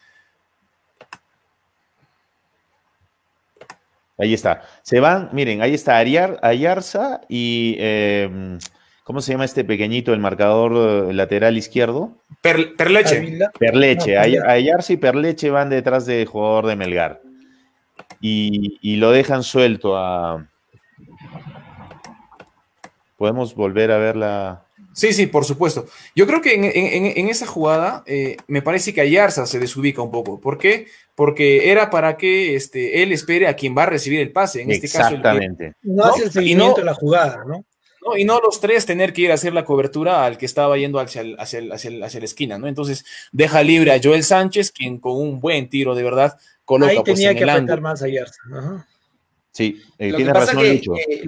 [4.20, 4.64] Ahí está.
[4.82, 7.76] Se van, miren, ahí está Ariar, Ayarza y.
[7.80, 8.58] eh,
[9.04, 12.12] ¿Cómo se llama este pequeñito, el marcador eh, lateral izquierdo?
[12.42, 13.40] Per- Perleche.
[13.58, 14.16] Perleche.
[14.16, 14.52] No, Ay- Perleche.
[14.52, 17.22] Ayarza y Perleche van detrás del jugador de Melgar.
[18.20, 20.46] Y, y lo dejan suelto a.
[23.18, 24.64] Podemos volver a ver la.
[24.98, 25.86] Sí, sí, por supuesto.
[26.16, 26.74] Yo creo que en, en-
[27.06, 30.40] en- en esa jugada eh, me parece que Ayarza se desubica un poco.
[30.42, 30.88] ¿Por qué?
[31.14, 34.64] Porque era para que este, él espere a quien va a recibir el pase.
[34.64, 35.74] En este caso, Exactamente.
[35.84, 37.64] No, hace el Y seguimiento no- de la jugada, ¿no?
[38.04, 38.18] ¿no?
[38.18, 41.00] Y no los tres tener que ir a hacer la cobertura al que estaba yendo
[41.00, 42.66] hacia, el- hacia, el- hacia, el- hacia la esquina, ¿no?
[42.68, 46.98] Entonces deja libre a Joel Sánchez, quien con un buen tiro de verdad coloca Ahí
[47.06, 48.42] pues, tenía en que el apretar más a Yarza.
[48.52, 48.88] Ajá.
[49.52, 50.96] Sí, eh, Lo que tiene pasa razón que, Lucho.
[50.96, 51.24] eh,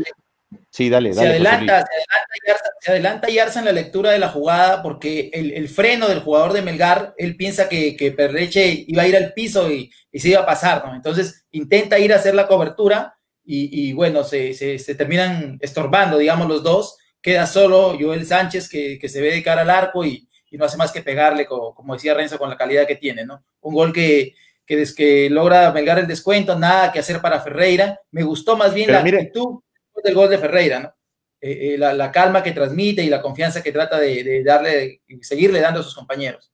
[0.80, 1.30] Sí, dale, se dale.
[1.32, 5.52] Adelanta, se adelanta, Yarza, se adelanta Yarza en la lectura de la jugada porque el,
[5.52, 9.34] el freno del jugador de Melgar, él piensa que, que Perleche iba a ir al
[9.34, 10.96] piso y, y se iba a pasar, ¿no?
[10.96, 16.18] Entonces intenta ir a hacer la cobertura y, y bueno, se, se- se terminan estorbando,
[16.18, 16.98] digamos, los dos.
[17.22, 20.64] Queda solo Joel Sánchez que, que se ve de cara al arco y, y no
[20.66, 23.44] hace más que pegarle, co- como, decía Renzo, con la calidad que tiene, ¿no?
[23.62, 24.36] Un gol que,
[24.66, 28.00] que, des- que logra Melgar el descuento, nada que hacer para Ferreira.
[28.12, 29.60] Me gustó más bien Pero la mire- actitud
[30.04, 30.94] del gol de Ferreira, ¿no?
[31.42, 35.24] Eh, eh, la, calma que transmite y la confianza que trata de, de darle y
[35.24, 36.52] seguirle dando a sus compañeros.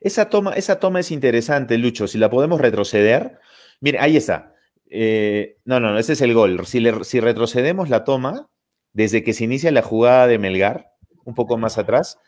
[0.00, 2.08] Esa toma, esa toma es interesante, Lucho.
[2.08, 3.38] Si la podemos retroceder.
[3.80, 4.54] Mire, ahí está.
[4.88, 6.66] Eh, no, no, no, ese es el gol.
[6.66, 8.48] Si retrocedemos la toma,
[8.92, 10.90] desde que se inicia la jugada de Melgar,
[11.24, 12.18] un poco más atrás.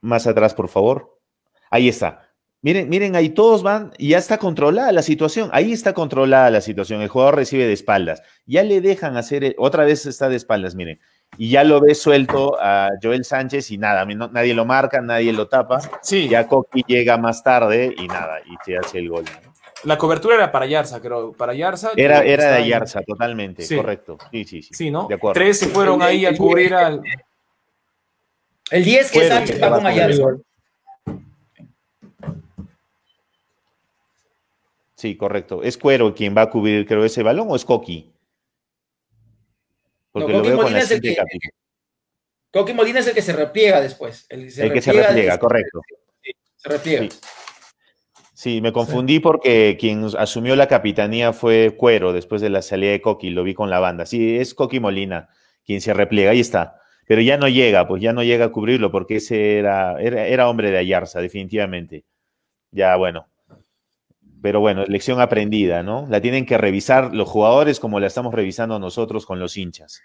[0.00, 1.18] Más atrás, por favor.
[1.70, 2.31] Ahí está.
[2.64, 5.50] Miren, miren, ahí todos van y ya está controlada la situación.
[5.52, 7.02] Ahí está controlada la situación.
[7.02, 8.22] El jugador recibe de espaldas.
[8.46, 11.00] Ya le dejan hacer, el- otra vez está de espaldas, miren.
[11.36, 15.32] Y ya lo ve suelto a Joel Sánchez y nada, no- nadie lo marca, nadie
[15.32, 15.80] lo tapa.
[16.02, 19.24] Sí, Ya Coqui llega más tarde y nada, y se hace el gol.
[19.24, 19.52] ¿no?
[19.84, 21.32] la cobertura era para Yarza, creo.
[21.32, 21.90] Para Yarza.
[21.96, 23.74] Era, era de Ayarza, totalmente, Sí.
[23.74, 24.16] correcto.
[24.30, 24.74] Sí, sí, sí.
[24.74, 25.08] Sí, ¿no?
[25.08, 25.34] De acuerdo.
[25.34, 27.02] Tres se fueron ahí a cubrir al.
[28.70, 30.22] El 10 que Sánchez va con con el Ayarza.
[30.22, 30.44] gol.
[35.02, 35.64] Sí, correcto.
[35.64, 38.12] ¿Es Cuero quien va a cubrir, creo, ese balón o es Coqui?
[40.12, 41.16] Porque No, lo veo con Molina la es el que-.
[42.52, 44.26] Coqui Molina es el que se repliega después.
[44.28, 45.80] El, El que se repliega, correcto.
[46.54, 47.10] Se repliega.
[47.10, 47.18] Sí.
[48.32, 53.00] Sí, me confundí porque quien asumió la capitanía fue Cuero después de la salida de
[53.00, 54.06] Coqui, lo vi con la banda.
[54.06, 55.30] Sí, es Coqui Molina
[55.66, 56.78] quien se repliega, ahí está.
[57.08, 60.48] Pero ya no llega, pues ya no llega a cubrirlo porque ese era, era, era
[60.48, 62.04] hombre de Ayarza, definitivamente.
[62.70, 63.31] Ya, bueno.
[64.42, 66.06] Pero bueno, lección aprendida, ¿no?
[66.10, 70.02] La tienen que revisar los jugadores como la estamos revisando nosotros con los hinchas.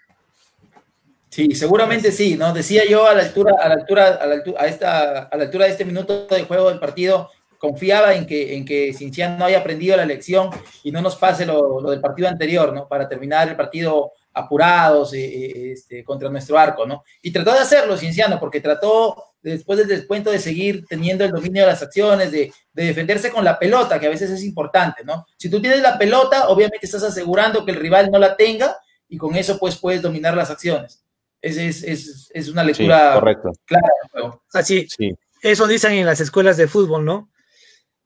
[1.28, 2.52] Sí, seguramente sí, ¿no?
[2.52, 5.44] Decía yo a la altura, a la altura, a la altura, a esta, a la
[5.44, 9.58] altura de este minuto de juego del partido, confiaba en que, en que Cinciano haya
[9.58, 10.50] aprendido la lección
[10.84, 12.88] y no nos pase lo, lo del partido anterior, ¿no?
[12.88, 17.04] Para terminar el partido apurados eh, eh, este, contra nuestro arco, ¿no?
[17.22, 21.62] Y trató de hacerlo Cinciano, porque trató después del descuento de seguir teniendo el dominio
[21.62, 25.26] de las acciones, de, de defenderse con la pelota, que a veces es importante, ¿no?
[25.36, 28.76] Si tú tienes la pelota, obviamente estás asegurando que el rival no la tenga
[29.08, 31.04] y con eso pues puedes dominar las acciones.
[31.40, 33.52] Es, es, es, es una Sí, lectura correcto.
[33.64, 34.42] clara del juego.
[34.52, 37.30] Así, Sí, eso dicen en las escuelas de fútbol, ¿no?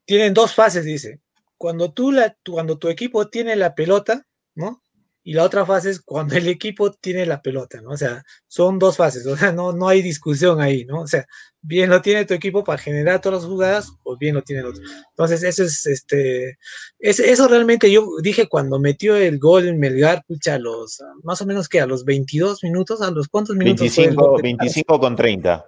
[0.05, 1.21] Tienen dos fases, dice.
[1.57, 4.82] Cuando tú la, cuando tu equipo tiene la pelota, ¿no?
[5.25, 7.91] Y la otra fase es cuando el equipo tiene la pelota, ¿no?
[7.91, 11.03] O sea, son dos fases, o sea, no, no hay discusión ahí, ¿no?
[11.03, 11.25] O sea,
[11.61, 14.69] bien lo tiene tu equipo para generar todas las jugadas o bien lo tiene el
[14.69, 14.83] otro.
[15.11, 16.59] Entonces, eso es, este,
[16.99, 21.41] es- eso realmente yo dije cuando metió el gol en Melgar, pucha, a los, más
[21.41, 24.37] o menos que a los 22 minutos, a los cuántos minutos fue el 25, gol
[24.39, 25.65] de- 25 con 30.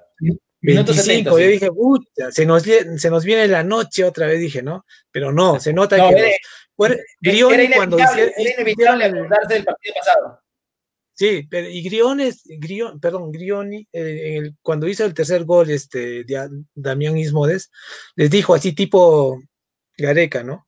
[0.67, 1.45] Minuto 25, 70, yo sí.
[1.45, 4.85] dije, pucha, se nos, se nos viene la noche otra vez, dije, ¿no?
[5.13, 6.31] Pero no, se nota No, que los-
[6.79, 10.41] Era Grioni cuando inevitable, hicieron- era inevitable hicieron el- acordarse del partido pasado.
[11.17, 16.25] Sí, pero y Griones, Grion, perdón, Grioni, eh, el- cuando hizo el tercer gol, este,
[16.25, 17.71] de Damián Ismodes,
[18.17, 19.41] les dijo así tipo
[19.97, 20.67] Gareca, ¿no?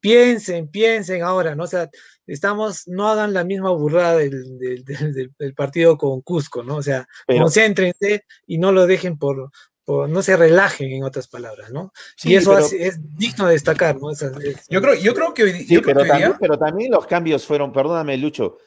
[0.00, 1.64] Piensen, piensen ahora, ¿no?
[1.64, 1.90] O sea,
[2.26, 6.76] estamos, no hagan la misma burrada del, del- del- del- del partido con Cusco, ¿no?
[6.76, 9.50] O sea, Pero- concéntrense y no lo dejen por,
[9.86, 11.92] por- no se relajen, en otras palabras, ¿no?
[12.16, 14.10] Sí, y eso pero- hace- es digno de destacar, ¿no?
[14.10, 14.20] Es-
[14.68, 16.58] Yo creo, yo creo que hoy, Sí, yo creo pero que hoy día- también, pero
[16.58, 18.58] también los cambios fueron, perdóname, Lucho,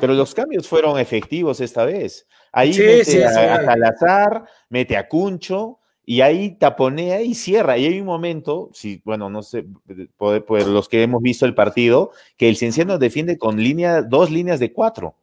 [0.00, 2.26] pero los cambios fueron efectivos esta vez.
[2.52, 3.38] Ahí Sí, mete sí, a, sí.
[3.38, 7.78] a Salazar, mete a Cuncho, y ahí taponea y cierra.
[7.78, 9.64] Y hay un momento, si, bueno, no sé,
[10.18, 14.30] por, por los que hemos visto el partido, que el Cienciano defiende con línea, dos
[14.30, 15.14] líneas de cuatro,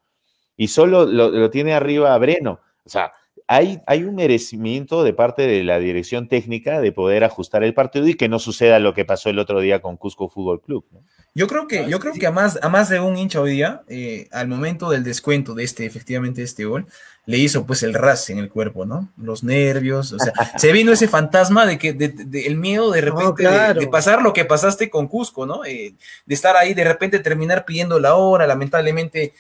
[0.58, 2.60] y solo lo, lo tiene arriba a Breno.
[2.84, 3.12] O sea,
[3.52, 8.08] hay, hay un merecimiento de parte de la dirección técnica de poder ajustar el partido
[8.08, 10.86] y que no suceda lo que pasó el otro día con Cusco Fútbol Club.
[10.90, 11.02] ¿no?
[11.36, 13.84] Yo creo que, yo creo que a más, a más de un hincha hoy día,
[13.90, 16.86] eh, al momento del descuento de este, efectivamente, este gol,
[17.26, 19.10] le hizo pues el ras en el cuerpo, ¿no?
[19.18, 23.02] Los nervios, o sea, se vino ese fantasma de que, de, de- el miedo de
[23.02, 23.80] repente claro.
[23.80, 25.64] de, pasar lo que pasaste con Cusco, ¿no?
[25.64, 25.94] Eh,
[26.26, 29.34] de estar ahí, de repente terminar pidiendo la hora, lamentablemente,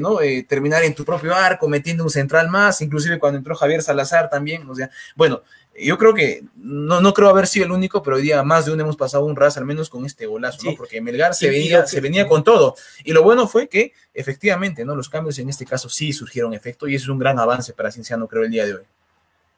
[0.00, 0.20] ¿no?
[0.20, 4.28] Eh, terminar en tu propio arco, metiendo un central más, inclusive cuando entró Javier Salazar
[4.28, 5.42] también, o sea, bueno,
[5.82, 8.72] yo creo que, no, no creo haber sido el único, pero hoy día más de
[8.72, 10.74] uno hemos pasado un ras, al menos con este golazo, ¿no?
[10.76, 12.74] Porque Melgar se, Y- venía, que- se venía con todo.
[13.04, 14.94] Y lo bueno fue que, efectivamente, ¿no?
[14.94, 17.90] Los cambios en este caso sí surgieron efecto y eso es un gran avance para
[17.90, 18.82] Cinciano, creo, el día de hoy.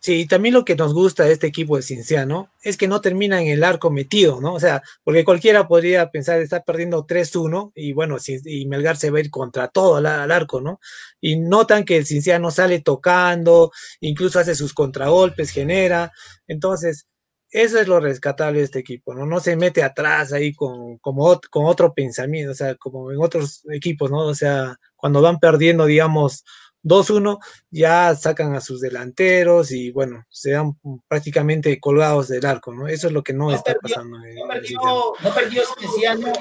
[0.05, 3.41] Sí, también lo que nos gusta de este equipo de Cinciano es que no termina
[3.41, 4.53] en el arco metido, ¿no?
[4.55, 9.19] O sea, porque cualquiera podría pensar, está perdiendo 3-1 y bueno, y Melgar se va
[9.19, 10.81] a ir contra todo al, arco, ¿no?
[11.21, 13.71] Y notan que el Cinciano sale tocando,
[14.01, 16.11] incluso hace sus contragolpes, genera.
[16.49, 17.07] Entonces,
[17.51, 19.25] eso es lo rescatable de este equipo, ¿no?
[19.25, 23.63] No se mete atrás ahí con, como, con otro pensamiento, o sea, como en otros
[23.73, 24.27] equipos, ¿no?
[24.27, 26.45] O sea, cuando van perdiendo, digamos,
[26.83, 27.39] 2-1,
[27.71, 30.77] ya sacan a sus delanteros y bueno, se dan
[31.09, 32.89] prácticamente colgados del arco, ¿no?
[32.89, 34.19] Eso es lo que no, está pasando.
[34.19, 34.81] no, perdió,
[35.23, 35.63] no perdió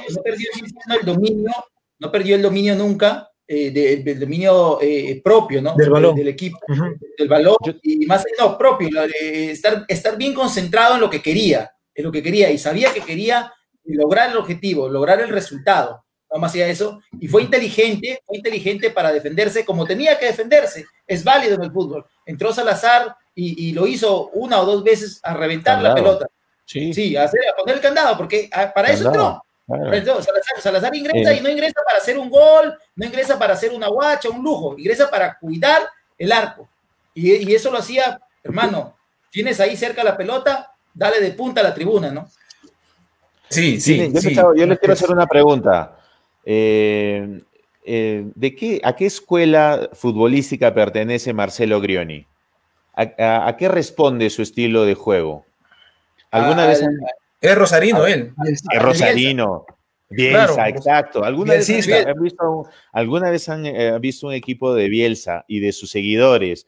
[0.10, 0.50] no perdió
[1.00, 1.52] el dominio,
[2.00, 3.72] no perdió el dominio nunca, eh,
[4.04, 5.76] del dominio eh, propio, ¿no?
[5.76, 6.16] Del balón.
[6.16, 6.58] del equipo,
[7.18, 12.06] del balón, y más no, propio, estar, estar bien concentrado en lo que quería, en
[12.06, 13.54] lo que quería, y sabía que quería
[13.84, 16.06] lograr el objetivo, lograr el resultado
[16.40, 21.24] no hacía eso, y fue inteligente, fue inteligente para defenderse como tenía que defenderse, es
[21.24, 22.06] válido en el fútbol.
[22.26, 26.28] Entró Salazar y, lo hizo una o dos veces a reventar la pelota.
[26.66, 29.42] Sí, sí a, hacer, a, poner el candado, porque ah, para eso entró.
[30.60, 34.30] Salazar, ingresa y no ingresa para hacer un gol, no ingresa para hacer una guacha,
[34.30, 35.84] un lujo, ingresa para cuidar
[36.18, 36.68] el arco.
[37.14, 38.96] Y, eso lo hacía, hermano,
[39.30, 42.30] tienes ahí cerca la pelota, dale de punta a la tribuna, ¿no?
[43.50, 44.12] Sí, sí.
[44.14, 46.01] Yo, yo les quiero hacer una pregunta.
[46.46, 47.42] Eh,
[47.84, 52.26] eh, ¿de qué, ¿A qué escuela futbolística pertenece Marcelo Grioni?
[52.94, 55.46] ¿A, qué responde su estilo de juego?
[56.30, 56.84] ¿Alguna vez
[57.40, 58.34] Es Rosarino él.
[58.46, 59.66] Es Rosarino.
[60.10, 61.24] Bielsa, exacto.
[61.24, 65.72] ¿Alguna vez, han, visto, ¿Alguna vez han eh, visto un equipo de Bielsa y de
[65.72, 66.68] sus seguidores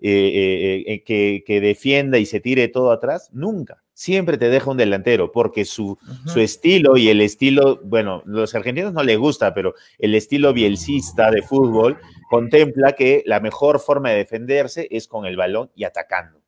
[0.00, 3.30] que, que defienda y se tire todo atrás?
[3.32, 5.96] Nunca siempre te deja un delantero, porque su,
[6.26, 11.30] su, estilo y el estilo, bueno, los argentinos no les gusta, pero el estilo bielcista
[11.30, 11.98] de fútbol
[12.28, 16.40] contempla que la mejor forma de defenderse es con el balón y atacando.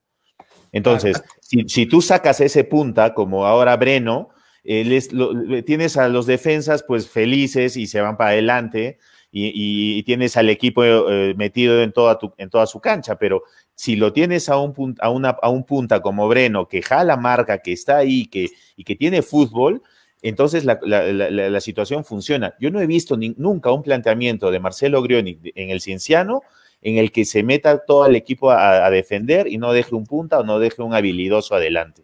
[0.73, 4.31] Entonces, si, tú sacas ese punta, como ahora Breno,
[4.65, 8.99] tienes a los defensas pues felices y se van para adelante,
[9.31, 13.43] y, tienes al equipo eh, metido en toda, en toda su cancha, pero
[13.77, 17.59] si lo tienes a un, a, una, a un punta como Breno, que jala marca,
[17.59, 19.83] que está ahí que, y que tiene fútbol,
[20.23, 22.55] entonces la, situación funciona.
[22.59, 26.43] Yo no he visto nunca un planteamiento de Marcelo Grioni en el Cienciano
[26.83, 30.41] en el que se meta todo el equipo a, defender y no deje un punta
[30.41, 32.03] o no deje un habilidoso adelante.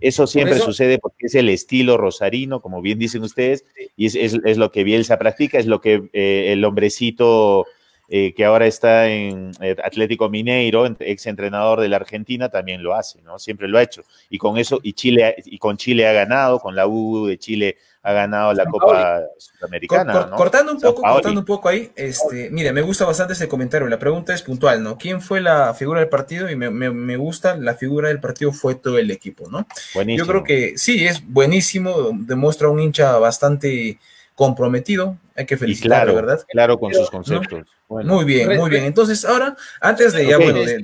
[0.00, 3.64] Eso siempre sucede porque es el estilo rosarino, como bien dicen ustedes,
[3.96, 7.66] y es, es, lo que Bielsa practica, es lo que eh, el hombrecito
[8.12, 12.92] eh, que ahora está en eh, Atlético Mineiro, ex entrenador de la Argentina, también lo
[12.92, 13.38] hace, ¿no?
[13.38, 14.02] Siempre lo ha hecho.
[14.28, 17.76] Y con eso, y Chile, y con Chile ha ganado, con la U de Chile
[18.02, 20.30] ha ganado la Copa Sudamericana.
[20.30, 23.86] Cortando un poco, cortando un poco ahí, este, mire, me gusta bastante ese comentario.
[23.86, 24.98] La pregunta es puntual, ¿no?
[24.98, 26.50] ¿Quién fue la figura del partido?
[26.50, 29.68] Y me, me, gusta, la figura del partido fue todo el equipo, ¿no?
[29.94, 30.24] Buenísimo.
[30.24, 33.98] Yo creo que sí, es buenísimo, demuestra un hincha bastante
[34.40, 36.42] comprometido, hay que felicitarlo, ¿verdad?
[36.48, 37.60] Claro, con sus conceptos.
[37.90, 38.84] Muy bien, muy bien.
[38.84, 40.82] Entonces, ahora, antes de ya, bueno, de...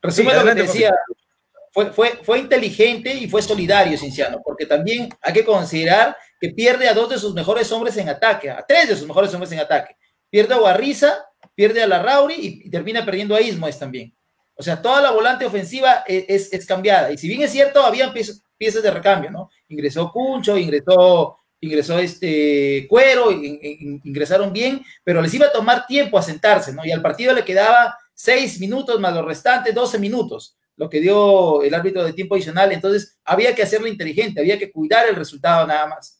[0.00, 0.94] Resume lo que decía,
[1.72, 6.88] fue, fue, fue inteligente y fue solidario, Cinciano, porque también hay que considerar que pierde
[6.88, 9.58] a dos de sus mejores hombres en ataque, a tres de sus mejores hombres en
[9.58, 9.96] ataque.
[10.30, 11.26] Pierde a Guarriza,
[11.56, 14.14] pierde a la Rauri y, termina perdiendo a Ismoes también.
[14.54, 17.10] O sea, toda la volante ofensiva e, es, es, cambiada.
[17.10, 19.50] Y si bien es cierto, habían piezas, piezas de recambio, ¿no?
[19.68, 26.22] Ingresó Cuncho, ingresó ingresó este Cuero, ingresaron bien, pero les iba a tomar tiempo a
[26.22, 26.84] sentarse, ¿no?
[26.84, 31.62] Y al partido le quedaba seis minutos más los restantes 12 minutos, lo que dio
[31.62, 32.72] el árbitro de tiempo adicional.
[32.72, 36.19] Entonces, había que hacerlo inteligente, había que cuidar el resultado nada más.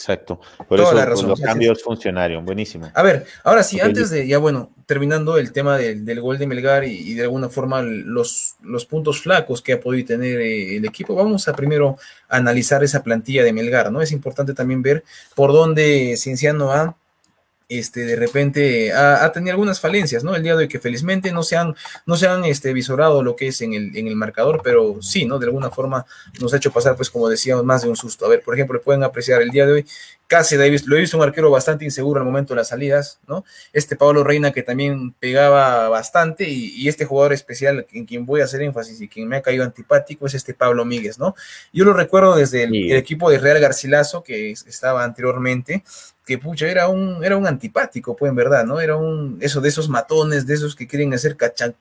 [0.00, 0.40] Exacto.
[0.66, 2.46] Por eso los cambios funcionaron.
[2.46, 2.90] Buenísimo.
[2.94, 6.84] A ver, ahora sí, antes de, ya bueno, terminando el tema del, gol de Melgar
[6.84, 11.14] y, de alguna forma los, los puntos flacos que ha podido tener eh, el equipo,
[11.14, 11.98] vamos a primero
[12.30, 14.00] analizar esa plantilla de Melgar, ¿no?
[14.00, 15.04] Es importante también ver
[15.34, 16.96] por dónde Cienciano ha
[17.70, 20.34] este, de repente ha, tenido algunas falencias, ¿no?
[20.34, 21.74] El día de hoy que felizmente no se han,
[22.04, 25.24] no se han este, visorado lo que es en el, en el marcador, pero sí,
[25.24, 25.38] ¿no?
[25.38, 26.04] De alguna forma
[26.40, 28.26] nos ha hecho pasar, pues como decíamos, más de un susto.
[28.26, 29.86] A ver, por ejemplo, pueden apreciar el día de hoy,
[30.30, 33.44] casi Davis, lo he visto un arquero bastante inseguro al momento de las salidas, ¿no?
[33.72, 38.44] Este Pablo Reina que también pegaba bastante y, este jugador especial en quien voy a
[38.44, 41.34] hacer énfasis y quien me ha caído antipático es este Pablo Míguez, ¿no?
[41.72, 45.82] Yo lo recuerdo desde el, el equipo de Real Garcilaso que estaba anteriormente,
[46.30, 48.78] que pucha, era un, era un antipático, pues en verdad, ¿no?
[48.78, 51.36] Era un, eso de esos matones, de esos que quieren hacer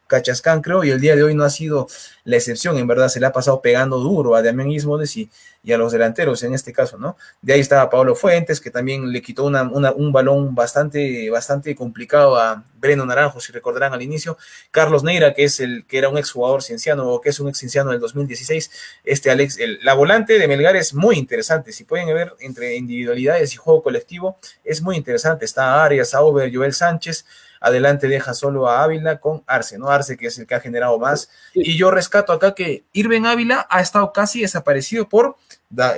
[0.08, 1.88] cachascán, creo, y el día de hoy no ha sido
[2.24, 5.30] la excepción, en verdad, se le ha pasado pegando duro a Damián Ismones y,
[5.64, 7.18] y a los delanteros en este caso, ¿no?
[7.42, 12.38] De ahí estaba Pablo Fuentes, que también le quitó una, un balón bastante, bastante complicado
[12.38, 14.38] a Breno Naranjo, si recordarán al inicio.
[14.72, 17.60] Carlos Neira, que es el que era un exjugador cienciano o que es un ex
[17.60, 18.72] cienciano del 2016.
[19.04, 21.74] Este Alex, la volante de Melgar es muy interesante.
[21.74, 25.46] Si pueden ver entre individualidades y juego colectivo, es muy interesante.
[25.46, 27.26] Está Arias, Auber, Joel Sánchez.
[27.62, 29.90] Adelante deja solo a Ávila con Arce, ¿no?
[29.90, 31.30] Arce que es el que ha generado más.
[31.54, 35.36] Y yo rescato acá que Irving Ávila ha estado casi desaparecido por,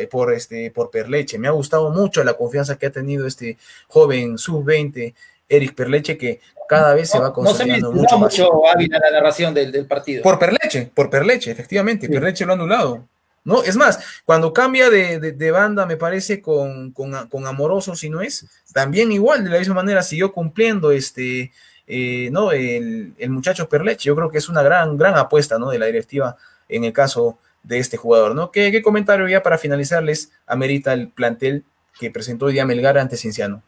[0.09, 1.37] por, este, por Perleche.
[1.37, 3.57] Me ha gustado mucho la confianza que ha tenido este
[3.87, 5.13] joven sub-20,
[5.47, 9.85] Eric Perleche, que cada vez se va consolidando no mucho, mucho Ávila la narración del,
[9.85, 10.23] partido.
[10.23, 12.07] Por Perleche, por Perleche, efectivamente.
[12.07, 13.07] Perleche lo ha anulado.
[13.43, 13.63] ¿no?
[13.63, 19.11] Es más, cuando cambia de, banda, me parece, con, con, Amoroso, si no es, también
[19.11, 21.51] igual, de la misma manera, siguió cumpliendo este,
[21.87, 22.51] eh, ¿no?
[22.51, 24.05] El, muchacho Perleche.
[24.05, 25.69] Yo creo que es una gran, gran apuesta, ¿no?
[25.69, 26.37] De la directiva
[26.69, 28.51] en el caso de este jugador, ¿no?
[28.51, 31.63] ¿Qué, qué comentario ya para finalizarles amerita el plantel
[31.99, 33.63] que presentó hoy día Melgar ante Cinciano?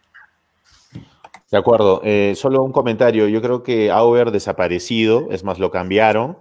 [1.51, 3.27] De acuerdo, eh, solo un comentario.
[3.27, 6.39] Yo creo que Auber desaparecido, es más, lo cambiaron.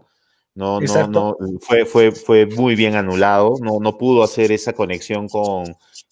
[0.54, 5.26] No, no, no, fue, fue, fue muy bien anulado, no, no pudo hacer esa conexión
[5.28, 5.64] con,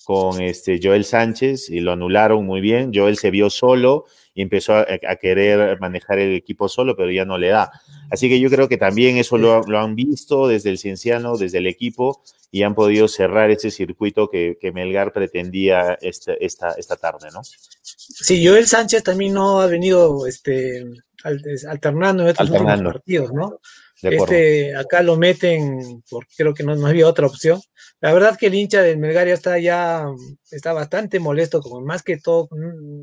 [0.04, 2.90] con este Joel Sánchez y lo anularon muy bien.
[2.94, 4.86] Joel se vio solo y empezó a,
[5.16, 7.70] querer manejar el equipo solo, pero ya no le da.
[8.10, 11.58] Así que yo creo que también eso lo, lo han visto desde el Cienciano, desde
[11.58, 16.96] el equipo, y han podido cerrar ese circuito que, que Melgar pretendía este, esta, esta
[16.96, 17.42] tarde, ¿no?
[17.82, 20.84] Sí, Joel Sánchez también no ha venido este,
[21.22, 23.60] alternando en estos partidos, ¿no?
[24.02, 27.60] Este, acá lo meten porque creo que no, no, había otra opción.
[28.00, 30.06] La verdad que el hincha del Melgar ya está ya
[30.50, 32.48] está bastante molesto, como más que todo,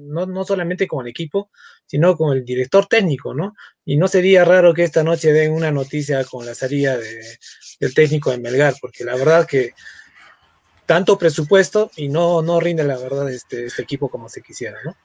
[0.08, 1.52] no, no solamente con el equipo,
[1.86, 3.56] sino con el director técnico, ¿no?
[3.86, 7.38] Y no sería raro que esta noche den una noticia con la salida de,
[7.80, 9.74] del técnico de Melgar, porque la verdad que
[10.86, 14.96] tanto presupuesto y no, no rinde la verdad este, este equipo como se quisiera, ¿no?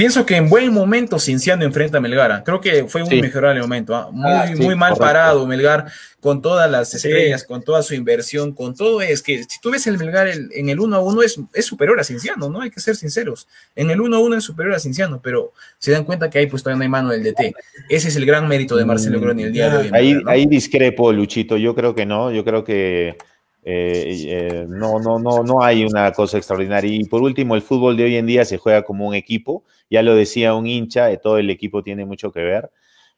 [0.00, 2.42] Pienso que en buen momento Cinciano enfrenta a Melgar.
[2.42, 3.94] Creo que fue un mejorable momento.
[3.94, 4.08] ¿ah?
[4.10, 8.74] Muy, ah, muy mal parado Melgar, con todas las estrellas, con toda su inversión, con
[8.74, 9.02] todo.
[9.02, 12.00] Es que si tú ves el Melgar en el 1 a 1 es, es superior
[12.00, 12.62] a Cinciano, ¿no?
[12.62, 13.46] Hay que ser sinceros.
[13.76, 16.46] En el 1 a 1 es superior a Cinciano, pero se dan cuenta que ahí
[16.46, 17.54] pues todavía no hay mano del DT.
[17.90, 19.90] Ese es el gran mérito de Marcelo mm, Groni el día de hoy.
[19.92, 21.58] Ahí, ahí discrepo, Luchito.
[21.58, 22.32] Yo creo que no.
[22.32, 23.18] Yo creo que
[23.62, 26.94] eh, eh, no, no, no, no hay una cosa extraordinaria.
[26.94, 29.64] Y por último, el fútbol de hoy en día se juega como un equipo.
[29.90, 32.70] Ya lo decía un hincha, eh, todo el equipo tiene mucho que ver.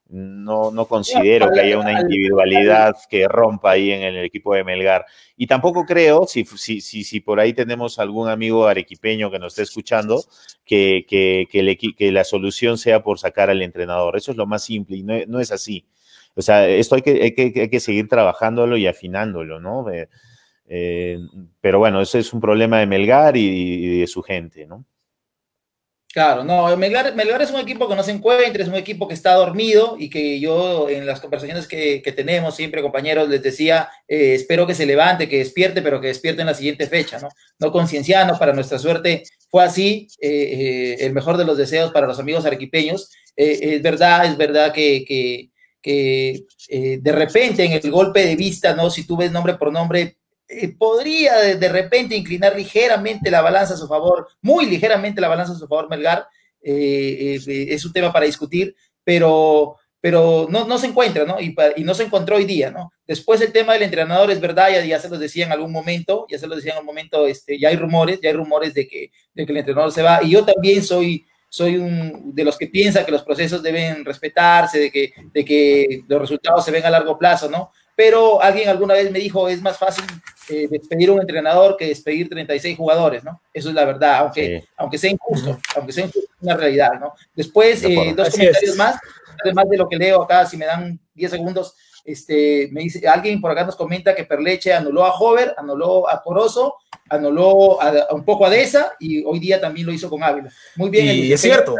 [0.09, 5.07] No, no considero que haya una individualidad que rompa ahí en el equipo de Melgar.
[5.39, 9.55] Y tampoco creo, si, si, si, si por ahí tenemos algún amigo arequipeño que nos
[9.55, 10.23] esté escuchando,
[10.67, 11.49] que, que,
[11.97, 14.17] que, la solución sea por sacar al entrenador.
[14.17, 15.87] Eso es lo más simple y no, no es así.
[16.35, 19.83] O sea, esto hay que, hay que, hay que seguir trabajándolo y afinándolo, ¿no?
[20.75, 21.19] Eh,
[21.61, 24.87] pero bueno, ese es un problema de Melgar y, de su gente, ¿no?
[26.11, 29.35] Claro, no, Melgar, es un equipo que no se encuentra, es un equipo que está
[29.35, 34.67] dormido y que yo en las conversaciones que, tenemos siempre, compañeros, les decía, eh, espero
[34.67, 37.29] que se levante, que despierte, pero que despierte en la siguiente fecha, ¿no?
[37.59, 42.19] No conciencianos, para nuestra suerte fue así, eh, el mejor de los deseos para los
[42.19, 43.11] amigos arequipeños.
[43.37, 45.51] es verdad, es verdad que, que,
[45.83, 46.47] que
[46.99, 48.89] de repente en el golpe de vista, ¿no?
[48.89, 50.17] Si tú ves nombre por nombre,
[50.49, 55.53] eh, podría de, repente inclinar ligeramente la balanza a su favor, muy ligeramente la balanza
[55.53, 56.27] a su favor Melgar,
[56.63, 61.41] eh, eh, es un tema para discutir, pero, pero no, no se encuentra, ¿no?
[61.41, 62.93] Y, y, no se encontró hoy día, ¿no?
[63.07, 66.27] Después el tema del entrenador es verdad, ya, ya se los decía en algún momento,
[66.31, 68.87] ya se los decía en algún momento, este, ya hay rumores, ya hay rumores de
[68.87, 72.57] que, de que el entrenador se va, y yo también soy soy un de los
[72.57, 76.87] que piensa que los procesos deben respetarse, de que, de que los resultados se ven
[76.87, 77.73] a largo plazo, ¿no?
[77.95, 80.05] Pero alguien alguna vez me dijo, es más fácil
[80.49, 83.41] eh, despedir a un entrenador que despedir 36 jugadores, ¿no?
[83.53, 87.15] Eso es la verdad, aunque, aunque sea injusto, aunque sea injusto, una realidad, ¿no?
[87.35, 88.97] Después, eh, dos comentarios más,
[89.45, 91.75] además de lo que leo acá, si me dan 10 segundos,
[92.05, 96.23] este, me dice, alguien por acá nos comenta que Perleche anuló a Hover, anuló a
[96.23, 96.77] Corozo,
[97.09, 100.51] anuló a, un poco a Deza y hoy día también lo hizo con Ávila.
[100.77, 101.07] Muy bien.
[101.07, 101.77] Y es cierto,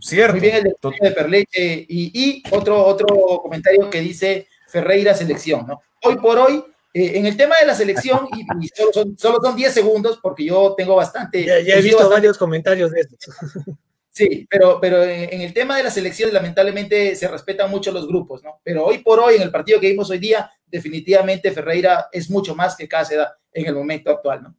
[0.00, 0.32] cierto.
[0.32, 1.86] Muy bien el de Perleche.
[1.88, 3.06] Y, y, otro, otro
[3.42, 5.80] comentario que dice Ferreira selección, ¿no?
[6.02, 9.54] Hoy por hoy, eh, en el tema de la selección, y, solo, son, solo, son,
[9.54, 11.44] 10 segundos porque yo tengo bastante...
[11.44, 13.16] Ya, he visto varios comentarios de esto.
[14.16, 18.44] Sí, pero, pero en, el tema de la selección, lamentablemente se respetan mucho los grupos,
[18.44, 18.60] ¿no?
[18.62, 22.54] Pero hoy por hoy, en el partido que vimos hoy día, definitivamente Ferreira es mucho
[22.54, 24.56] más que Cáceres en el momento actual, ¿no?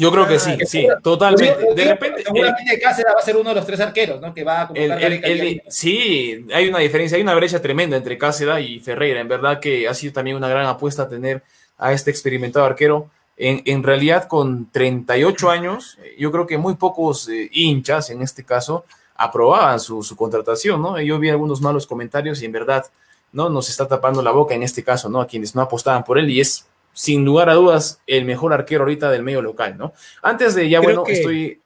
[0.00, 1.74] Yo creo que sí, sí, totalmente.
[1.74, 2.22] De repente.
[2.24, 4.32] Seguramente Cáceres va a ser uno de los tres arqueros, ¿no?
[4.34, 8.80] Que va a el, Sí, hay una diferencia, hay una brecha tremenda entre Cáceres y
[8.80, 9.20] Ferreira.
[9.20, 11.42] En verdad que ha sido también una gran apuesta tener
[11.78, 13.10] a este experimentado arquero
[13.42, 18.84] en, realidad con 38 años, yo creo que muy pocos eh, hinchas, en este caso,
[19.16, 21.00] aprobaban su, contratación, ¿no?
[21.00, 22.84] Yo vi algunos malos comentarios y en verdad,
[23.32, 23.48] ¿no?
[23.48, 25.22] Nos está tapando la boca en este caso, ¿no?
[25.22, 28.82] A quienes no apostaban por él y es, sin lugar a dudas, el mejor arquero
[28.82, 29.92] ahorita del medio local, ¿no?
[30.22, 31.60] Antes de ya, bueno, estoy...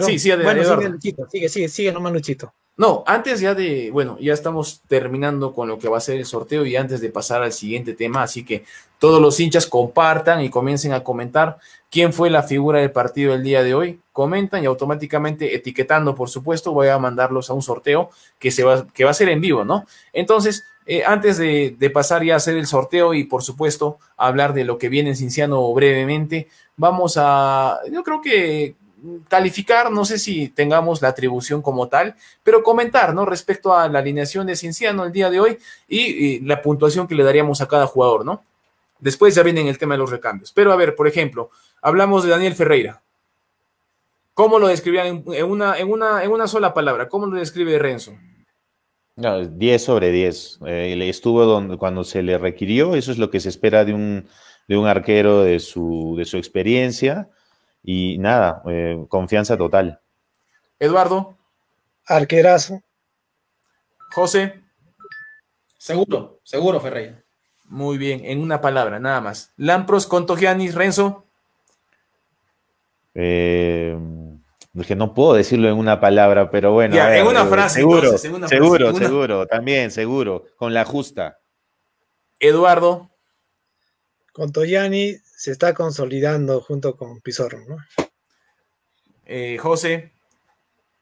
[0.00, 2.52] sí, sí, bueno, sigue, Luchito, sigue, sigue, sigue nomás Luchito.
[2.78, 6.26] No, antes ya de, bueno, ya estamos terminando con lo que va a ser el
[6.26, 8.66] sorteo y antes de pasar al siguiente tema, así que
[8.98, 11.56] todos los hinchas compartan y comiencen a comentar
[11.90, 14.00] quién fue la figura del partido el día de hoy.
[14.12, 18.86] Comentan y automáticamente etiquetando, por supuesto, voy a mandarlos a un sorteo que, se va,
[18.92, 19.86] que va a ser en vivo, ¿no?
[20.12, 24.64] Entonces, eh, antes de, pasar ya a hacer el sorteo y, por supuesto, hablar de
[24.64, 28.76] lo que viene en Cinciano brevemente, vamos a, yo creo que
[29.28, 32.14] calificar, no sé si tengamos la atribución como tal,
[32.44, 33.24] pero comentar, ¿no?
[33.26, 35.58] Respecto a la alineación de Cinciano el día de hoy
[35.88, 38.42] y, la puntuación que le daríamos a cada jugador, ¿no?
[39.00, 40.52] Después ya viene el tema de los recambios.
[40.52, 41.50] Pero a ver, por ejemplo,
[41.82, 43.02] hablamos de Daniel Ferreira.
[44.34, 47.08] ¿Cómo lo describían en una, en una, en una sola palabra?
[47.08, 48.12] ¿Cómo lo describe Renzo?
[49.16, 50.58] No, 10 sobre 10.
[50.66, 54.28] Eh, estuvo donde, cuando se le requirió, eso es lo que se espera de un,
[54.68, 57.30] de un arquero de su, de su experiencia
[57.82, 60.00] y nada, eh, confianza total.
[60.78, 61.38] Eduardo.
[62.06, 62.82] Arquerazo.
[64.14, 64.60] José.
[65.78, 67.22] Seguro, seguro, Ferreira.
[67.64, 69.52] Muy bien, en una palabra, nada más.
[69.56, 71.24] Lampros, Contogianis, Renzo.
[73.14, 73.96] Eh,
[74.84, 76.96] que no puedo decirlo en una palabra, pero bueno.
[76.96, 77.80] en una eh, frase.
[77.80, 81.38] Seguro, seguro, seguro, también, seguro, con la justa.
[82.38, 83.10] Eduardo.
[84.32, 87.76] Contogiani, se está consolidando junto con Pizarro, ¿no?
[89.24, 90.12] Eh, José.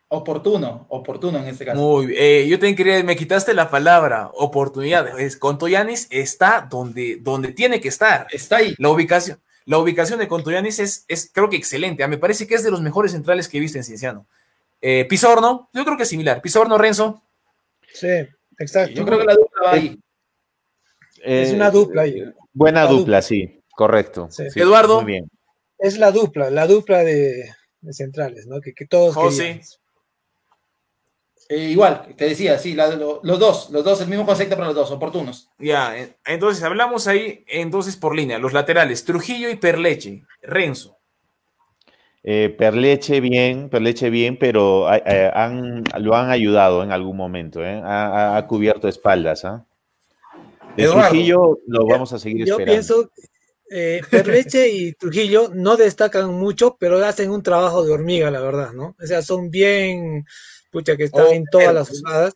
[0.08, 1.80] Oportuno, oportuno en este caso.
[1.80, 2.18] Muy bien.
[2.22, 5.08] Eh, yo te quería, me quitaste la palabra, oportunidad.
[5.40, 8.28] Contoyanis está donde, donde tiene que estar.
[8.30, 8.76] Está ahí.
[8.78, 12.06] La ubicación, la ubicación de Contoyanis es, es, creo que excelente.
[12.06, 14.26] Me parece que es de los mejores centrales que he visto en Cienciano.
[14.80, 16.42] Eh, Pizorno, yo creo que es similar.
[16.42, 17.22] Pizorno, Renzo.
[17.92, 18.26] Sí,
[18.58, 18.94] exacto.
[18.94, 19.98] Yo creo que la dupla va ahí.
[21.22, 22.22] es una dupla ahí.
[22.52, 23.62] Buena dupla, sí.
[23.70, 24.28] Correcto.
[24.54, 25.02] Eduardo.
[25.02, 25.30] Muy bien.
[25.78, 27.50] Es la dupla, la dupla de,
[27.90, 28.60] centrales, ¿no?
[28.60, 29.14] Que, todos.
[29.14, 29.60] José.
[31.48, 34.90] Eh, igual, te decía, sí, los dos, los dos, el mismo concepto para los dos,
[34.90, 35.50] oportunos.
[35.58, 35.94] Ya,
[36.24, 40.96] entonces hablamos ahí, entonces por línea, los laterales, Trujillo y Perleche, Renzo.
[42.22, 48.38] Eh, Perleche bien, Perleche bien, pero eh, han, lo han ayudado en algún momento, ha,
[48.38, 49.44] ha, cubierto espaldas.
[49.44, 49.66] ¿ah?
[50.74, 52.64] Trujillo lo vamos a seguir esperando.
[52.64, 53.10] Yo pienso
[53.70, 58.72] eh, Perleche y Trujillo no destacan mucho, pero hacen un trabajo de hormiga, la verdad,
[58.72, 58.94] ¿no?
[59.02, 60.24] O sea, son bien,
[60.74, 62.34] pucha, que están en todas las jugadas.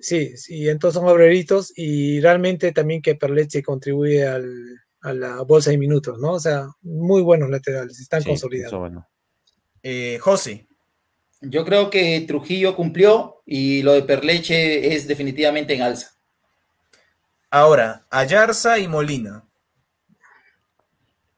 [0.00, 5.78] Sí, sí, entonces son obreritos y realmente también que Perleche contribuye a la bolsa de
[5.78, 6.32] minutos, ¿no?
[6.32, 8.78] O sea, muy buenos laterales, están consolidados.
[8.78, 9.08] Bueno.
[9.82, 10.68] Eh, José.
[11.40, 16.12] Yo creo que Trujillo cumplió y lo de Perleche es definitivamente en alza.
[17.50, 19.44] Ahora, Ayarza y Molina.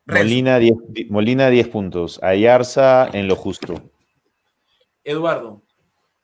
[0.05, 0.75] Molina 10,
[1.09, 2.23] Molina 10 puntos.
[2.23, 3.91] Ayarza en lo justo.
[5.03, 5.64] Eduardo.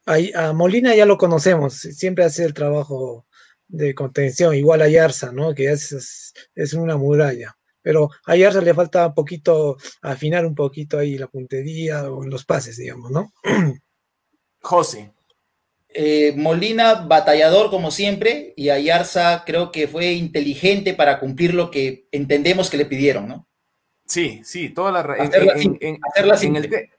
[0.07, 3.27] A, Molina ya lo conocemos, siempre hace el trabajo
[3.69, 5.55] de contención, igual a Ayarza, ¿no?
[5.55, 7.57] Que es, es, una muralla.
[7.83, 12.45] Pero a Ayarza le falta un poquito, afinar un poquito ahí la puntería o los
[12.45, 13.33] pases, digamos, ¿no?
[14.61, 15.13] José.
[15.89, 22.07] Eh, Molina, batallador como siempre, y Ayarza creo que fue inteligente para cumplir lo que
[22.13, 23.49] entendemos que le pidieron, ¿no?
[24.07, 25.17] Sí, sí, toda la...
[25.17, 26.91] en, el,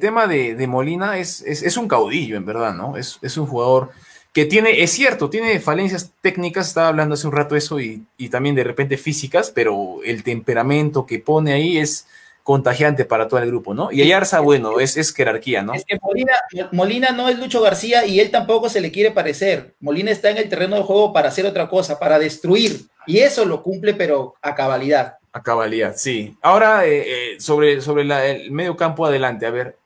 [0.00, 2.96] tema de, Molina es, es, un caudillo, en verdad, ¿no?
[2.96, 3.90] Es, un jugador
[4.32, 8.54] que tiene, es cierto, tiene falencias técnicas, estaba hablando hace un rato eso, y, también
[8.54, 12.06] de repente físicas, pero el temperamento que pone ahí es
[12.42, 13.92] contagiante para todo el grupo, ¿no?
[13.92, 15.74] Y Ayarza, bueno, es, es jerarquía, ¿no?
[15.74, 16.32] Es que Molina,
[16.72, 19.74] Molina no es Lucho García y él tampoco se le quiere parecer.
[19.78, 23.44] Molina está en el terreno de juego para hacer otra cosa, para destruir, y eso
[23.44, 25.18] lo cumple, pero a cabalidad.
[25.34, 26.36] A cabalidad, sí.
[26.42, 29.78] Ahora, eh, eh, sobre, sobre el medio campo adelante, a ver,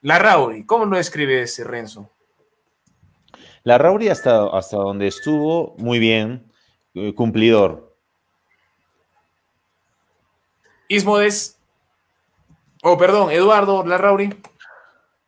[0.00, 2.08] la Rauri, ¿cómo lo describe ese Renzo?
[3.64, 6.52] La Rauri hasta, hasta donde estuvo, muy bien,
[6.94, 7.96] eh, cumplidor.
[10.86, 11.58] Ismodes,
[12.84, 14.32] oh, perdón, Eduardo, la Rauri.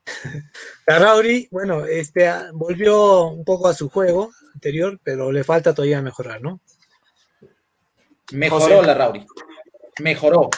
[0.86, 6.02] La Rauri, bueno, este volvió un poco a su juego anterior, pero le falta todavía
[6.02, 6.60] mejorar, ¿no?
[8.32, 9.26] Mejoró la Rauri
[10.00, 10.50] mejoró.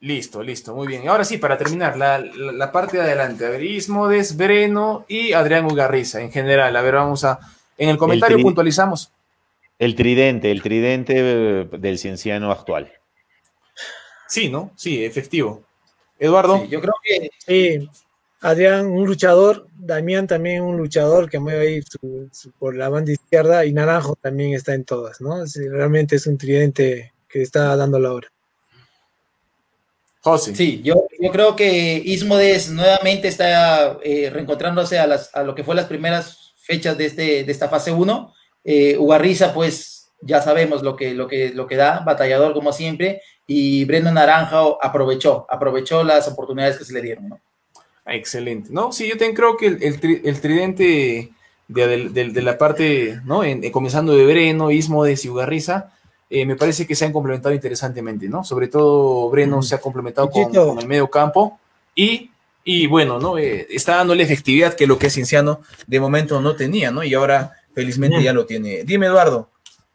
[0.00, 1.08] Listo, listo, muy bien.
[1.08, 3.46] Ahora sí, para terminar, la, parte de adelante.
[3.46, 6.76] A ver, Ismodes, Breno y Adrián Ugarriza en general.
[6.76, 7.40] A ver, vamos a.
[7.76, 9.12] En el comentario puntualizamos.
[9.78, 11.22] El tridente, el tridente
[11.64, 12.92] del cienciano actual.
[14.28, 14.70] Sí, ¿no?
[14.76, 15.64] Sí, efectivo.
[16.18, 16.64] Eduardo.
[16.66, 17.30] yo creo que.
[17.38, 17.88] Sí,
[18.40, 21.80] Adrián, un luchador, Damián también un luchador que mueve ahí
[22.58, 25.44] por la banda izquierda y Naranjo también está en todas, ¿no?
[25.70, 28.28] realmente es un tridente que está dando la hora.
[30.20, 30.54] José.
[30.54, 35.64] Sí, yo, yo creo que Ismodes nuevamente está eh, reencontrándose a, las, a lo que
[35.64, 38.34] fue las primeras fechas de, este, de esta fase 1.
[38.64, 43.22] Eh, Ugarriza, pues ya sabemos lo que, lo, que, lo que da, batallador como siempre,
[43.46, 47.40] y Breno Naranja aprovechó, aprovechó las oportunidades que se le dieron, ¿no?
[48.08, 48.70] Excelente.
[48.72, 51.30] No, sí, yo también creo que el, tridente
[51.68, 53.42] de, la parte, ¿no?
[53.70, 55.92] comenzando de Breno, Ismodes y Ugarriza,
[56.30, 58.44] eh, me parece que se han complementado interesantemente, ¿no?
[58.44, 61.58] Sobre todo Breno se ha complementado con, el medio campo
[61.94, 62.30] y,
[62.64, 63.38] y bueno, ¿no?
[63.38, 67.02] Eh, está dándole efectividad que lo que Cienciano de momento no tenía, ¿no?
[67.02, 68.84] Y ahora felizmente ya lo tiene.
[68.84, 69.48] Dime, Eduardo.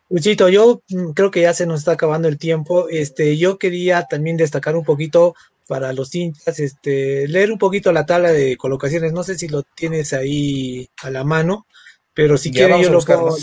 [0.10, 2.88] Luchito, yo mm, creo que ya se nos está acabando el tiempo.
[2.90, 5.36] Este, yo quería también destacar un poquito
[5.74, 9.12] para los hinchas, este, leer un poquito la tabla de colocaciones.
[9.12, 11.66] No sé si lo tienes ahí a la mano,
[12.14, 13.36] pero si quieres yo lo puedo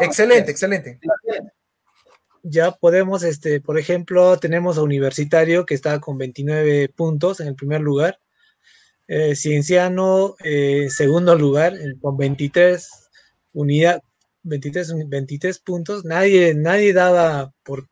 [0.00, 1.00] excelente, excelente.
[2.44, 7.56] Ya podemos, este, por ejemplo, tenemos a Universitario que está con 29 puntos en el
[7.56, 8.20] primer lugar.
[9.08, 12.88] Eh, Cienciano, eh, segundo lugar, con 23
[13.54, 14.02] unidades,
[14.44, 16.04] 23, 23 puntos.
[16.04, 17.88] Nadie, nadie daba por,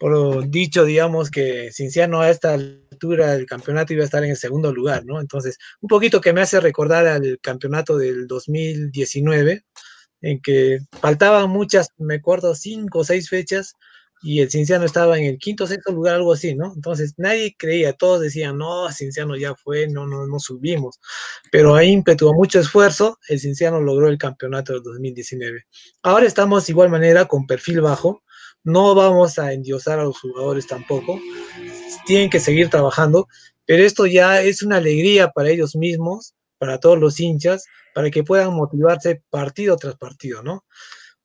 [0.00, 4.36] por dicho, digamos, que Cienciano a esta altura del campeonato iba a estar en el
[4.38, 5.20] segundo lugar, ¿no?
[5.20, 9.62] Entonces, un poquito que me hace recordar al campeonato del 2019,
[10.22, 13.74] en que faltaban muchas, me acuerdo, cinco o seis fechas,
[14.22, 16.72] y el Cienciano estaba en el quinto o sexto lugar, algo así, ¿no?
[16.74, 20.98] Entonces nadie creía, todos decían, no, Cienciano ya fue, no, no, no subimos.
[21.52, 25.66] Pero ahí ímpetu, mucho esfuerzo, el Cienciano logró el campeonato del 2019.
[26.02, 28.22] Ahora estamos igual manera con perfil bajo,
[28.64, 31.18] no vamos a endiosar a los jugadores tampoco.
[32.06, 33.28] Tienen que seguir trabajando,
[33.66, 37.64] pero esto ya es una alegría para ellos mismos, para todos los hinchas,
[37.94, 40.64] para que puedan motivarse partido tras partido, ¿no?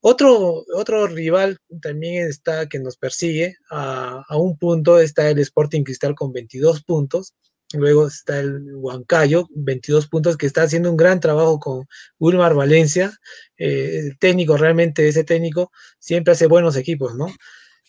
[0.01, 5.83] Otro, otro rival también está que nos persigue a, a un punto, está el Sporting
[5.83, 7.33] Cristal con 22 puntos,
[7.75, 11.87] Luego está el Huancayo, 22 puntos, que está haciendo un gran trabajo con
[12.19, 13.17] Wilmar Valencia.
[13.57, 17.27] Eh, el técnico, realmente ese técnico, siempre hace buenos equipos, ¿no?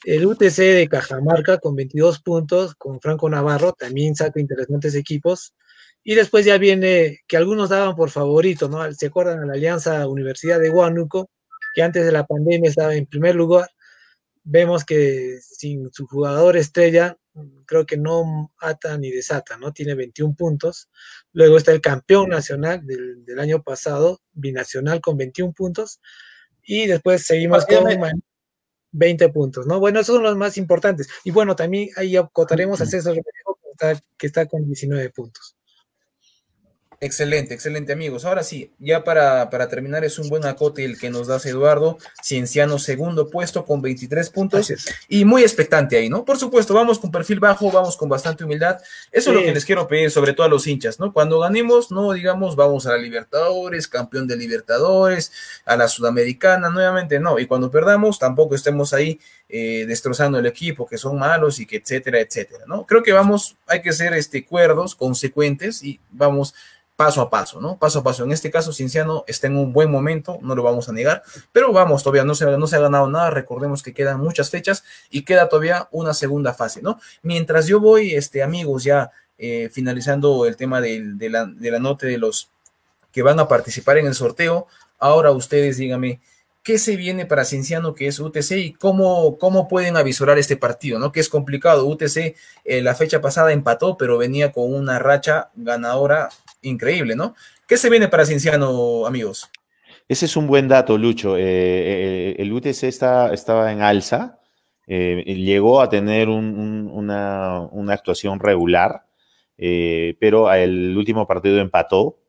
[0.04, 5.54] El UTC de Cajamarca con 22 puntos, con Franco Navarro, también saca interesantes equipos.
[6.04, 8.92] Y después ya viene, que algunos daban por favorito, ¿no?
[8.92, 11.30] ¿Se acuerdan a la Alianza Universidad de Huánuco,
[11.74, 13.68] que antes de la pandemia estaba en primer lugar?
[14.44, 17.16] Vemos que sin su jugador estrella,
[17.66, 19.72] creo que no ata ni desata, ¿no?
[19.72, 20.88] Tiene 21 puntos.
[21.32, 26.00] Luego está el campeón nacional del, año pasado, binacional con 21 puntos.
[26.62, 27.84] Y después seguimos con
[28.92, 29.78] 20 puntos, ¿no?
[29.78, 31.08] Bueno, esos son los más importantes.
[31.24, 33.14] Y bueno, también ahí acotaremos a César
[34.16, 35.55] que está con 19 puntos.
[36.98, 38.24] Excelente, excelente amigos.
[38.24, 41.98] Ahora sí, ya para, para, terminar es un buen acote el que nos das Eduardo,
[42.24, 44.72] Cienciano segundo puesto con 23 puntos
[45.06, 46.24] y muy expectante ahí, ¿no?
[46.24, 48.78] Por supuesto, vamos con perfil bajo, vamos con bastante humildad.
[49.12, 51.12] Eso es lo que les quiero pedir, sobre todo a los hinchas, ¿no?
[51.12, 55.32] Cuando ganemos, no digamos vamos a la Libertadores, campeón de Libertadores,
[55.66, 57.38] a la Sudamericana, nuevamente no.
[57.38, 59.20] Y cuando perdamos, tampoco estemos ahí
[59.50, 62.86] eh, destrozando el equipo, que son malos y que etcétera, etcétera, ¿no?
[62.86, 66.54] Creo que vamos, hay que ser este, cuerdos, consecuentes y vamos
[66.96, 67.78] paso a paso, ¿no?
[67.78, 68.24] Paso a paso.
[68.24, 71.72] En este caso, Cinciano está en un buen momento, no lo vamos a negar, pero
[71.72, 75.22] vamos, todavía no se, no se ha ganado nada, recordemos que quedan muchas fechas y
[75.22, 76.98] queda todavía una segunda fase, ¿no?
[77.22, 82.48] Mientras yo voy, este, amigos, ya eh, finalizando el tema de, la, nota de los
[83.12, 84.66] que van a participar en el sorteo,
[84.98, 86.20] ahora ustedes díganme,
[86.62, 90.98] ¿qué se viene para Cienciano que es UTC y cómo, cómo pueden avisorar este partido,
[90.98, 91.12] ¿no?
[91.12, 91.86] Que es complicado.
[91.86, 96.30] UTC eh, la fecha pasada empató, pero venía con una racha ganadora
[96.66, 97.34] increíble, ¿no?
[97.66, 99.50] ¿Qué se viene para Cienciano, amigos?
[100.08, 101.36] Ese es un buen dato, Lucho.
[101.36, 104.40] Eh, eh, el UTC está, estaba en alza,
[104.86, 109.04] eh, llegó a tener una, actuación regular,
[109.56, 112.20] pero el último partido empató,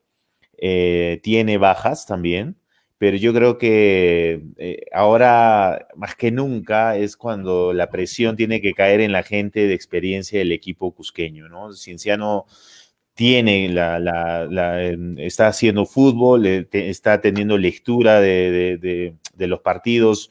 [0.57, 2.57] tiene bajas también,
[2.97, 9.01] pero yo creo que ahora más que nunca es cuando la presión tiene que caer
[9.01, 11.73] en la gente de experiencia del equipo cusqueño, ¿no?
[11.73, 12.47] Cienciano
[13.18, 20.30] tiene la, em, está haciendo fútbol, eh, está teniendo lectura de, los partidos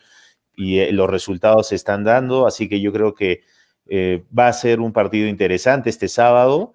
[0.57, 3.43] y eh, los resultados se están dando, así que yo creo que
[3.89, 6.75] eh, va a ser un partido interesante este sábado.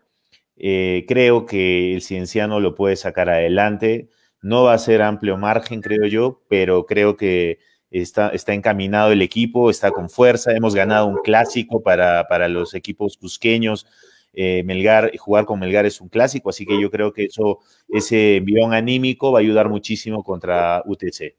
[1.07, 4.09] creo que el Cienciano lo puede sacar adelante.
[4.41, 7.59] No va a ser amplio margen, creo yo, pero creo que
[7.89, 10.51] está, está encaminado el equipo, está con fuerza.
[10.53, 13.88] Hemos ganado un clásico para, para los equipos cusqueños.
[14.33, 17.59] Eh, Melgar, jugar con Melgar es un clásico, así que yo creo que eso,
[17.89, 21.35] ese envión anímico va a ayudar muchísimo contra UTC.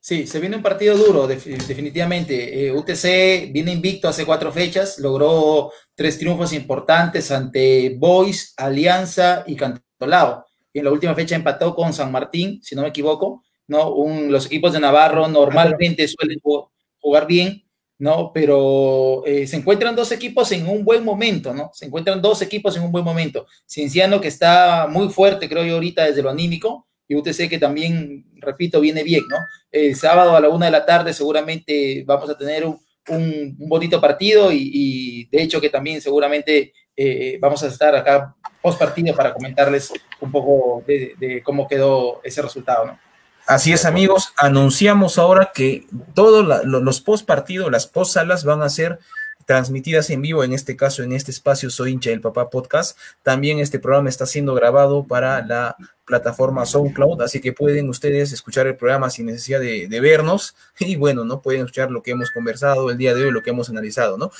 [0.00, 2.66] Sí, se viene un partido duro, definitivamente.
[2.66, 9.56] Eh, UTC viene invicto hace cuatro fechas, logró tres triunfos importantes ante Boys, Alianza y
[9.56, 10.44] Cantolao.
[10.72, 13.42] Y en la última fecha empató con San Martín, si no me equivoco.
[13.66, 13.92] ¿no?
[13.94, 16.38] Un, los equipos de Navarro normalmente suelen
[17.00, 17.64] jugar bien,
[17.98, 18.32] ¿no?
[18.32, 21.70] Pero eh, se encuentran dos equipos en un buen momento, ¿no?
[21.72, 23.46] Se encuentran dos equipos en un buen momento.
[23.66, 28.26] Cienciano que está muy fuerte, creo yo, ahorita desde lo anímico, y UTC que también,
[28.36, 29.36] repito, viene bien, ¿no?
[29.70, 34.00] El sábado a la una de la tarde seguramente vamos a tener un, un, bonito
[34.00, 39.32] partido y, de hecho que también seguramente eh, vamos a estar acá post partido para
[39.32, 43.05] comentarles un poco de, de cómo quedó ese resultado, ¿no?
[43.46, 44.32] Así es, amigos.
[44.36, 48.98] Anunciamos ahora que todos los post partidos, las post salas van a ser
[49.44, 52.98] transmitidas en vivo, en este caso, en este espacio Soy hincha del papá podcast.
[53.22, 58.66] También este programa está siendo grabado para la plataforma SoundCloud, así que pueden ustedes escuchar
[58.66, 61.40] el programa sin necesidad de, vernos y bueno, ¿no?
[61.40, 64.32] Pueden escuchar lo que hemos conversado el día de hoy, lo que hemos analizado, ¿no?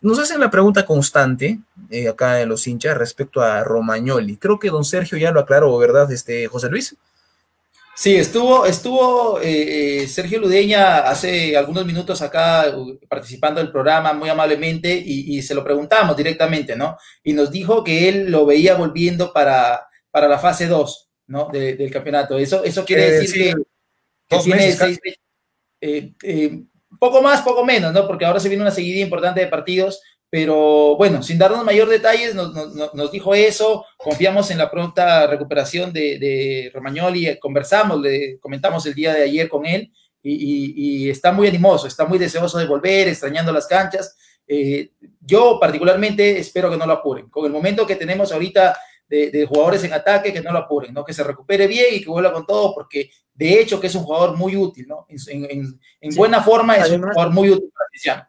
[0.00, 1.58] Nos hacen la pregunta constante
[1.90, 4.38] eh, acá en los hinchas respecto a Romagnoli.
[4.38, 6.96] Creo que don Sergio ya lo aclaró, ¿verdad, este José Luis?
[7.96, 14.12] Sí, estuvo, estuvo eh, eh, Sergio Ludeña hace algunos minutos acá uh, participando del programa
[14.12, 16.96] muy amablemente y, se lo preguntamos directamente, ¿no?
[17.22, 21.48] Y nos dijo que él lo veía volviendo para, para la fase 2, ¿no?
[21.52, 22.36] del campeonato.
[22.36, 23.54] Eso, eso quiere eh, decir
[24.28, 24.98] que, tiene seis,
[26.98, 28.06] poco más, poco menos, ¿no?
[28.08, 30.00] Porque ahora se viene una seguida importante de partidos
[30.34, 36.18] pero bueno, sin darnos mayor detalles, nos, dijo eso, confiamos en la pronta recuperación de,
[36.18, 39.92] de Romagnoli, conversamos, le comentamos el día de ayer con él
[40.24, 44.16] y, está muy animoso, está muy deseoso de volver, extrañando las canchas.
[44.48, 44.90] Eh,
[45.20, 47.30] yo particularmente espero que no lo apuren.
[47.30, 48.76] Con el momento que tenemos ahorita
[49.08, 51.04] de, jugadores en ataque, que no lo apuren, ¿no?
[51.04, 54.02] que se recupere bien y que vuelva con todo, porque de hecho que es un
[54.02, 55.06] jugador muy útil, ¿no?
[55.08, 55.76] En,
[56.16, 58.26] buena forma es un jugador muy útil para Cristiano.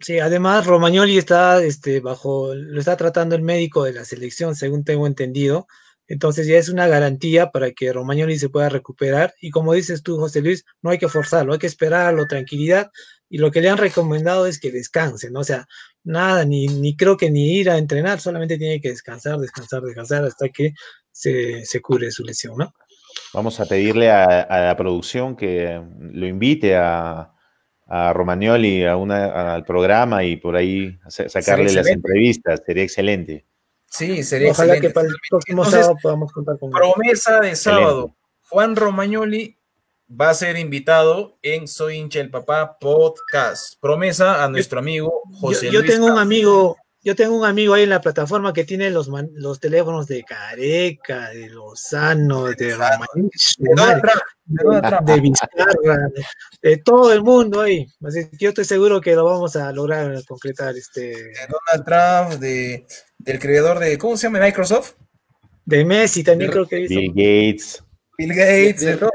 [0.00, 4.84] Sí, además Romagnoli está este, bajo, lo está tratando el médico de la selección, según
[4.84, 5.66] tengo entendido.
[6.06, 9.34] Entonces ya es una garantía para que Romagnoli se pueda recuperar.
[9.40, 12.90] Y como dices tú, José Luis, no hay que forzarlo, hay que esperarlo, tranquilidad.
[13.28, 15.40] Y lo que le han recomendado es que descanse, ¿no?
[15.40, 15.66] O sea,
[16.04, 20.24] nada, ni, ni creo que ni ir a entrenar, solamente tiene que descansar, descansar, descansar
[20.24, 20.72] hasta que
[21.10, 22.72] se, se cure su lesión, ¿no?
[23.34, 27.34] Vamos a pedirle a la producción que lo invite a,
[27.88, 32.62] a Romagnoli a una, al programa y por ahí sacarle las entrevistas.
[32.64, 33.46] Sería excelente.
[33.86, 34.88] Sí, sería Ojalá excelente.
[34.88, 38.14] que para el próximo sábado podamos contar con Promesa de sábado.
[38.50, 39.56] Juan Romagnoli
[40.08, 43.80] va a ser invitado en Soy hincha el papá podcast.
[43.80, 47.84] Promesa a nuestro amigo José yo, yo tengo un amigo, yo tengo un amigo ahí
[47.84, 53.74] en la plataforma que tiene los, los teléfonos de Careca, de Lozano, de de, de
[54.48, 56.08] Vizcarra,
[56.62, 57.86] de todo el mundo ahí.
[58.04, 60.74] Así que yo estoy seguro que lo vamos a lograr concretar.
[60.76, 61.00] Este...
[61.00, 62.86] De Donald Trump, de,
[63.18, 64.40] del creador de, ¿cómo se llama?
[64.40, 64.94] Microsoft.
[65.64, 66.94] De Messi también creo que hizo.
[66.94, 67.84] Bill Gates.
[68.16, 69.12] Bill Gates, de, todos.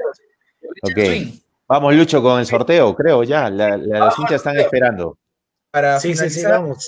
[1.68, 3.49] Vamos, Lucho, con el sorteo, creo ya.
[3.49, 5.18] La, las hinchas están esperando.
[5.72, 6.88] Para sí, finalizar, vamos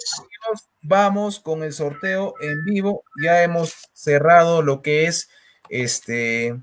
[0.81, 3.03] vamos con el sorteo en vivo.
[3.23, 5.29] Ya hemos cerrado lo que es
[5.69, 6.55] este.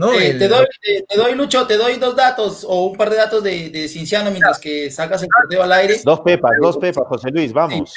[0.00, 0.14] ¿No?
[0.14, 0.66] Eh, te, doy,
[1.06, 4.30] te, doy, Lucho, te doy dos datos o un par de datos de, de Cinciano
[4.30, 6.00] mientras que sacas el sorteo al aire.
[6.02, 7.92] Dos pepas, dos pepas, José Luis, vamos.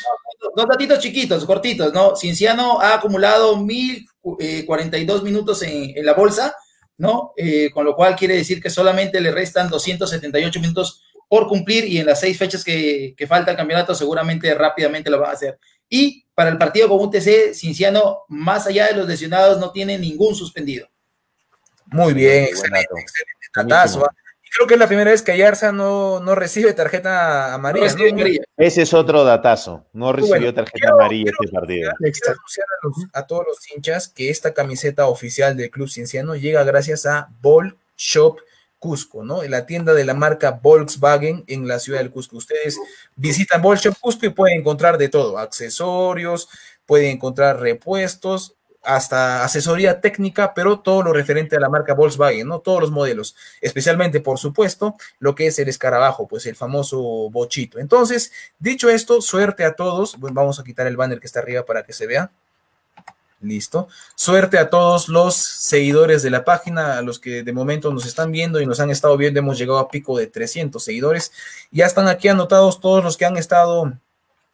[0.54, 2.14] dos datitos chiquitos, cortitos, ¿no?
[2.18, 6.54] Cinciano ha acumulado 1042 eh, minutos en, en la bolsa,
[6.98, 7.32] ¿no?
[7.38, 12.00] Eh, con lo cual quiere decir que solamente le restan 278 minutos por cumplir y
[12.00, 15.58] en las seis fechas que, que falta el campeonato seguramente rápidamente lo van a hacer.
[15.88, 20.36] Y para el partido con UTC, Cinciano, más allá de los lesionados, no tiene ningún
[20.36, 20.88] suspendido.
[21.94, 23.74] Muy bien, excelente, excelente.
[23.74, 23.86] ¿ah?
[24.44, 27.88] Y creo que es la primera vez que Ayarza no, no recibe tarjeta amarilla.
[28.58, 29.86] Ese es otro datazo.
[29.94, 31.92] No recibió tarjeta amarilla este partido.
[31.92, 37.30] a, a, todos los hinchas que esta camiseta oficial del Club Cinciano llega gracias a
[37.42, 38.40] Ball Shop
[38.84, 39.44] Cusco, ¿no?
[39.44, 42.36] En la tienda de la marca Volkswagen en la ciudad del Cusco.
[42.36, 42.78] Ustedes
[43.16, 46.50] visitan Volkswagen Cusco y pueden encontrar de todo, accesorios,
[46.86, 52.60] pueden encontrar repuestos, hasta asesoría técnica, pero todo lo referente a la marca Volkswagen, ¿no?
[52.60, 57.00] Todos los modelos, especialmente, por supuesto, lo que es el escarabajo, pues el famoso
[57.30, 57.80] bochito.
[57.80, 60.18] Entonces, dicho esto, suerte a todos.
[60.20, 62.32] vamos a quitar el banner que está arriba para que se vea.
[63.44, 63.90] Listo.
[64.16, 68.32] Suerte a todos los seguidores de la página, a los que de momento nos están
[68.32, 69.40] viendo y nos han estado viendo.
[69.40, 71.34] Hemos llegado a pico de 300 seguidores.
[71.70, 73.94] Ya están aquí anotados todos los que han estado,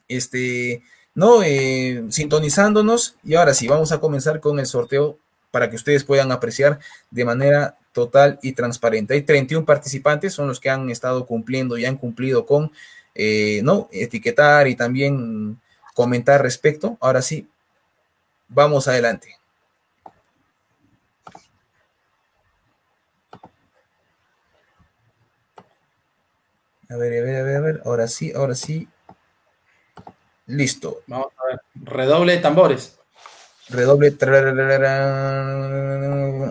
[0.08, 0.82] este,
[1.20, 1.44] ¿no?
[1.44, 3.16] Eh, sintonizándonos.
[3.24, 5.18] Y ahora sí, vamos a comenzar con el sorteo
[5.52, 6.80] para que ustedes puedan apreciar
[7.12, 9.14] de manera total y transparente.
[9.14, 12.72] Hay 31 participantes, son los que han estado cumpliendo y han cumplido con,
[13.14, 13.90] eh, ¿no?
[13.92, 15.60] Etiquetar y también
[15.94, 16.98] comentar respecto.
[17.02, 17.48] Ahora sí,
[18.50, 19.38] Vamos adelante.
[26.90, 27.82] A ver, a ver, a ver, a ver.
[27.86, 28.88] Ahora sí, ahora sí.
[30.50, 31.04] Listo.
[31.08, 31.62] Vamos a ver.
[31.76, 32.98] Redoble de tambores.
[33.70, 34.08] Redoble.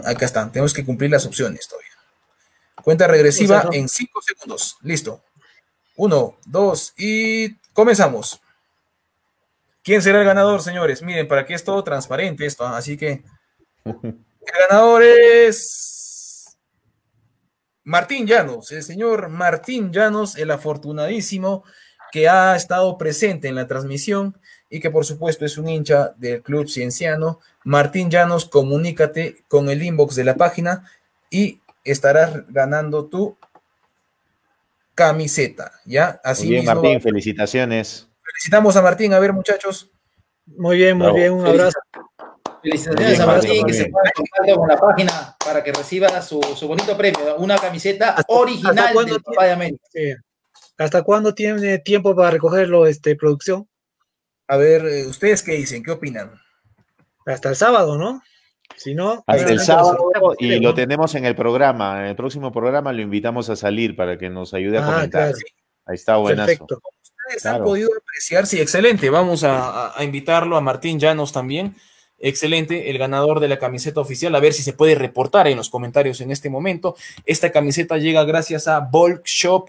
[0.04, 0.52] Acá están.
[0.52, 1.88] Tenemos que cumplir las opciones todavía.
[2.82, 4.78] Cuenta regresiva en 5 segundos.
[4.82, 5.22] Listo.
[5.96, 8.40] Uno, dos y comenzamos.
[9.82, 11.02] ¿Quién será el ganador, señores?
[11.02, 12.76] Miren, para que es todo transparente esto, ¿ah?
[12.76, 13.24] así que
[13.84, 14.14] el
[14.68, 16.56] ganador es
[17.82, 21.64] Martín Llanos, el señor Martín Llanos, el afortunadísimo
[22.12, 24.36] que ha estado presente en la transmisión
[24.70, 27.40] y que por supuesto es un hincha del Club Cienciano.
[27.64, 30.90] Martín Llanos, comunícate con el inbox de la página
[31.30, 33.36] y estarás ganando tu
[34.94, 36.20] camiseta, ¿ya?
[36.24, 38.08] Así Muy bien, Martín, felicitaciones.
[38.22, 39.12] Felicitamos a Martín.
[39.14, 39.90] A ver, muchachos.
[40.44, 41.32] Muy bien, muy bien.
[41.32, 41.78] Un abrazo.
[42.62, 46.96] Felicitaciones a Martín, que se pueda contactar con la página para que reciba su, bonito
[46.96, 49.84] premio, una camiseta original del Papá de América.
[50.78, 53.68] ¿Hasta cuándo tiene tiempo para recogerlo, este, producción?
[54.46, 55.82] A ver, eh, ¿ustedes qué dicen?
[55.82, 56.40] ¿Qué opinan?
[57.26, 58.22] Hasta el sábado, ¿no?
[58.76, 59.98] Si no, hasta el sábado
[60.38, 62.00] y lo tenemos en el programa.
[62.00, 65.34] En el próximo programa lo invitamos a salir para que nos ayude a ah, comentar.
[65.86, 66.46] Ahí está buenazo.
[66.46, 66.82] Perfecto
[67.44, 69.10] han podido apreciar, sí, excelente.
[69.10, 71.74] Vamos a, invitarlo a Martín Llanos también.
[72.20, 74.34] Excelente, el ganador de la camiseta oficial.
[74.34, 76.96] A ver si se puede reportar en los comentarios en este momento.
[77.24, 79.24] Esta camiseta llega gracias a Bulk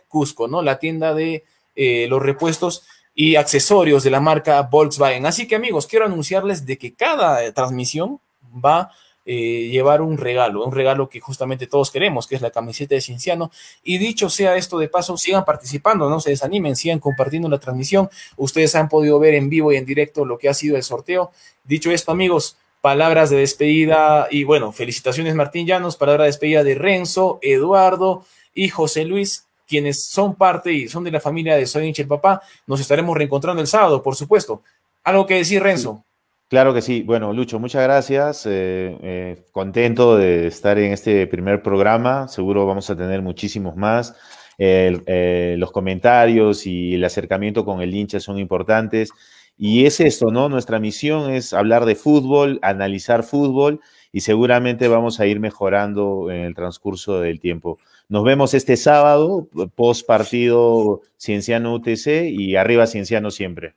[0.08, 0.62] Cusco, ¿no?
[0.62, 1.44] La tienda de
[1.76, 5.26] eh, los repuestos y accesorios de la marca Volkswagen.
[5.26, 8.92] Así que amigos, quiero anunciarles de que cada transmisión va
[9.32, 13.02] eh, llevar un regalo, un regalo que justamente todos queremos, que es la camiseta de
[13.02, 13.52] Cienciano.
[13.84, 18.10] Y dicho sea esto de paso, sigan participando, no se desanimen, sigan compartiendo la transmisión.
[18.38, 21.30] Ustedes han podido ver en vivo y en directo lo que ha sido el sorteo.
[21.64, 26.74] Dicho esto, amigos, palabras de despedida y bueno, felicitaciones Martín Llanos, palabra de despedida de
[26.74, 28.26] Renzo, Eduardo
[28.56, 32.08] y José Luis quienes son parte y son de la familia de Soy Hincha el
[32.08, 32.42] Papá.
[32.66, 34.64] Nos estaremos reencontrando el sábado, por supuesto.
[35.04, 36.04] ¿Algo que decir, Renzo?
[36.50, 37.04] Claro que sí.
[37.04, 38.48] Bueno, Lucho, muchas gracias.
[38.48, 42.28] Eh, eh, contento de estar en este primer programa.
[42.28, 44.16] Seguro vamos a tener muchísimos más.
[44.58, 49.12] Eh, los comentarios y el acercamiento con el hincha son importantes.
[49.60, 50.50] Y es esto, ¿no?
[50.50, 53.80] Nuestra misión es hablar de fútbol, analizar fútbol
[54.12, 57.78] y seguramente vamos a ir mejorando en el transcurso del tiempo.
[58.08, 63.76] Nos vemos este sábado, post partido Cienciano UTC y arriba Cienciano siempre.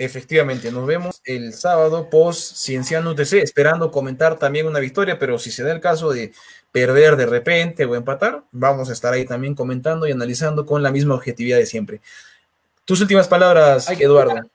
[0.00, 5.50] Efectivamente, nos vemos el sábado post Cienciano UTC, esperando comentar también una victoria, pero si
[5.50, 6.32] se da el caso de
[6.70, 10.92] perder de repente o empatar, vamos a estar ahí también comentando y analizando con la
[10.92, 12.00] misma objetividad de siempre.
[12.84, 14.48] Tus últimas palabras, Eduardo.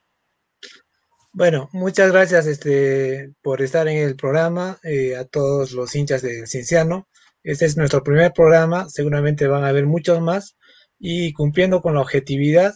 [1.33, 6.47] Bueno, muchas gracias este, por estar en el programa, eh, a todos los hinchas de
[6.47, 7.07] Cienciano.
[7.43, 10.55] Este es nuestro primer programa, seguramente van a haber muchos más
[10.99, 12.73] y cumpliendo con la objetividad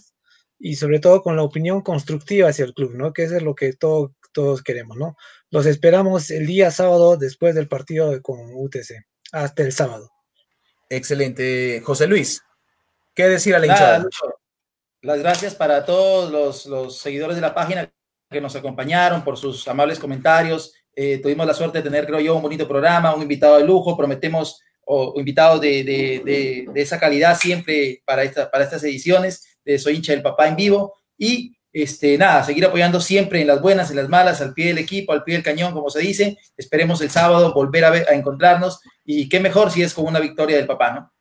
[0.60, 3.14] y sobre todo con la opinión constructiva hacia el club, ¿no?
[3.14, 5.16] Que eso es lo que todos queremos, ¿no?
[5.50, 9.06] Los esperamos el día sábado después del partido con UTC.
[9.32, 10.10] Hasta el sábado.
[10.90, 11.82] Excelente.
[11.84, 12.44] José Luis,
[13.14, 14.06] ¿qué decir a la hinchada?
[15.02, 17.92] Las gracias para todos los, seguidores de la página
[18.30, 20.74] que nos acompañaron por sus amables comentarios.
[20.96, 23.96] Eh, tuvimos la suerte de tener, creo yo, un bonito programa, un invitado de lujo.
[23.96, 29.57] Prometemos o, invitados de, de, esa calidad siempre para, esta, para estas ediciones.
[29.78, 33.92] Soy hincha del papá en vivo y este, nada, seguir apoyando siempre en las buenas,
[33.92, 36.38] en las malas, al pie del equipo, al pie del cañón, como se dice.
[36.56, 40.20] Esperemos el sábado volver a, ver, a encontrarnos y qué mejor si es con una
[40.20, 41.12] victoria del papá, ¿no?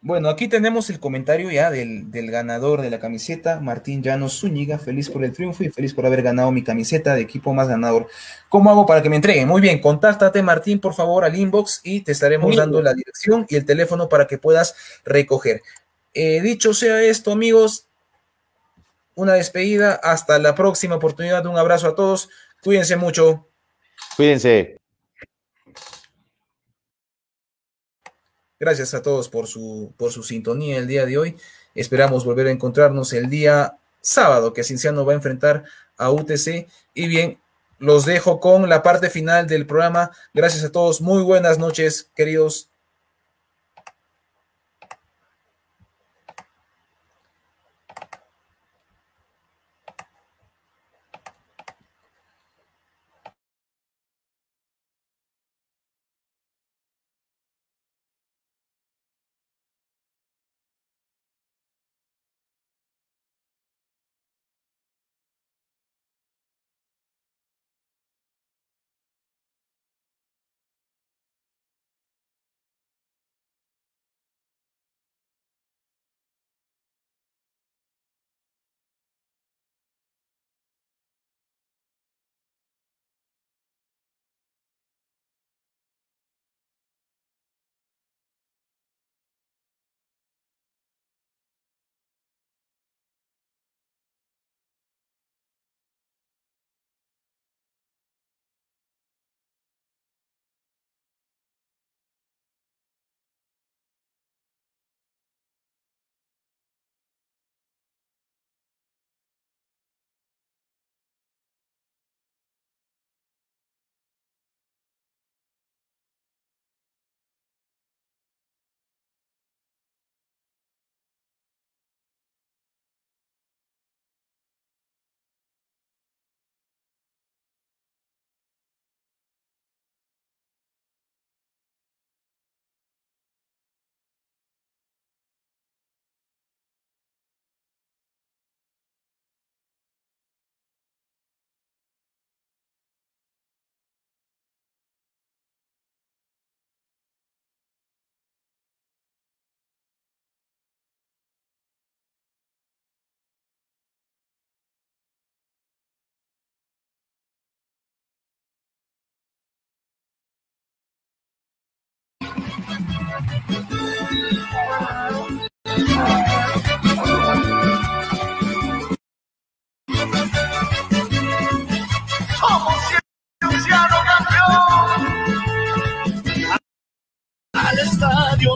[0.00, 4.78] Bueno, aquí tenemos el comentario ya del, del, ganador de la camiseta, Martín Llanos Zúñiga,
[4.78, 8.06] feliz por el triunfo y feliz por haber ganado mi camiseta de equipo más ganador.
[8.48, 9.48] ¿Cómo hago para que me entreguen?
[9.48, 13.56] Muy bien, contáctate Martín, por favor, al inbox y te estaremos dando la dirección y
[13.56, 15.62] el teléfono para que puedas recoger.
[16.18, 17.88] Eh, dicho sea esto, amigos,
[19.14, 20.00] una despedida.
[20.02, 21.44] Hasta la próxima oportunidad.
[21.44, 22.30] Un abrazo a todos.
[22.62, 23.46] Cuídense mucho.
[24.16, 24.78] Cuídense.
[28.58, 31.36] Gracias a todos por su, por su sintonía el día de hoy.
[31.74, 35.64] Esperamos volver a encontrarnos el día sábado que Cinciano va a enfrentar
[35.98, 36.66] a UTC.
[36.94, 37.38] Y bien,
[37.78, 40.12] los dejo con la parte final del programa.
[40.32, 41.02] Gracias a todos.
[41.02, 42.70] Muy buenas noches, queridos.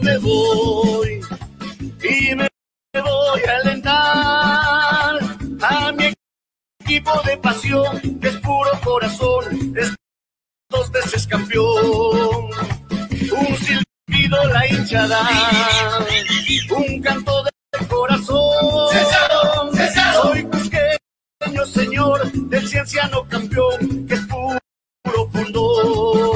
[0.03, 1.20] Me voy
[2.03, 2.49] y me
[2.95, 5.19] voy a alentar
[5.62, 6.12] a mi
[6.81, 9.95] equipo de pasión, que es puro corazón, es
[10.70, 12.51] dos veces campeón.
[13.32, 13.57] Un
[14.31, 15.28] la hinchada,
[16.77, 18.89] un canto de corazón.
[20.23, 26.30] Soy cusqueño, señor, del cienciano campeón, que es puro pundor.